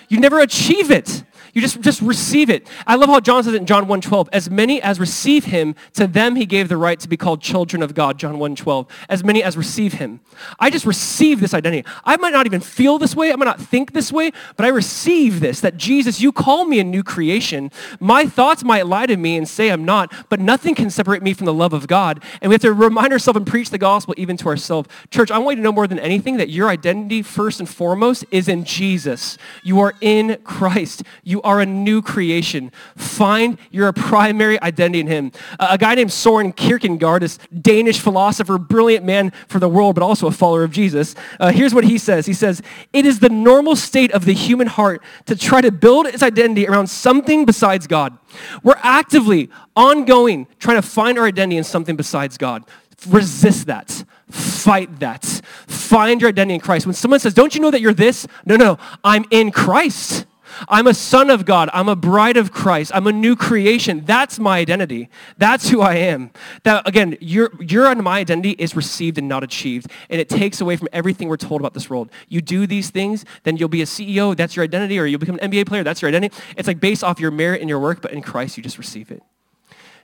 You 0.10 0.20
never 0.20 0.40
achieve 0.40 0.92
it. 0.92 1.24
You 1.54 1.62
just, 1.62 1.82
just 1.82 2.02
receive 2.02 2.50
it. 2.50 2.68
I 2.88 2.96
love 2.96 3.10
how 3.10 3.20
John 3.20 3.44
says 3.44 3.54
it 3.54 3.58
in 3.58 3.68
John 3.68 3.86
1.12. 3.86 4.28
As 4.34 4.50
many 4.50 4.82
as 4.82 5.00
receive 5.00 5.46
him, 5.46 5.76
to 5.94 6.08
them 6.08 6.36
he 6.36 6.48
gave 6.48 6.68
the 6.68 6.78
right 6.78 7.00
to 7.00 7.08
be 7.08 7.16
called 7.16 7.42
children 7.42 7.84
of 7.84 7.94
God, 7.94 8.18
John 8.18 8.38
1.12. 8.38 8.90
As 9.08 9.24
many 9.24 9.44
as 9.44 9.56
receive 9.56 9.94
him. 9.94 10.20
I 10.60 10.72
just 10.72 10.84
receive 10.84 11.40
this 11.40 11.54
identity. 11.54 11.88
I 12.04 12.18
might 12.18 12.34
not 12.34 12.48
even 12.48 12.60
feel 12.60 12.98
this 12.98 13.16
way. 13.16 13.32
I 13.32 13.36
might 13.36 13.46
not 13.46 13.62
think 13.62 13.94
this 13.94 14.12
way, 14.12 14.32
but 14.58 14.66
I 14.66 14.70
receive 14.70 15.42
this, 15.42 15.62
that 15.62 15.78
Jesus, 15.78 16.20
you 16.20 16.32
call 16.32 16.66
me 16.66 16.80
a 16.80 16.84
new 16.84 17.04
creation. 17.04 17.70
My 18.00 18.26
thoughts 18.26 18.64
might 18.64 18.88
lie 18.88 19.06
to 19.06 19.16
me 19.16 19.38
and 19.38 19.48
say 19.48 19.70
I'm 19.70 19.86
not, 19.86 20.12
but 20.30 20.40
nothing 20.40 20.74
can 20.74 20.90
separate 20.90 21.22
me 21.22 21.34
from 21.36 21.46
the 21.46 21.54
love 21.54 21.74
of 21.74 21.86
God. 21.86 22.24
And 22.42 22.50
we 22.50 22.56
have 22.56 22.62
to 22.62 22.74
remind 22.74 23.14
ourselves 23.14 23.38
and 23.38 23.46
preach 23.46 23.70
the 23.70 23.78
gospel 23.78 24.16
even 24.18 24.38
to 24.38 24.48
ourselves. 24.48 24.90
Church, 25.12 25.30
I 25.30 25.38
want 25.38 25.58
you 25.58 25.62
to 25.62 25.64
know 25.64 25.72
more 25.72 25.86
than 25.86 26.00
anything 26.00 26.38
that 26.38 26.50
your 26.50 26.70
identity, 26.70 27.22
first 27.22 27.60
and 27.60 27.70
foremost, 27.70 28.26
is 28.32 28.48
in 28.48 28.64
Jesus. 28.64 29.38
You 29.62 29.80
are 29.82 29.94
in 30.02 30.40
Christ. 30.44 31.04
You 31.24 31.43
are 31.44 31.62
a 31.62 31.66
new 31.66 32.02
creation. 32.02 32.72
Find 32.96 33.58
your 33.72 33.92
primary 33.92 34.62
identity 34.62 35.00
in 35.02 35.08
him. 35.08 35.32
A 35.60 35.78
guy 35.78 35.96
named 35.96 36.12
Soren 36.12 36.52
Kierkegaard, 36.52 37.22
this 37.22 37.38
Danish 37.62 38.00
philosopher, 38.00 38.58
brilliant 38.58 39.06
man 39.06 39.32
for 39.48 39.60
the 39.60 39.70
world, 39.70 39.96
but 39.96 40.04
also 40.04 40.28
a 40.28 40.32
follower 40.32 40.64
of 40.64 40.72
Jesus. 40.72 41.16
Uh, 41.40 41.52
here's 41.52 41.74
what 41.74 41.84
he 41.84 41.98
says. 41.98 42.26
He 42.26 42.34
says, 42.34 42.62
it 42.94 43.06
is 43.06 43.20
the 43.20 43.30
normal 43.30 43.76
state 43.76 44.12
of 44.12 44.26
the 44.26 44.34
human 44.34 44.68
heart 44.68 45.02
to 45.26 45.36
try 45.36 45.62
to 45.62 45.72
build 45.72 46.08
its 46.08 46.24
identity 46.24 46.68
around 46.68 46.88
something 46.88 47.46
besides 47.46 47.88
God. 47.88 48.18
We're 48.64 48.80
actively, 48.82 49.50
ongoing, 49.76 50.48
trying 50.60 50.82
to 50.82 50.88
find 50.88 51.18
our 51.18 51.26
identity 51.26 51.58
in 51.58 51.64
something 51.64 51.96
besides 51.96 52.38
God. 52.38 52.64
Resist 53.08 53.68
that. 53.68 54.04
Fight 54.30 55.00
that. 55.00 55.24
Find 55.68 56.22
your 56.22 56.30
identity 56.30 56.56
in 56.56 56.62
Christ. 56.62 56.86
When 56.86 56.96
someone 56.96 57.20
says, 57.20 57.34
don't 57.34 57.54
you 57.54 57.62
know 57.62 57.70
that 57.70 57.82
you're 57.82 57.94
this? 57.94 58.26
No, 58.46 58.56
no, 58.56 58.78
I'm 59.04 59.26
in 59.30 59.52
Christ. 59.52 60.26
I'm 60.68 60.88
a 60.88 60.94
son 60.94 61.30
of 61.30 61.46
God. 61.46 61.70
I'm 61.74 61.90
a 61.90 61.96
bride 61.96 62.38
of 62.38 62.52
Christ. 62.52 62.92
I'm 62.94 63.08
a 63.08 63.12
new 63.12 63.36
creation. 63.36 64.04
That's 64.06 64.40
my 64.40 64.60
identity. 64.60 65.10
That's 65.38 65.70
who 65.70 65.82
I 65.82 65.96
am. 65.96 66.32
That 66.64 66.88
again, 66.88 67.18
your 67.20 67.52
your 67.60 67.88
and 67.88 68.04
my 68.04 68.20
identity 68.20 68.52
is 68.52 68.76
received 68.76 69.18
and 69.18 69.28
not 69.28 69.44
achieved, 69.44 69.92
and 70.10 70.20
it 70.20 70.30
takes 70.30 70.62
away 70.62 70.78
from 70.78 70.90
everything 70.94 71.28
we're 71.28 71.38
told 71.38 71.62
about 71.62 71.74
this 71.74 71.90
world. 71.90 72.10
You 72.30 72.42
do 72.42 72.68
these 72.68 72.90
things, 72.90 73.26
then 73.44 73.58
you'll 73.58 73.70
be 73.70 73.82
a 73.82 73.86
CEO. 73.86 74.36
That's 74.36 74.56
your 74.56 74.64
identity, 74.64 75.00
or 75.00 75.06
you'll 75.06 75.20
become 75.20 75.40
an 75.42 75.52
NBA 75.52 75.68
player. 75.68 75.84
That's 75.84 76.02
your 76.02 76.10
identity. 76.10 76.36
It's 76.58 76.68
like 76.68 76.80
based 76.80 77.04
off 77.04 77.20
your 77.20 77.32
merit 77.32 77.62
and 77.62 77.70
your 77.70 77.80
work, 77.80 78.02
but 78.02 78.12
in 78.12 78.22
Christ, 78.22 78.58
you 78.58 78.64
just 78.64 78.78
receive 78.78 79.12
it. 79.12 79.24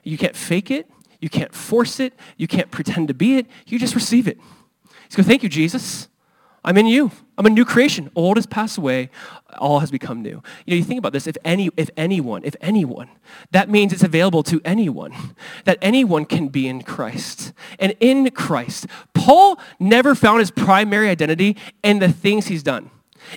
You 0.02 0.18
can't 0.18 0.36
fake 0.36 0.70
it. 0.70 0.90
You 1.20 1.28
can't 1.28 1.54
force 1.54 2.00
it. 2.00 2.14
You 2.36 2.48
can't 2.48 2.70
pretend 2.70 3.08
to 3.08 3.14
be 3.14 3.36
it. 3.36 3.46
You 3.66 3.78
just 3.78 3.94
receive 3.94 4.26
it. 4.26 4.38
So 5.08 5.22
thank 5.22 5.42
you, 5.42 5.48
Jesus. 5.48 6.08
I'm 6.64 6.76
in 6.76 6.86
you. 6.86 7.10
I'm 7.38 7.46
a 7.46 7.50
new 7.50 7.64
creation. 7.64 8.10
Old 8.14 8.36
has 8.36 8.46
passed 8.46 8.76
away. 8.76 9.08
All 9.58 9.80
has 9.80 9.90
become 9.90 10.20
new. 10.20 10.42
You 10.66 10.72
know, 10.72 10.76
you 10.76 10.84
think 10.84 10.98
about 10.98 11.12
this. 11.12 11.26
If 11.26 11.36
any, 11.44 11.70
if 11.76 11.88
anyone, 11.96 12.42
if 12.44 12.54
anyone, 12.60 13.08
that 13.50 13.70
means 13.70 13.92
it's 13.92 14.02
available 14.02 14.42
to 14.44 14.60
anyone. 14.64 15.14
That 15.64 15.78
anyone 15.80 16.26
can 16.26 16.48
be 16.48 16.68
in 16.68 16.82
Christ. 16.82 17.52
And 17.78 17.94
in 18.00 18.30
Christ, 18.32 18.86
Paul 19.14 19.58
never 19.78 20.14
found 20.14 20.40
his 20.40 20.50
primary 20.50 21.08
identity 21.08 21.56
in 21.82 21.98
the 21.98 22.12
things 22.12 22.48
he's 22.48 22.62
done. 22.62 22.90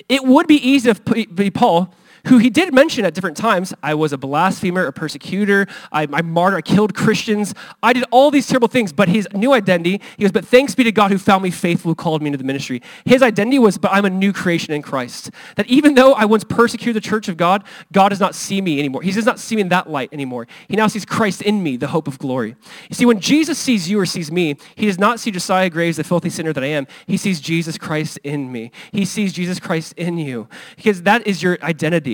It 0.10 0.26
would 0.26 0.48
be 0.48 0.56
easy 0.56 0.94
to 0.94 1.26
be 1.28 1.50
Paul 1.50 1.94
who 2.28 2.38
he 2.38 2.50
did 2.50 2.74
mention 2.74 3.04
at 3.04 3.14
different 3.14 3.36
times, 3.36 3.74
I 3.84 3.96
was 3.96 4.14
a 4.14 4.18
blasphemer, 4.18 4.86
a 4.86 4.94
persecutor, 4.94 5.68
I, 5.92 6.08
I 6.12 6.22
martyred, 6.22 6.58
I 6.58 6.62
killed 6.62 6.96
Christians. 6.96 7.54
I 7.82 7.92
did 7.92 8.06
all 8.12 8.32
these 8.32 8.48
terrible 8.48 8.70
things, 8.70 8.94
but 8.94 9.10
his 9.10 9.28
new 9.34 9.52
identity, 9.52 10.00
he 10.18 10.24
goes, 10.24 10.32
but 10.32 10.46
thanks 10.46 10.74
be 10.74 10.86
to 10.86 10.92
God 10.92 11.12
who 11.12 11.18
found 11.18 11.44
me 11.44 11.52
faithful, 11.52 11.92
who 11.92 11.96
called 11.96 12.22
me 12.22 12.28
into 12.28 12.38
the 12.38 12.46
ministry. 12.46 12.82
His 13.04 13.22
identity 13.22 13.60
was, 13.60 13.78
but 13.78 13.92
I'm 13.92 14.06
a 14.06 14.10
new 14.10 14.32
creation 14.32 14.74
in 14.74 14.82
Christ. 14.82 15.32
That 15.58 15.68
even 15.68 15.96
though 15.96 16.14
I 16.14 16.24
once 16.24 16.46
persecuted 16.46 16.96
the 16.96 17.06
church 17.06 17.28
of 17.28 17.36
God, 17.36 17.66
God 17.92 18.10
does 18.10 18.22
not 18.22 18.36
see 18.36 18.62
me 18.62 18.80
anymore. 18.80 19.02
He 19.02 19.12
does 19.12 19.26
not 19.26 19.38
see 19.38 19.56
me 19.56 19.62
in 19.64 19.70
that 19.70 19.90
light 19.90 20.10
anymore. 20.14 20.48
He 20.70 20.78
now 20.78 20.88
sees 20.88 21.04
Christ 21.04 21.42
in 21.42 21.62
me, 21.62 21.76
the 21.76 21.88
hope 21.88 22.08
of 22.08 22.20
glory. 22.20 22.56
You 22.90 22.96
see, 22.96 23.06
when 23.06 23.20
Jesus 23.20 23.60
sees 23.60 23.90
you 23.90 24.00
or 24.00 24.06
sees 24.06 24.32
me, 24.32 24.56
he 24.76 24.86
does 24.86 24.98
not 24.98 25.20
see 25.20 25.30
Josiah 25.30 25.70
Graves, 25.70 25.98
the 25.98 26.06
filthy 26.06 26.30
sinner 26.30 26.54
that 26.54 26.64
I 26.64 26.68
am. 26.68 26.88
He 27.06 27.18
sees 27.18 27.42
Jesus 27.42 27.78
Christ 27.78 28.18
in 28.24 28.50
me. 28.50 28.72
He 28.94 29.04
sees 29.04 29.34
Jesus 29.34 29.60
Christ 29.60 29.94
in 29.98 30.18
you. 30.18 30.48
Because 30.78 31.04
that 31.04 31.28
is 31.28 31.44
your 31.44 31.58
identity. 31.62 32.13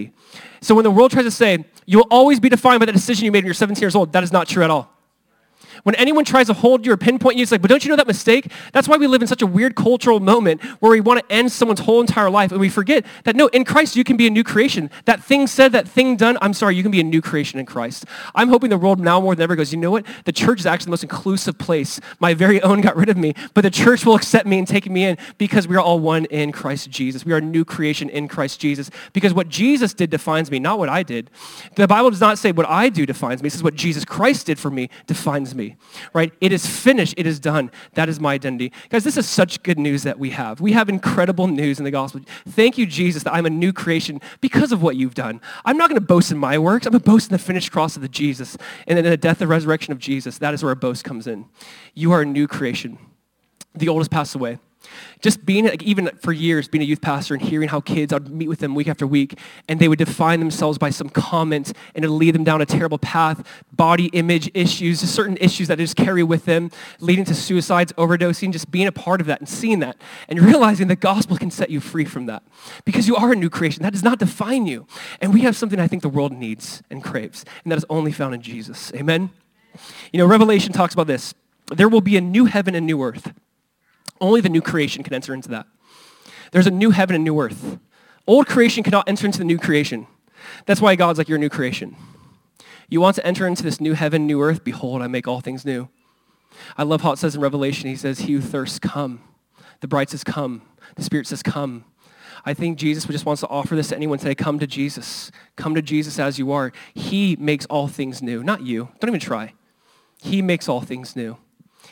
So 0.62 0.76
when 0.76 0.84
the 0.84 0.91
world 0.91 1.12
tries 1.12 1.26
to 1.26 1.32
say, 1.32 1.66
you 1.86 1.97
will 2.00 2.08
always 2.12 2.39
be 2.39 2.50
defined 2.50 2.80
by 2.80 2.86
the 2.86 2.91
decision 2.91 3.26
you 3.26 3.32
made 3.32 3.39
when 3.39 3.45
you're 3.45 3.54
17 3.54 3.82
years 3.82 3.95
old, 3.95 4.14
that 4.14 4.24
is 4.24 4.32
not 4.32 4.47
true 4.47 4.64
at 4.64 4.70
all. 4.70 4.99
When 5.84 5.95
anyone 5.95 6.25
tries 6.25 6.47
to 6.47 6.53
hold 6.53 6.86
you 6.86 6.91
or 6.91 6.97
pinpoint 6.97 7.38
you, 7.38 7.43
it's 7.43 7.51
like, 7.51 7.61
but 7.61 7.69
don't 7.69 7.84
you 7.84 7.89
know 7.89 7.95
that 7.95 8.07
mistake? 8.07 8.51
That's 8.73 8.88
why 8.88 8.97
we 8.97 9.07
live 9.07 9.21
in 9.21 9.27
such 9.27 9.41
a 9.41 9.47
weird 9.47 9.75
cultural 9.75 10.19
moment 10.19 10.61
where 10.80 10.91
we 10.91 11.01
want 11.01 11.19
to 11.19 11.34
end 11.34 11.51
someone's 11.51 11.82
whole 11.82 12.01
entire 12.01 12.30
life 12.30 12.51
and 12.51 12.59
we 12.59 12.69
forget 12.69 13.05
that 13.23 13.36
no, 13.36 13.47
in 13.47 13.65
Christ 13.65 13.95
you 13.95 14.03
can 14.03 14.17
be 14.17 14.27
a 14.27 14.30
new 14.30 14.43
creation. 14.43 14.89
That 15.05 15.23
thing 15.23 15.47
said, 15.47 15.71
that 15.71 15.88
thing 15.88 16.15
done, 16.15 16.38
I'm 16.41 16.53
sorry, 16.53 16.75
you 16.75 16.84
can 16.84 16.91
be 16.91 16.99
a 16.99 17.03
new 17.03 17.21
creation 17.21 17.59
in 17.59 17.65
Christ. 17.65 18.05
I'm 18.36 18.49
hoping 18.49 18.69
the 18.69 18.77
world 18.77 18.99
now 18.99 19.19
more 19.21 19.36
than 19.36 19.43
ever 19.43 19.55
goes, 19.55 19.71
you 19.71 19.80
know 19.80 19.91
what? 19.91 20.05
The 20.25 20.32
church 20.32 20.59
is 20.59 20.65
actually 20.65 20.86
the 20.86 20.91
most 20.91 21.03
inclusive 21.03 21.57
place. 21.57 21.99
My 22.19 22.34
very 22.34 22.61
own 22.61 22.82
got 22.82 22.95
rid 22.95 23.09
of 23.09 23.17
me, 23.17 23.34
but 23.53 23.61
the 23.61 23.71
church 23.71 24.05
will 24.05 24.15
accept 24.15 24.45
me 24.45 24.59
and 24.59 24.67
take 24.67 24.89
me 24.89 25.05
in 25.05 25.17
because 25.38 25.67
we 25.67 25.75
are 25.75 25.82
all 25.82 25.99
one 25.99 26.25
in 26.25 26.51
Christ 26.51 26.89
Jesus. 26.89 27.25
We 27.25 27.34
are 27.34 27.38
a 27.38 27.41
new 27.41 27.65
creation 27.65 28.09
in 28.09 28.27
Christ 28.27 28.59
Jesus 28.59 28.89
because 29.13 29.34
what 29.34 29.49
Jesus 29.49 29.93
did 29.93 30.09
defines 30.09 30.51
me, 30.51 30.59
not 30.59 30.80
what 30.80 30.89
I 30.89 31.03
did. 31.03 31.30
The 31.75 31.88
Bible 31.88 32.09
does 32.09 32.21
not 32.21 32.38
say 32.38 32.51
what 32.51 32.67
I 32.67 32.89
do 32.89 33.05
defines 33.05 33.41
me. 33.41 33.47
It 33.47 33.51
says 33.51 33.63
what 33.63 33.75
Jesus 33.75 34.05
Christ 34.05 34.47
did 34.47 34.59
for 34.59 34.69
me 34.69 34.89
defines 35.07 35.55
me. 35.55 35.68
Right? 36.13 36.34
It 36.41 36.51
is 36.51 36.65
finished. 36.65 37.13
It 37.17 37.26
is 37.26 37.39
done. 37.39 37.72
That 37.93 38.09
is 38.09 38.20
my 38.20 38.34
identity. 38.34 38.72
Guys, 38.89 39.03
this 39.03 39.17
is 39.17 39.28
such 39.28 39.63
good 39.63 39.80
news 39.80 40.03
that 40.03 40.20
we 40.20 40.32
have. 40.32 40.61
We 40.61 40.74
have 40.74 40.89
incredible 40.89 41.47
news 41.47 41.80
in 41.80 41.86
the 41.86 41.91
gospel. 41.91 42.22
Thank 42.47 42.78
you, 42.78 42.86
Jesus, 42.86 43.24
that 43.24 43.34
I'm 43.34 43.45
a 43.45 43.49
new 43.49 43.74
creation 43.74 44.22
because 44.41 44.72
of 44.72 44.82
what 44.82 44.95
you've 44.95 45.15
done. 45.15 45.41
I'm 45.65 45.78
not 45.78 45.89
going 45.89 45.99
to 45.99 46.05
boast 46.05 46.32
in 46.32 46.38
my 46.38 46.57
works. 46.57 46.86
I'm 46.86 46.91
going 46.91 47.01
to 47.01 47.09
boast 47.09 47.30
in 47.30 47.34
the 47.34 47.39
finished 47.39 47.72
cross 47.72 47.95
of 47.95 48.01
the 48.01 48.09
Jesus 48.09 48.57
and 48.88 48.99
in 48.99 49.05
the 49.05 49.17
death 49.17 49.41
and 49.41 49.49
resurrection 49.49 49.91
of 49.91 49.99
Jesus. 49.99 50.38
That 50.38 50.53
is 50.53 50.63
where 50.63 50.70
our 50.70 50.76
boast 50.76 51.03
comes 51.03 51.28
in. 51.28 51.45
You 51.93 52.11
are 52.11 52.22
a 52.22 52.26
new 52.26 52.47
creation. 52.47 52.97
The 53.76 53.88
old 53.88 53.99
has 53.99 54.07
passed 54.07 54.36
away. 54.36 54.59
Just 55.22 55.45
being, 55.45 55.66
like, 55.66 55.84
even 55.84 56.10
for 56.22 56.32
years, 56.32 56.68
being 56.68 56.82
a 56.82 56.86
youth 56.86 57.02
pastor 57.02 57.34
and 57.34 57.43
hearing 57.43 57.70
how 57.70 57.82
kids, 57.82 58.14
I'd 58.14 58.30
meet 58.30 58.47
with 58.47 58.60
them 58.60 58.76
week 58.76 58.88
after 58.88 59.06
week, 59.06 59.38
and 59.68 59.80
they 59.80 59.88
would 59.88 60.00
define 60.00 60.39
themselves 60.39 60.78
by 60.78 60.89
some 60.89 61.10
comment, 61.10 61.74
and 61.95 62.04
it'd 62.06 62.16
lead 62.16 62.36
them 62.36 62.43
down 62.43 62.62
a 62.62 62.66
terrible 62.66 62.97
path, 62.97 63.45
body 63.72 64.08
image 64.08 64.50
issues, 64.54 65.00
certain 65.00 65.38
issues 65.38 65.68
that 65.68 65.78
they 65.78 65.84
just 65.84 65.95
carry 65.95 66.24
with 66.24 66.45
them, 66.45 66.72
leading 67.00 67.26
to 67.26 67.36
suicides, 67.36 67.91
overdosing, 67.93 68.52
just 68.52 68.72
being 68.72 68.88
a 68.88 68.91
part 68.91 69.22
of 69.22 69.28
that 69.28 69.39
and 69.39 69.50
seeing 69.50 69.80
that, 69.80 69.97
and 70.28 70.39
realizing 70.50 70.88
the 70.88 70.95
gospel 70.95 71.38
can 71.38 71.52
set 71.52 71.70
you 71.70 71.80
free 71.80 72.06
from 72.06 72.26
that. 72.26 72.43
Because 72.86 73.08
you 73.08 73.16
are 73.16 73.32
a 73.32 73.36
new 73.36 73.50
creation. 73.50 73.84
That 73.84 73.93
does 73.93 74.04
not 74.04 74.20
define 74.20 74.66
you. 74.66 74.88
And 75.22 75.34
we 75.34 75.41
have 75.41 75.56
something 75.56 75.80
I 75.80 75.88
think 75.88 76.02
the 76.02 76.10
world 76.10 76.32
needs 76.32 76.82
and 76.89 77.04
craves, 77.04 77.45
and 77.64 77.72
that 77.72 77.78
is 77.78 77.86
only 77.89 78.12
found 78.12 78.36
in 78.36 78.41
Jesus. 78.41 78.91
Amen? 78.93 79.32
You 80.12 80.20
know, 80.20 80.26
Revelation 80.26 80.74
talks 80.74 80.93
about 80.93 81.08
this. 81.08 81.34
There 81.68 81.89
will 81.89 82.02
be 82.02 82.18
a 82.18 82.22
new 82.22 82.45
heaven 82.45 82.76
and 82.76 82.86
new 82.86 83.02
earth. 83.04 83.34
Only 84.22 84.41
the 84.41 84.50
new 84.50 84.62
creation 84.62 85.04
can 85.04 85.14
enter 85.14 85.34
into 85.34 85.50
that. 85.50 85.66
There's 86.52 86.68
a 86.68 86.72
new 86.72 86.91
heaven 86.91 87.16
and 87.16 87.24
new 87.24 87.39
earth. 87.39 87.80
Old 88.28 88.47
creation 88.47 88.84
cannot 88.84 89.08
enter 89.08 89.26
into 89.26 89.39
the 89.39 89.45
new 89.45 89.58
creation. 89.58 90.08
That's 90.66 90.82
why 90.82 90.95
God's 90.95 91.18
like, 91.18 91.30
you're 91.30 91.38
a 91.38 91.39
new 91.39 91.50
creation. 91.50 91.95
You 92.89 93.02
want 93.02 93.16
to 93.16 93.26
enter 93.26 93.45
into 93.47 93.64
this 93.64 93.80
new 93.80 93.93
heaven, 93.93 94.26
new 94.26 94.41
earth? 94.41 94.64
Behold, 94.64 95.02
I 95.02 95.08
make 95.08 95.28
all 95.28 95.41
things 95.41 95.64
new. 95.64 95.89
I 96.78 96.84
love 96.84 97.02
how 97.02 97.12
it 97.12 97.20
says 97.20 97.36
in 97.36 97.41
Revelation, 97.41 97.89
he 97.89 97.95
says, 97.95 98.22
he 98.22 98.34
who 98.34 98.41
thirsts, 98.41 98.80
come. 98.80 99.22
The 99.82 99.88
bride 99.88 100.10
says, 100.10 100.24
come. 100.24 100.64
The 100.95 101.04
Spirit 101.04 101.28
says, 101.28 101.43
come. 101.43 101.86
I 102.45 102.54
think 102.54 102.78
Jesus 102.78 103.06
just 103.06 103.26
wants 103.26 103.41
to 103.41 103.47
offer 103.47 103.76
this 103.76 103.89
to 103.89 103.95
anyone 103.95 104.18
today. 104.18 104.36
Come 104.36 104.60
to 104.60 104.68
Jesus. 104.68 105.32
Come 105.56 105.76
to 105.76 105.82
Jesus 105.82 106.20
as 106.20 106.39
you 106.39 106.52
are. 106.52 106.72
He 106.93 107.36
makes 107.36 107.66
all 107.68 107.88
things 107.88 108.22
new, 108.22 108.43
not 108.43 108.64
you. 108.64 108.89
Don't 109.00 109.10
even 109.10 109.20
try. 109.20 109.54
He 110.22 110.41
makes 110.41 110.68
all 110.68 110.82
things 110.82 111.16
new. 111.16 111.38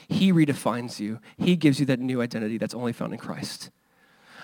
He 0.08 0.32
redefines 0.32 1.00
you. 1.00 1.20
He 1.38 1.56
gives 1.56 1.80
you 1.80 1.86
that 1.88 2.00
new 2.00 2.22
identity 2.22 2.58
that's 2.58 2.74
only 2.74 2.94
found 2.94 3.14
in 3.14 3.20
Christ. 3.20 3.70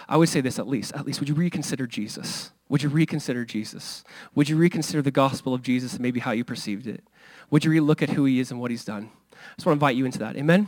I 0.08 0.18
would 0.18 0.30
say 0.30 0.42
this 0.42 0.60
at 0.60 0.68
least. 0.68 0.94
At 0.94 1.06
least, 1.06 1.20
would 1.20 1.30
you 1.30 1.36
reconsider 1.36 1.88
Jesus? 1.88 2.52
Would 2.70 2.84
you 2.84 2.90
reconsider 2.90 3.46
Jesus? 3.46 4.04
Would 4.36 4.50
you 4.50 4.58
reconsider 4.58 5.02
the 5.02 5.12
gospel 5.12 5.54
of 5.54 5.62
Jesus 5.62 5.94
and 5.94 6.02
maybe 6.02 6.20
how 6.20 6.32
you 6.32 6.44
perceived 6.44 6.88
it? 6.88 7.04
Would 7.50 7.64
you 7.64 7.72
relook 7.72 8.02
at 8.02 8.10
who 8.10 8.26
he 8.26 8.40
is 8.40 8.52
and 8.52 8.60
what 8.60 8.72
he's 8.72 8.84
done? 8.84 9.12
I 9.32 9.36
just 9.56 9.66
want 9.66 9.80
to 9.80 9.86
invite 9.86 9.96
you 9.96 10.06
into 10.06 10.20
that. 10.20 10.36
Amen? 10.36 10.68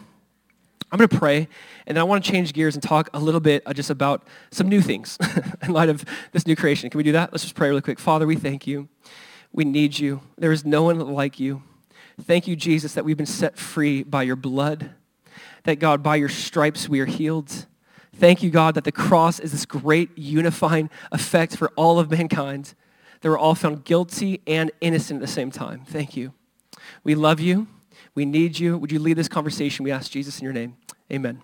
I'm 0.92 0.98
going 0.98 1.10
to 1.10 1.18
pray, 1.18 1.48
and 1.88 1.98
I 1.98 2.04
want 2.04 2.24
to 2.24 2.32
change 2.32 2.54
gears 2.54 2.76
and 2.76 2.84
talk 2.84 3.10
a 3.14 3.20
little 3.20 3.40
bit 3.40 3.64
uh, 3.66 3.74
just 3.74 3.90
about 3.90 4.28
some 4.52 4.70
new 4.70 4.82
things 4.82 5.18
in 5.64 5.74
light 5.74 5.90
of 5.90 6.06
this 6.32 6.46
new 6.46 6.56
creation. 6.56 6.90
Can 6.90 6.98
we 6.98 7.04
do 7.04 7.12
that? 7.14 7.32
Let's 7.32 7.44
just 7.44 7.56
pray 7.56 7.70
really 7.70 7.82
quick. 7.82 8.00
Father, 8.00 8.28
we 8.28 8.36
thank 8.36 8.68
you. 8.68 8.88
We 9.52 9.66
need 9.66 9.98
you. 9.98 10.22
There 10.38 10.52
is 10.52 10.64
no 10.64 10.84
one 10.84 11.00
like 11.00 11.40
you. 11.40 11.64
Thank 12.22 12.48
you, 12.48 12.56
Jesus, 12.56 12.94
that 12.94 13.06
we've 13.06 13.18
been 13.18 13.26
set 13.26 13.58
free 13.58 14.04
by 14.04 14.24
your 14.24 14.36
blood. 14.36 14.92
That, 15.64 15.80
God, 15.80 16.02
by 16.02 16.16
your 16.16 16.30
stripes 16.30 16.88
we 16.88 17.00
are 17.00 17.06
healed. 17.06 17.66
Thank 18.16 18.42
you, 18.42 18.50
God, 18.50 18.76
that 18.76 18.84
the 18.86 18.92
cross 18.92 19.40
is 19.40 19.52
this 19.52 19.66
great 19.66 20.18
unifying 20.18 20.90
effect 21.12 21.58
for 21.58 21.70
all 21.76 22.00
of 22.00 22.10
mankind. 22.10 22.74
That 23.22 23.30
we're 23.30 23.38
all 23.38 23.56
found 23.56 23.84
guilty 23.84 24.42
and 24.48 24.72
innocent 24.80 25.22
at 25.22 25.28
the 25.28 25.32
same 25.32 25.52
time. 25.52 25.84
Thank 25.86 26.16
you. 26.16 26.34
We 27.04 27.16
love 27.16 27.40
you. 27.40 27.68
We 28.14 28.26
need 28.26 28.60
you. 28.60 28.78
Would 28.78 28.92
you 28.92 29.00
lead 29.00 29.18
this 29.18 29.28
conversation? 29.28 29.84
We 29.84 29.92
ask 29.92 30.12
Jesus 30.12 30.40
in 30.40 30.44
your 30.46 30.54
name. 30.54 30.78
Amen. 31.12 31.44